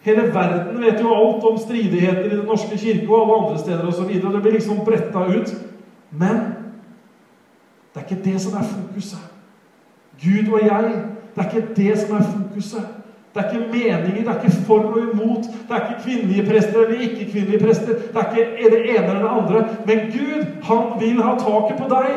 Hele 0.00 0.22
verden 0.34 0.80
vet 0.82 1.00
jo 1.00 1.14
alt 1.14 1.44
om 1.44 1.58
stridigheter 1.58 2.24
i 2.24 2.36
Den 2.36 2.46
norske 2.46 2.78
kirke 2.78 3.08
og 3.08 3.22
alle 3.22 3.46
andre 3.46 3.58
steder 3.58 3.86
osv. 3.86 4.12
Det 4.34 4.42
blir 4.42 4.52
liksom 4.52 4.84
bretta 4.84 5.18
ut. 5.18 5.54
Men 6.10 6.36
det 7.94 8.02
er 8.02 8.06
ikke 8.08 8.24
det 8.24 8.40
som 8.40 8.56
er 8.58 8.66
fokuset. 8.66 9.37
Gud 10.22 10.52
og 10.52 10.60
jeg, 10.66 11.02
det 11.34 11.44
er 11.44 11.50
ikke 11.50 11.74
det 11.76 11.98
som 11.98 12.16
er 12.16 12.22
fokuset. 12.22 12.86
Det 13.34 13.44
er 13.44 13.50
ikke 13.50 13.66
meninger, 13.72 14.14
det 14.14 14.28
er 14.28 14.42
ikke 14.42 14.64
for 14.66 14.78
og 14.78 14.98
imot. 14.98 15.44
Det 15.68 15.76
er 15.76 15.88
ikke 15.88 16.02
kvinnelige 16.02 16.50
prester 16.50 16.80
eller 16.80 17.00
ikke-kvinnelige 17.00 17.64
prester. 17.64 17.86
Det 17.86 18.16
er 18.16 18.36
ikke 18.36 18.70
det 18.70 18.90
ene 18.90 19.06
eller 19.06 19.22
det 19.22 19.28
andre. 19.38 19.68
Men 19.86 19.98
Gud, 19.98 20.46
han 20.62 21.00
vil 21.00 21.22
ha 21.22 21.34
taket 21.38 21.76
på 21.78 21.88
deg. 21.94 22.10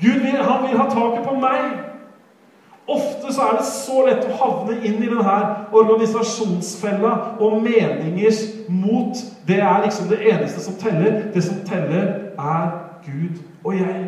Gud 0.00 0.20
vil, 0.20 0.36
han 0.50 0.68
vil 0.68 0.78
ha 0.78 0.88
taket 0.88 1.24
på 1.28 1.34
meg. 1.34 1.60
Ofte 2.88 3.34
så 3.34 3.40
er 3.40 3.56
det 3.58 3.66
så 3.68 4.04
lett 4.06 4.24
å 4.24 4.36
havne 4.40 4.78
inn 4.80 5.02
i 5.02 5.10
denne 5.10 5.40
organisasjonsfella 5.76 7.10
og 7.36 7.58
meningers 7.62 8.40
mot. 8.68 9.18
Det 9.48 9.58
er 9.60 9.82
liksom 9.84 10.08
det 10.08 10.22
eneste 10.32 10.64
som 10.64 10.78
teller. 10.80 11.26
Det 11.34 11.44
som 11.44 11.60
teller, 11.68 12.08
er 12.38 12.70
Gud 13.04 13.42
og 13.64 13.76
jeg. 13.76 14.06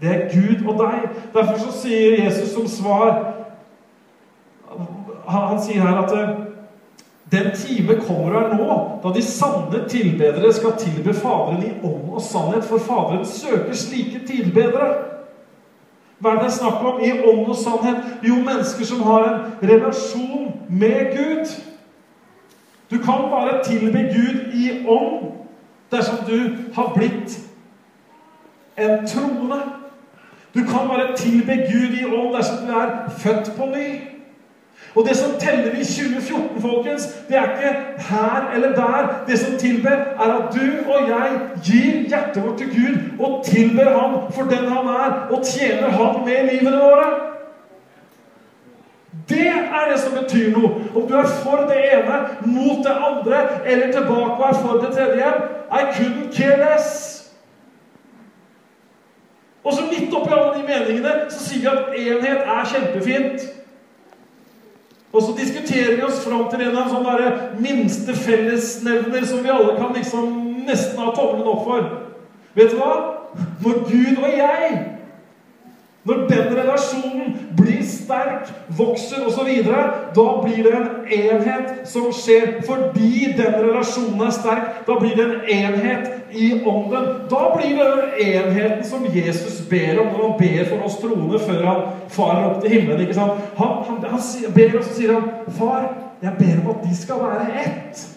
Det 0.00 0.10
er 0.10 0.28
Gud 0.32 0.66
og 0.68 0.80
deg. 0.80 1.08
Derfor 1.34 1.58
så 1.58 1.76
sier 1.82 2.24
Jesus 2.24 2.52
som 2.54 2.68
svar 2.68 3.30
Han, 5.28 5.60
sier 5.62 5.80
her 5.80 6.02
at 6.02 6.12
eh, 6.12 6.32
den 7.32 7.46
time 7.56 7.94
kommer 8.06 8.34
og 8.34 8.42
er 8.42 8.56
nå, 8.58 8.74
da 9.02 9.12
de 9.14 9.22
sanne 9.24 9.80
tilbedere 9.88 10.50
skal 10.52 10.74
tilbe 10.78 11.14
Faderen 11.16 11.62
i 11.64 11.70
ånd 11.80 12.10
og 12.12 12.22
sannhet, 12.22 12.66
for 12.68 12.82
Faderen 12.82 13.24
søker 13.24 13.72
slike 13.72 14.20
tilbedere. 14.28 14.90
Hva 16.18 16.34
er 16.34 16.42
det 16.42 16.52
snakk 16.52 16.84
om 16.84 17.00
i 17.04 17.10
ånd 17.12 17.48
og 17.48 17.56
sannhet? 17.56 18.04
Jo, 18.24 18.36
mennesker 18.44 18.86
som 18.86 19.02
har 19.08 19.24
en 19.28 19.70
relasjon 19.70 20.52
med 20.68 21.16
Gud. 21.16 21.54
Du 22.90 22.98
kan 22.98 23.26
bare 23.32 23.62
tilbe 23.64 24.04
Gud 24.12 24.52
i 24.54 24.84
ånd 24.88 25.32
dersom 25.90 26.22
du 26.28 26.38
har 26.74 26.92
blitt 26.94 27.38
en 28.76 29.06
troende. 29.06 29.60
Du 30.54 30.60
kan 30.60 30.88
bare 30.88 31.16
tilbe 31.16 31.52
Gud 31.52 31.94
i 32.00 32.04
ånd 32.04 32.34
dersom 32.36 32.66
du 32.66 32.72
er 32.72 32.90
født 33.18 33.52
på 33.56 33.66
ny. 33.66 34.14
Og 34.94 35.06
det 35.08 35.16
som 35.16 35.30
teller 35.40 35.72
i 35.72 35.84
2014, 35.84 36.60
folkens, 36.62 37.06
det 37.28 37.36
er 37.36 37.42
ikke 37.42 37.72
her 37.98 38.50
eller 38.54 38.72
der. 38.72 39.24
Det 39.26 39.38
som 39.38 39.58
tilber, 39.58 39.90
er 39.90 40.30
at 40.38 40.54
du 40.54 40.92
og 40.92 41.08
jeg 41.08 41.40
gir 41.64 42.08
hjertet 42.08 42.42
vårt 42.44 42.58
til 42.58 42.66
Gud 42.66 43.24
og 43.26 43.44
tilber 43.44 43.90
ham 43.98 44.32
for 44.32 44.42
den 44.42 44.68
han 44.68 44.86
er, 44.86 45.10
og 45.30 45.44
tjener 45.44 45.88
ham 45.88 46.20
med 46.24 46.50
livene 46.52 46.76
våre. 46.76 47.08
Det 49.28 49.46
er 49.48 49.90
det 49.92 50.00
som 50.00 50.12
betyr 50.22 50.50
noe. 50.58 50.70
Om 50.94 51.08
du 51.08 51.14
er 51.16 51.26
for 51.42 51.66
det 51.70 51.80
ene, 51.96 52.20
mot 52.46 52.84
det 52.86 52.94
andre, 53.10 53.42
eller 53.66 53.92
tilbake 53.92 54.38
og 54.38 54.48
er 54.48 54.62
for 54.62 54.78
det 54.84 54.94
tredje 54.96 55.34
I 55.72 55.82
couldn't 55.94 56.36
care 56.36 56.58
less. 56.58 57.13
Og 59.64 59.72
så 59.72 59.84
midt 59.88 60.14
oppi 60.14 60.32
alle 60.32 60.54
de 60.58 60.64
meningene 60.68 61.12
så 61.32 61.40
sier 61.40 61.60
vi 61.64 61.70
at 61.72 61.98
enhet 62.00 62.48
er 62.54 62.70
kjempefint. 62.72 63.44
Og 65.14 65.22
så 65.22 65.34
diskuterer 65.38 65.96
vi 65.96 66.02
oss 66.04 66.24
fram 66.24 66.48
til 66.50 66.66
en 66.66 66.76
av 66.76 66.90
sånne 66.90 67.34
minste 67.62 68.16
fellesnevner 68.18 69.24
som 69.30 69.44
vi 69.44 69.52
alle 69.54 69.76
kan 69.78 69.94
liksom 69.94 70.32
nesten 70.66 71.00
ha 71.00 71.12
tommelen 71.14 71.52
opp 71.54 71.62
for. 71.68 71.86
Vet 72.58 72.74
du 72.74 72.80
hva? 72.80 72.96
Når 73.62 73.86
Gud 73.88 74.20
og 74.22 74.30
jeg 74.30 74.74
når 76.04 76.26
den 76.28 76.56
relasjonen 76.56 77.36
sterk, 78.04 78.52
vokser 78.78 79.26
osv., 79.26 79.50
da 80.14 80.26
blir 80.44 80.62
det 80.64 80.74
en 80.76 80.88
enhet 81.18 81.88
som 81.88 82.12
skjer 82.12 82.60
fordi 82.66 83.32
den 83.36 83.56
relasjonen 83.58 84.26
er 84.26 84.34
sterk. 84.34 84.70
Da 84.86 84.98
blir 85.00 85.16
det 85.18 85.26
en 85.26 85.48
enhet 85.58 86.10
i 86.34 86.52
ånden. 86.64 87.06
Da 87.30 87.42
blir 87.56 87.76
det 87.78 87.90
den 87.96 88.26
enheten 88.26 88.84
som 88.84 89.06
Jesus 89.14 89.60
ber 89.70 90.00
om 90.00 90.12
når 90.12 90.22
han 90.22 90.38
ber 90.38 90.70
for 90.70 90.86
oss 90.86 90.98
troende 91.02 91.38
før 91.38 91.62
han 91.66 91.84
farer 92.08 92.48
opp 92.48 92.62
til 92.62 92.76
himmelen. 92.76 93.06
ikke 93.06 93.18
sant? 93.18 93.44
Han, 93.58 93.76
han, 93.88 94.02
han 94.10 94.54
ber, 94.54 94.78
og 94.78 94.90
sier 94.94 95.14
han, 95.14 95.30
'Far, 95.48 95.88
jeg 96.22 96.32
ber 96.38 96.60
om 96.62 96.74
at 96.76 96.84
de 96.88 96.96
skal 96.96 97.24
være 97.24 97.64
ett'. 97.64 98.13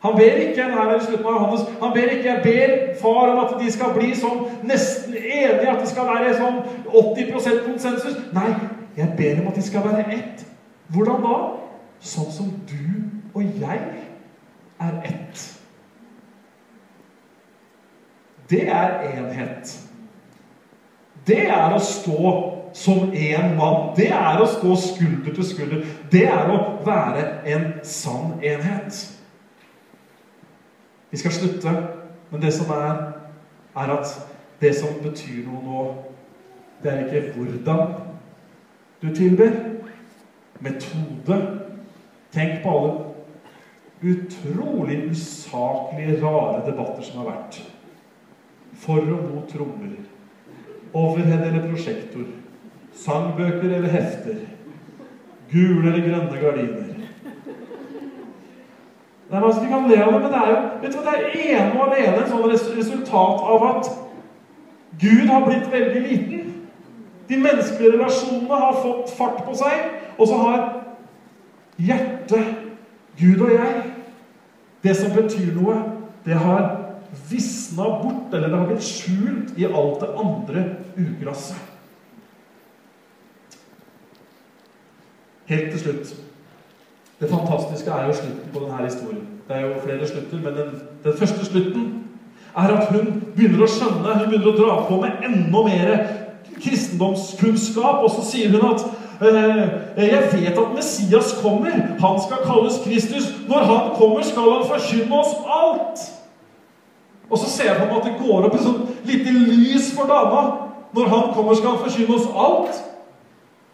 Han 0.00 0.16
ber 0.16 0.38
ikke 0.46 0.64
her 0.72 0.94
i 0.94 1.00
slutten 1.04 1.26
av 1.26 1.34
Johannes, 1.34 1.64
han 1.80 1.90
ber 1.92 2.12
ikke 2.14 2.28
jeg 2.30 2.42
ber 2.44 2.70
far 3.02 3.32
om 3.34 3.40
at 3.42 3.50
de 3.60 3.72
skal 3.72 3.92
bli 3.92 4.14
sånn 4.16 4.46
nesten 4.64 5.12
enige, 5.18 5.68
at 5.68 5.82
det 5.82 5.90
skal 5.90 6.08
være 6.08 6.36
sånn 6.38 6.62
80% 6.88 7.66
konsensus. 7.66 8.16
Nei, 8.32 8.48
jeg 8.96 9.12
ber 9.18 9.42
om 9.42 9.50
at 9.52 9.60
de 9.60 9.66
skal 9.66 9.84
være 9.84 10.06
ett. 10.16 10.46
Hvordan 10.88 11.20
da? 11.26 11.36
Sånn 12.00 12.32
som 12.32 12.48
du 12.70 13.36
og 13.36 13.44
jeg 13.60 13.82
er 14.80 14.96
ett. 15.04 15.44
Det 18.50 18.64
er 18.72 18.96
enhet. 19.12 19.76
Det 21.28 21.44
er 21.44 21.76
å 21.76 21.84
stå 21.84 22.32
som 22.72 23.12
én 23.12 23.54
mann. 23.58 23.92
Det 23.96 24.08
er 24.16 24.40
å 24.40 24.48
stå 24.48 24.74
skulder 24.80 25.36
til 25.36 25.46
skulder. 25.46 25.84
Det 26.10 26.24
er 26.26 26.50
å 26.50 26.60
være 26.86 27.26
en 27.52 27.72
sann 27.86 28.38
enhet. 28.40 29.19
Vi 31.10 31.18
skal 31.18 31.32
slutte, 31.32 31.72
men 32.30 32.42
det 32.42 32.52
som 32.54 32.70
er, 32.74 33.00
er 33.76 33.94
at 33.96 34.14
det 34.60 34.74
som 34.76 35.00
betyr 35.02 35.46
noe 35.48 35.62
nå, 35.64 35.84
det 36.82 36.92
er 36.92 37.06
ikke 37.06 37.32
hvordan 37.36 37.94
du 39.02 39.08
tilber. 39.14 39.50
Metode. 40.60 41.38
Tenk 42.30 42.62
på 42.62 42.72
alle 42.78 43.10
utrolig 44.02 45.10
usaklige, 45.10 46.20
rare 46.22 46.62
debatter 46.70 47.02
som 47.04 47.20
har 47.20 47.32
vært. 47.32 47.58
For 48.80 49.00
og 49.00 49.26
mot 49.28 49.48
trommer. 49.50 49.96
Overhead 50.94 51.44
eller 51.46 51.68
prosjektor. 51.68 52.28
Sangbøker 52.96 53.68
eller 53.76 53.92
hefter. 53.92 54.40
Gule 55.50 55.92
eller 55.92 56.06
grønne 56.06 56.40
gardiner. 56.40 56.99
Nei, 59.30 59.38
er 59.38 59.44
vanskelig 59.44 59.70
kan 59.70 59.84
le 59.86 59.98
av 60.02 60.12
det, 60.12 60.20
men 60.20 60.32
det 60.32 60.38
er 60.38 60.48
jo 60.50 60.62
vet 60.82 60.94
du 60.94 61.02
det 61.06 61.12
er 61.14 61.34
ene 61.38 61.74
og 61.76 61.82
alene 61.84 62.16
et 62.18 62.30
sånn 62.32 62.48
resultat 62.50 63.42
av 63.54 63.66
at 63.68 63.90
Gud 64.98 65.28
har 65.30 65.44
blitt 65.44 65.68
veldig 65.70 66.00
liten. 66.02 66.48
De 67.28 67.38
menneskelige 67.38 67.92
relasjonene 67.92 68.58
har 68.58 68.80
fått 68.82 69.12
fart 69.14 69.44
på 69.46 69.54
seg, 69.54 69.84
og 70.18 70.26
så 70.26 70.38
har 70.40 70.64
hjertet, 71.78 72.56
Gud 73.20 73.40
og 73.44 73.52
jeg 73.54 73.86
Det 74.82 74.94
som 74.96 75.12
betyr 75.12 75.50
noe, 75.52 75.74
det 76.24 76.38
har 76.40 76.62
visna 77.28 77.84
bort, 78.00 78.32
eller 78.32 78.48
det 78.48 78.58
har 78.58 78.66
blitt 78.70 78.86
skjult 78.86 79.52
i 79.60 79.66
alt 79.68 80.00
det 80.00 80.08
andre 80.22 80.62
ugresset. 80.96 81.60
Helt 85.50 85.70
til 85.74 85.82
slutt 85.84 86.14
det 87.20 87.28
fantastiske 87.28 87.90
er 87.90 88.06
jo 88.06 88.12
slutten 88.12 88.52
på 88.52 88.60
denne 88.64 88.84
historien. 88.84 89.26
Det 89.48 89.56
er 89.56 89.60
jo 89.60 89.80
flere 89.84 90.08
slutter, 90.08 90.38
men 90.44 90.54
den, 90.56 90.70
den 91.04 91.18
første 91.18 91.44
slutten 91.44 92.04
er 92.56 92.72
at 92.76 92.88
hun 92.92 93.10
begynner 93.36 93.64
å 93.64 93.68
skjønne, 93.70 94.14
hun 94.18 94.30
begynner 94.30 94.52
å 94.52 94.56
dra 94.56 94.76
på 94.88 95.00
med 95.02 95.26
enda 95.26 95.62
mer 95.66 95.90
kristendomskunnskap. 96.60 98.04
Og 98.04 98.10
så 98.14 98.24
sier 98.30 98.54
hun 98.54 98.64
at 98.70 98.86
eh, 99.20 99.60
jeg 100.00 100.30
vet 100.32 100.58
at 100.62 100.72
Messias 100.74 101.34
kommer. 101.42 101.76
Han 102.00 102.22
skal 102.24 102.44
kalles 102.46 102.80
Kristus. 102.84 103.28
Når 103.48 103.68
han 103.68 103.92
kommer, 103.98 104.24
skal 104.26 104.54
han 104.54 104.66
forkynne 104.70 105.20
oss 105.20 105.36
alt. 105.60 106.06
Og 107.30 107.38
så 107.38 107.50
ser 107.50 107.70
jeg 107.70 107.78
på 107.78 107.90
meg 107.90 108.00
at 108.00 108.08
det 108.08 108.16
går 108.18 108.48
opp 108.48 108.56
et 108.58 108.64
sånt 108.64 109.06
lite 109.06 109.34
lys 109.34 109.92
for 109.96 110.10
dama. 110.10 110.46
Når 110.96 111.12
han 111.12 111.28
kommer, 111.36 111.54
skal 111.54 111.76
han 111.76 111.84
forkynne 111.84 112.16
oss 112.16 112.30
alt. 112.46 112.80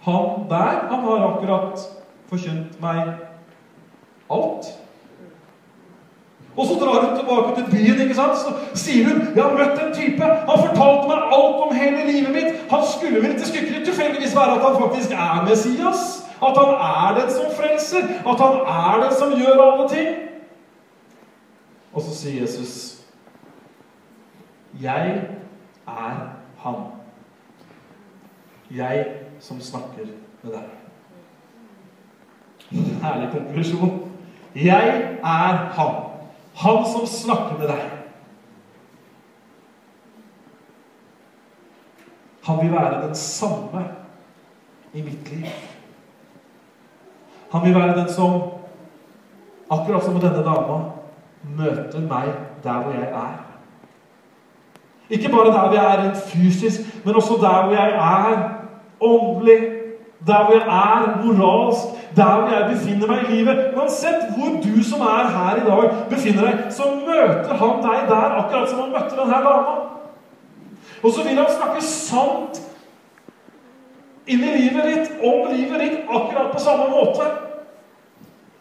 Han 0.06 0.44
der, 0.50 0.82
han 0.90 1.06
har 1.06 1.30
akkurat 1.30 1.86
forkynt 2.30 2.76
meg 2.82 3.14
alt. 4.30 4.66
Og 6.56 6.66
så 6.66 6.74
drar 6.74 7.06
hun 7.06 7.18
tilbake 7.18 7.50
til 7.56 7.70
byen, 7.70 8.00
ikke 8.00 8.14
sant? 8.14 8.38
så 8.38 8.52
sier 8.74 9.08
hun 9.08 9.18
jeg 9.36 9.42
har 9.44 9.56
møtt 9.58 9.80
en 9.82 9.94
type. 9.94 10.24
Han 10.24 10.62
fortalte 10.66 11.08
meg 11.10 11.34
alt 11.38 11.58
om 11.66 11.74
hele 11.76 12.04
livet 12.12 12.32
mitt. 12.32 12.62
Han 12.70 12.84
skulle 12.92 13.22
vel 13.22 13.34
til 13.36 13.46
stykket 13.46 13.84
tilfeldigvis 13.84 14.36
være 14.36 14.54
at 14.56 14.64
han 14.64 14.78
faktisk 14.82 15.10
er 15.10 15.44
Messias? 15.48 16.04
At 16.46 16.56
han 16.60 16.72
er 16.88 17.20
den 17.20 17.30
som 17.34 17.52
frelser? 17.58 18.08
At 18.30 18.40
han 18.40 18.56
er 18.76 19.04
den 19.04 19.12
som 19.18 19.36
gjør 19.40 19.62
alle 19.66 19.88
ting? 19.88 20.08
Og 21.92 22.02
så 22.02 22.14
sier 22.14 22.40
Jesus 22.40 23.04
Jeg 24.82 25.22
er 25.88 26.16
han. 26.58 26.74
Jeg 28.70 29.06
som 29.40 29.60
snakker 29.60 30.08
med 30.42 30.52
deg. 30.52 30.62
Herlig 33.02 33.28
konklusjon. 33.32 34.05
Jeg 34.56 35.18
er 35.22 35.56
han. 35.76 35.94
Han 36.56 36.84
som 36.88 37.06
snakker 37.06 37.58
med 37.58 37.68
deg. 37.68 37.84
Han 42.46 42.60
vil 42.62 42.72
være 42.72 43.02
den 43.06 43.14
samme 43.14 43.82
i 44.94 45.02
mitt 45.02 45.32
liv. 45.32 45.46
Han 47.52 47.64
vil 47.64 47.74
være 47.74 47.98
den 47.98 48.08
som, 48.08 48.40
akkurat 49.70 50.04
som 50.04 50.20
denne 50.20 50.44
dama, 50.46 50.78
møter 51.56 52.00
meg 52.00 52.32
der 52.64 52.82
hvor 52.82 52.94
jeg 52.94 53.10
er. 53.10 53.36
Ikke 55.10 55.28
bare 55.28 55.52
der 55.52 55.66
hvor 55.66 55.74
jeg 55.74 55.84
er 55.84 56.02
rent 56.02 56.22
fysisk, 56.30 57.04
men 57.04 57.14
også 57.14 57.38
der 57.42 57.66
hvor 57.66 57.74
jeg 57.74 57.90
er 57.90 58.48
åndelig, 59.00 59.75
der 60.26 60.44
hvor 60.44 60.54
jeg 60.54 60.66
er 60.66 61.24
moralsk, 61.24 61.84
der 62.16 62.34
hvor 62.34 62.48
jeg 62.48 62.70
befinner 62.70 63.06
meg 63.06 63.18
i 63.28 63.32
livet. 63.34 63.74
Uansett 63.76 64.30
hvor 64.36 64.56
du 64.64 64.82
som 64.84 65.00
er 65.00 65.28
her 65.36 65.56
i 65.60 65.66
dag, 65.70 65.90
befinner 66.10 66.48
deg, 66.48 66.64
så 66.70 66.82
møter 67.06 67.54
han 67.62 67.82
deg 67.84 68.08
der 68.10 68.38
akkurat 68.40 68.70
som 68.70 68.80
han 68.80 68.94
møtte 68.96 69.18
denne 69.20 69.42
dama. 69.48 69.74
Og 71.02 71.12
så 71.12 71.22
vil 71.22 71.38
han 71.38 71.52
snakke 71.58 71.82
sant 71.84 72.62
inn 74.26 74.42
i 74.42 74.54
livet 74.56 74.88
ditt, 74.90 75.12
om 75.22 75.52
livet 75.52 75.80
ditt, 75.80 75.98
akkurat 76.08 76.52
på 76.52 76.62
samme 76.62 76.88
måte. 76.90 77.28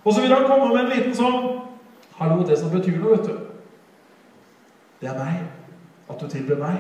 Og 0.06 0.14
så 0.14 0.22
vil 0.22 0.34
han 0.34 0.46
komme 0.46 0.70
med 0.74 0.84
en 0.84 0.94
liten 0.98 1.16
sånn 1.16 1.54
Hallo, 2.16 2.46
det 2.48 2.56
som 2.56 2.70
betyr 2.72 2.96
noe, 3.02 3.18
vet 3.18 3.26
du. 3.28 3.34
Det 5.02 5.10
er 5.12 5.18
meg. 5.20 5.42
At 6.08 6.22
du 6.22 6.30
tilber 6.32 6.62
meg. 6.62 6.78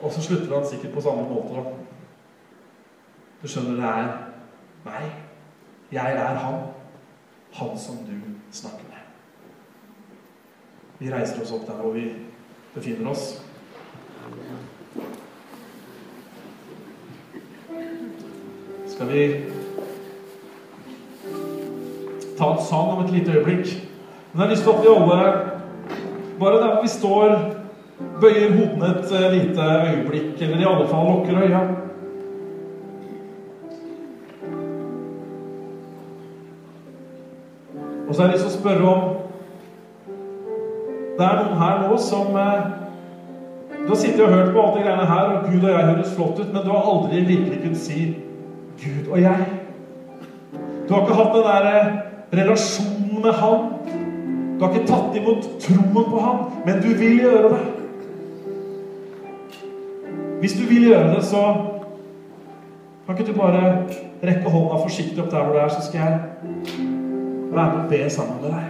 Og 0.00 0.14
så 0.14 0.22
slutter 0.24 0.54
han 0.54 0.64
sikkert 0.64 0.94
på 0.94 1.02
samme 1.04 1.26
måte. 1.28 1.60
Du 3.42 3.46
skjønner, 3.46 3.76
det 3.78 3.84
er 3.86 4.06
meg. 4.82 5.10
Jeg 5.94 6.14
er 6.18 6.38
han. 6.42 6.54
Han 7.54 7.78
som 7.78 8.00
du 8.02 8.16
snakker 8.50 8.88
med. 8.90 9.04
Vi 10.98 11.12
reiser 11.12 11.42
oss 11.42 11.52
opp 11.54 11.68
der 11.68 11.78
hvor 11.78 11.94
vi 11.94 12.08
befinner 12.74 13.12
oss. 13.12 13.28
Skal 18.90 19.12
vi 19.12 19.24
ta 22.38 22.50
en 22.50 22.64
sang 22.66 22.96
om 22.96 23.04
et 23.04 23.14
lite 23.20 23.38
øyeblikk? 23.38 23.70
Men 24.32 24.40
jeg 24.40 24.48
har 24.48 24.50
lyst 24.50 24.62
til 24.66 24.74
at 24.74 24.82
vi 24.82 24.94
alle, 24.96 25.22
bare 26.40 26.58
der 26.58 26.72
hvor 26.74 26.82
vi 26.82 26.88
står, 26.88 27.36
bøyer 28.20 28.56
hodene 28.58 28.96
et 28.98 29.12
eh, 29.14 29.32
lite 29.36 29.74
øyeblikk, 29.92 30.42
eller 30.42 30.58
i 30.58 30.72
alle 30.74 30.88
fall 30.90 31.12
lukker 31.12 31.44
øya. 31.46 31.87
Og 38.08 38.14
så 38.14 38.22
har 38.22 38.28
jeg 38.28 38.38
lyst 38.38 38.46
til 38.46 38.54
å 38.54 38.60
spørre 38.60 38.92
om 38.92 39.02
Det 41.18 41.24
er 41.26 41.40
noen 41.42 41.60
her 41.60 41.80
nå 41.82 41.96
som 42.00 42.36
eh, 42.40 42.68
Du 43.82 43.90
har 43.90 44.00
sittet 44.00 44.22
og 44.24 44.32
hørt 44.32 44.52
på 44.54 44.62
alt 44.62 44.78
det 44.78 44.84
greiene 44.86 45.08
her, 45.10 45.32
og 45.34 45.48
Gud 45.48 45.62
og 45.62 45.70
jeg 45.72 45.88
høres 45.90 46.14
flott 46.16 46.40
ut, 46.40 46.52
men 46.52 46.64
du 46.64 46.70
har 46.72 46.88
aldri 46.92 47.22
virkelig 47.28 47.60
kunnet 47.62 47.80
si 47.80 48.00
Gud 48.78 49.08
og 49.10 49.20
jeg. 49.22 49.46
Du 50.86 50.92
har 50.94 51.02
ikke 51.02 51.18
hatt 51.18 51.34
den 51.34 51.46
der 51.48 51.68
eh, 51.70 51.88
relasjonen 52.40 53.22
med 53.24 53.32
Han. 53.40 53.64
Du 54.58 54.64
har 54.64 54.74
ikke 54.74 54.90
tatt 54.90 55.16
imot 55.18 55.48
troen 55.64 56.10
på 56.12 56.20
Han, 56.24 56.44
men 56.66 56.82
du 56.84 56.90
vil 57.00 57.20
gjøre 57.22 57.54
det. 57.54 57.62
Hvis 60.40 60.54
du 60.58 60.68
vil 60.68 60.90
gjøre 60.90 61.14
det, 61.14 61.24
så 61.24 61.42
kan 63.06 63.16
ikke 63.16 63.32
du 63.32 63.38
bare 63.40 63.64
rekke 64.22 64.52
hånda 64.52 64.84
forsiktig 64.84 65.24
opp 65.24 65.32
der 65.32 65.42
hvor 65.42 65.56
du 65.56 65.64
er, 65.64 65.72
så 65.72 65.82
skal 65.82 66.00
jeg 66.04 66.87
være 67.52 67.74
med 67.74 67.82
og 67.84 67.88
be 67.90 68.10
sammen 68.10 68.42
med 68.42 68.50
deg. 68.50 68.66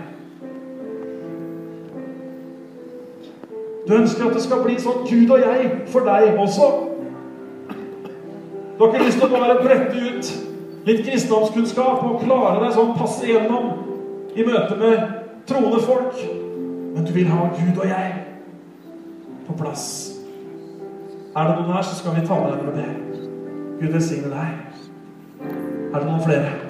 Du 3.89 3.95
ønsker 3.95 4.27
at 4.27 4.35
det 4.35 4.43
skal 4.45 4.63
bli 4.65 4.77
sånn 4.81 5.07
Gud 5.09 5.31
og 5.33 5.41
jeg 5.41 5.71
for 5.89 6.05
deg 6.05 6.37
også. 6.37 6.67
Du 8.79 8.85
har 8.85 8.93
ikke 8.93 9.07
lyst 9.07 9.19
til 9.19 9.27
å 9.27 9.33
bare 9.33 9.57
brette 9.63 10.03
ut 10.03 10.33
litt 10.89 11.01
kristendomskunnskap 11.07 12.05
og 12.05 12.21
klare 12.23 12.61
deg 12.63 12.77
sånn 12.77 12.93
passe 12.99 13.25
igjennom 13.27 13.73
i 14.37 14.45
møte 14.47 14.77
med 14.79 15.17
troende 15.49 15.81
folk. 15.83 16.21
Men 16.95 17.09
du 17.09 17.13
vil 17.17 17.33
ha 17.33 17.49
Gud 17.57 17.81
og 17.81 17.89
jeg 17.89 18.15
på 19.49 19.57
plass. 19.59 19.89
Er 21.37 21.49
det 21.49 21.59
noen 21.59 21.73
her, 21.73 21.85
så 21.87 21.97
skal 21.97 22.17
vi 22.19 22.27
ta 22.29 22.39
med 22.43 22.55
deg 22.55 22.69
og 22.69 22.77
be. 22.77 22.87
Gud 23.81 23.93
velsigne 23.95 24.33
deg. 24.33 24.81
Er 25.49 26.01
det 26.01 26.07
noen 26.07 26.25
flere? 26.25 26.68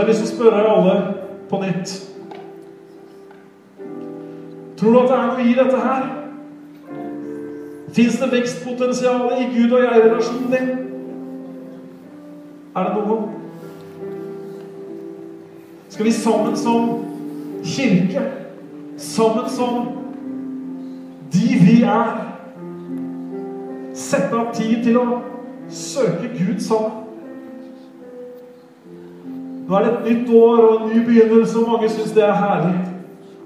Så 0.00 0.06
jeg 0.06 0.14
har 0.14 0.18
lyst 0.18 0.32
til 0.32 0.32
å 0.32 0.36
spørre 0.36 0.60
alle 0.72 0.92
på 1.50 1.58
nytt. 1.60 1.90
Tror 4.80 4.92
du 4.94 4.98
at 5.00 5.10
det 5.10 5.16
er 5.16 5.26
noe 5.26 5.42
i 5.44 5.56
dette 5.58 5.80
her? 5.82 6.06
Fins 7.92 8.16
det 8.22 8.28
vekstpotensial 8.32 9.34
i 9.36 9.48
Gud 9.50 9.74
og 9.76 9.82
jeg-relasjonen 9.84 10.54
din? 10.54 10.70
Er 12.72 12.88
det 12.88 12.94
noe? 12.96 13.18
Skal 15.90 16.08
vi 16.08 16.14
sammen 16.16 16.56
som 16.56 16.88
kirke, 17.60 18.24
sammen 18.96 19.52
som 19.52 19.92
de 21.36 21.60
vi 21.66 21.76
er, 21.82 22.24
sette 23.92 24.32
av 24.32 24.48
tid 24.56 24.80
til 24.88 24.96
å 25.04 25.06
søke 25.68 26.32
Gud 26.40 26.64
sammen? 26.70 27.09
Nå 29.70 29.76
er 29.76 29.84
det 29.84 29.90
et 29.92 30.06
nytt 30.16 30.30
år 30.34 30.56
og 30.58 30.80
en 30.82 30.88
ny 30.90 31.04
begynnelse, 31.06 31.58
og 31.58 31.68
mange 31.70 31.88
syns 31.88 32.10
det 32.10 32.24
er 32.24 32.32
herlig. 32.34 32.78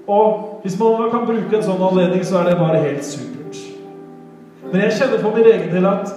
Og 0.07 0.59
hvis 0.61 0.79
man 0.79 1.11
kan 1.11 1.25
bruke 1.27 1.57
en 1.57 1.65
sånn 1.67 1.83
anledning, 1.85 2.23
så 2.25 2.39
er 2.39 2.47
det 2.49 2.55
bare 2.57 2.79
helt 2.81 3.05
supert. 3.05 3.59
Men 4.71 4.81
jeg 4.81 4.95
kjenner 4.97 5.21
for 5.21 5.37
min 5.37 5.49
egen 5.51 5.69
del 5.69 5.85
at 5.85 6.09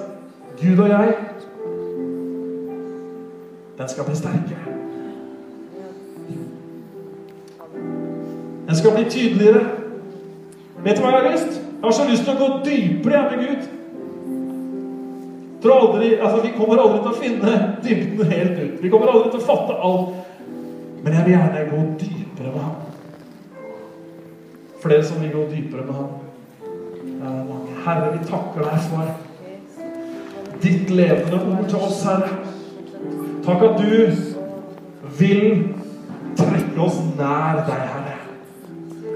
Gud 0.63 0.81
og 0.81 0.89
jeg 0.89 1.17
Den 3.79 3.89
skal 3.89 4.05
bli 4.05 4.17
sterkere. 4.17 4.73
Den 8.67 8.77
skal 8.77 8.97
bli 8.97 9.05
tydeligere. 9.11 9.61
Vet 10.85 10.97
du 10.97 11.05
hva 11.05 11.13
jeg 11.13 11.23
har 11.23 11.33
lyst? 11.37 11.61
Jeg 11.61 11.85
har 11.85 11.95
så 11.95 12.09
lyst 12.09 12.25
til 12.25 12.33
å 12.33 12.41
gå 12.41 12.49
dypere 12.65 13.23
med 13.31 13.45
Gud. 13.45 13.69
Aldri, 15.75 16.15
altså 16.17 16.43
vi 16.43 16.53
kommer 16.57 16.81
aldri 16.83 16.99
til 17.03 17.11
å 17.11 17.21
finne 17.23 17.55
dybden 17.85 18.33
helt 18.33 18.59
ut. 18.59 18.77
Vi 18.83 18.91
kommer 18.93 19.13
aldri 19.13 19.33
til 19.33 19.41
å 19.41 19.49
fatte 19.49 19.79
alt. 19.89 20.15
Men 21.03 21.15
jeg 21.15 21.25
vil 21.27 21.35
gjerne 21.35 21.67
gå 21.71 21.83
dypere 22.01 22.53
med 22.55 22.63
ham. 22.63 22.77
Flere 24.83 25.05
som 25.07 25.23
vil 25.23 25.35
gå 25.35 25.45
dypere 25.53 25.87
med 25.87 25.95
ham. 25.95 26.11
Herre, 27.85 28.13
vi 28.13 28.27
takker 28.29 28.67
deg 28.67 28.79
for 28.91 29.05
ditt 30.63 30.91
levende 30.91 31.39
ord 31.39 31.69
til 31.71 31.79
oss, 31.79 32.03
Herre. 32.05 32.33
Takk 33.47 33.63
at 33.65 33.79
du 33.81 33.93
vil 35.19 35.45
trekke 36.39 36.83
oss 36.85 36.99
nær 37.19 37.63
deg, 37.69 37.85
Herre. 37.95 38.17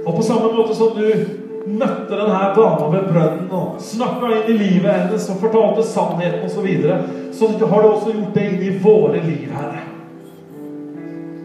Og 0.07 0.17
på 0.17 0.25
samme 0.27 0.53
måte 0.55 0.75
som 0.79 0.97
du 0.97 1.42
møtte 1.67 2.17
denne 2.17 2.41
dama 2.57 2.89
ved 2.91 3.07
brønnen 3.13 3.51
og 3.55 3.79
snakka 3.83 4.33
inn 4.35 4.51
i 4.51 4.59
livet 4.59 4.91
hennes 4.91 5.29
og 5.31 5.41
fortalte 5.45 5.87
sannheten 5.87 6.47
osv., 6.47 6.57
så, 6.57 6.65
videre, 6.67 6.99
så 7.33 7.49
har 7.67 7.83
du 7.83 7.89
også 7.89 8.13
gjort 8.17 8.35
det 8.35 8.47
inn 8.49 8.63
i 8.67 8.77
våre 8.83 9.23
liv, 9.23 9.49
Herre. 9.55 9.85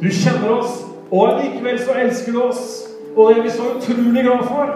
Du 0.02 0.10
kjenner 0.10 0.52
oss, 0.60 0.84
og 1.12 1.40
likevel 1.42 1.80
så 1.82 1.96
elsker 2.02 2.34
du 2.36 2.42
oss. 2.44 2.68
Og 3.18 3.30
det 3.30 3.38
er 3.38 3.44
vi 3.44 3.50
så 3.50 3.70
utrolig 3.74 4.24
glad 4.24 4.44
for. 4.46 4.76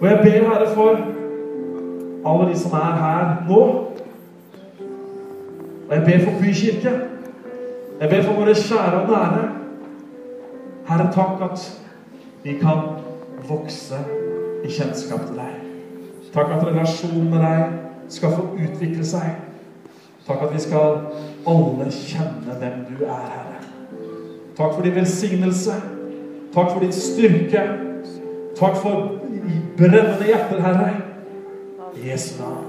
Og 0.00 0.06
jeg 0.08 0.18
ber, 0.22 0.46
Herre, 0.50 0.68
for 0.74 1.00
alle 2.30 2.50
de 2.50 2.58
som 2.58 2.76
er 2.78 3.00
her 3.00 3.32
nå. 3.48 3.62
Og 5.88 5.90
jeg 5.90 6.04
ber 6.06 6.24
for 6.24 6.38
Bykirke. 6.40 6.92
Jeg 8.00 8.10
ber 8.10 8.22
for 8.22 8.40
våre 8.40 8.54
kjære 8.54 9.00
og 9.00 9.10
nære. 9.10 9.48
Herre, 10.88 11.08
takk 11.14 11.42
at 11.50 11.66
vi 12.44 12.58
kan 12.60 12.93
vokse 13.48 13.98
i 14.64 14.70
kjennskap 14.72 15.26
til 15.28 15.38
deg. 15.38 15.56
Takk 16.34 16.52
at 16.56 16.66
relasjonen 16.66 17.30
med 17.30 17.44
deg 17.44 18.12
skal 18.12 18.34
få 18.34 18.46
utvikle 18.58 19.06
seg. 19.06 19.36
Takk 20.26 20.46
at 20.46 20.54
vi 20.54 20.62
skal 20.64 21.00
alle 21.46 21.88
kjenne 21.92 22.58
hvem 22.58 22.84
du 22.88 23.04
er, 23.04 23.26
Herre. 23.34 23.60
Takk 24.56 24.74
for 24.74 24.82
din 24.86 24.94
velsignelse. 24.96 25.76
Takk 26.54 26.70
for 26.72 26.80
din 26.80 26.92
styrke. 26.92 27.64
Takk 28.58 28.78
for 28.82 29.18
brennende 29.76 30.26
hjerter, 30.26 30.62
Herre. 30.64 30.92
Jesu 32.04 32.38
navn. 32.40 32.63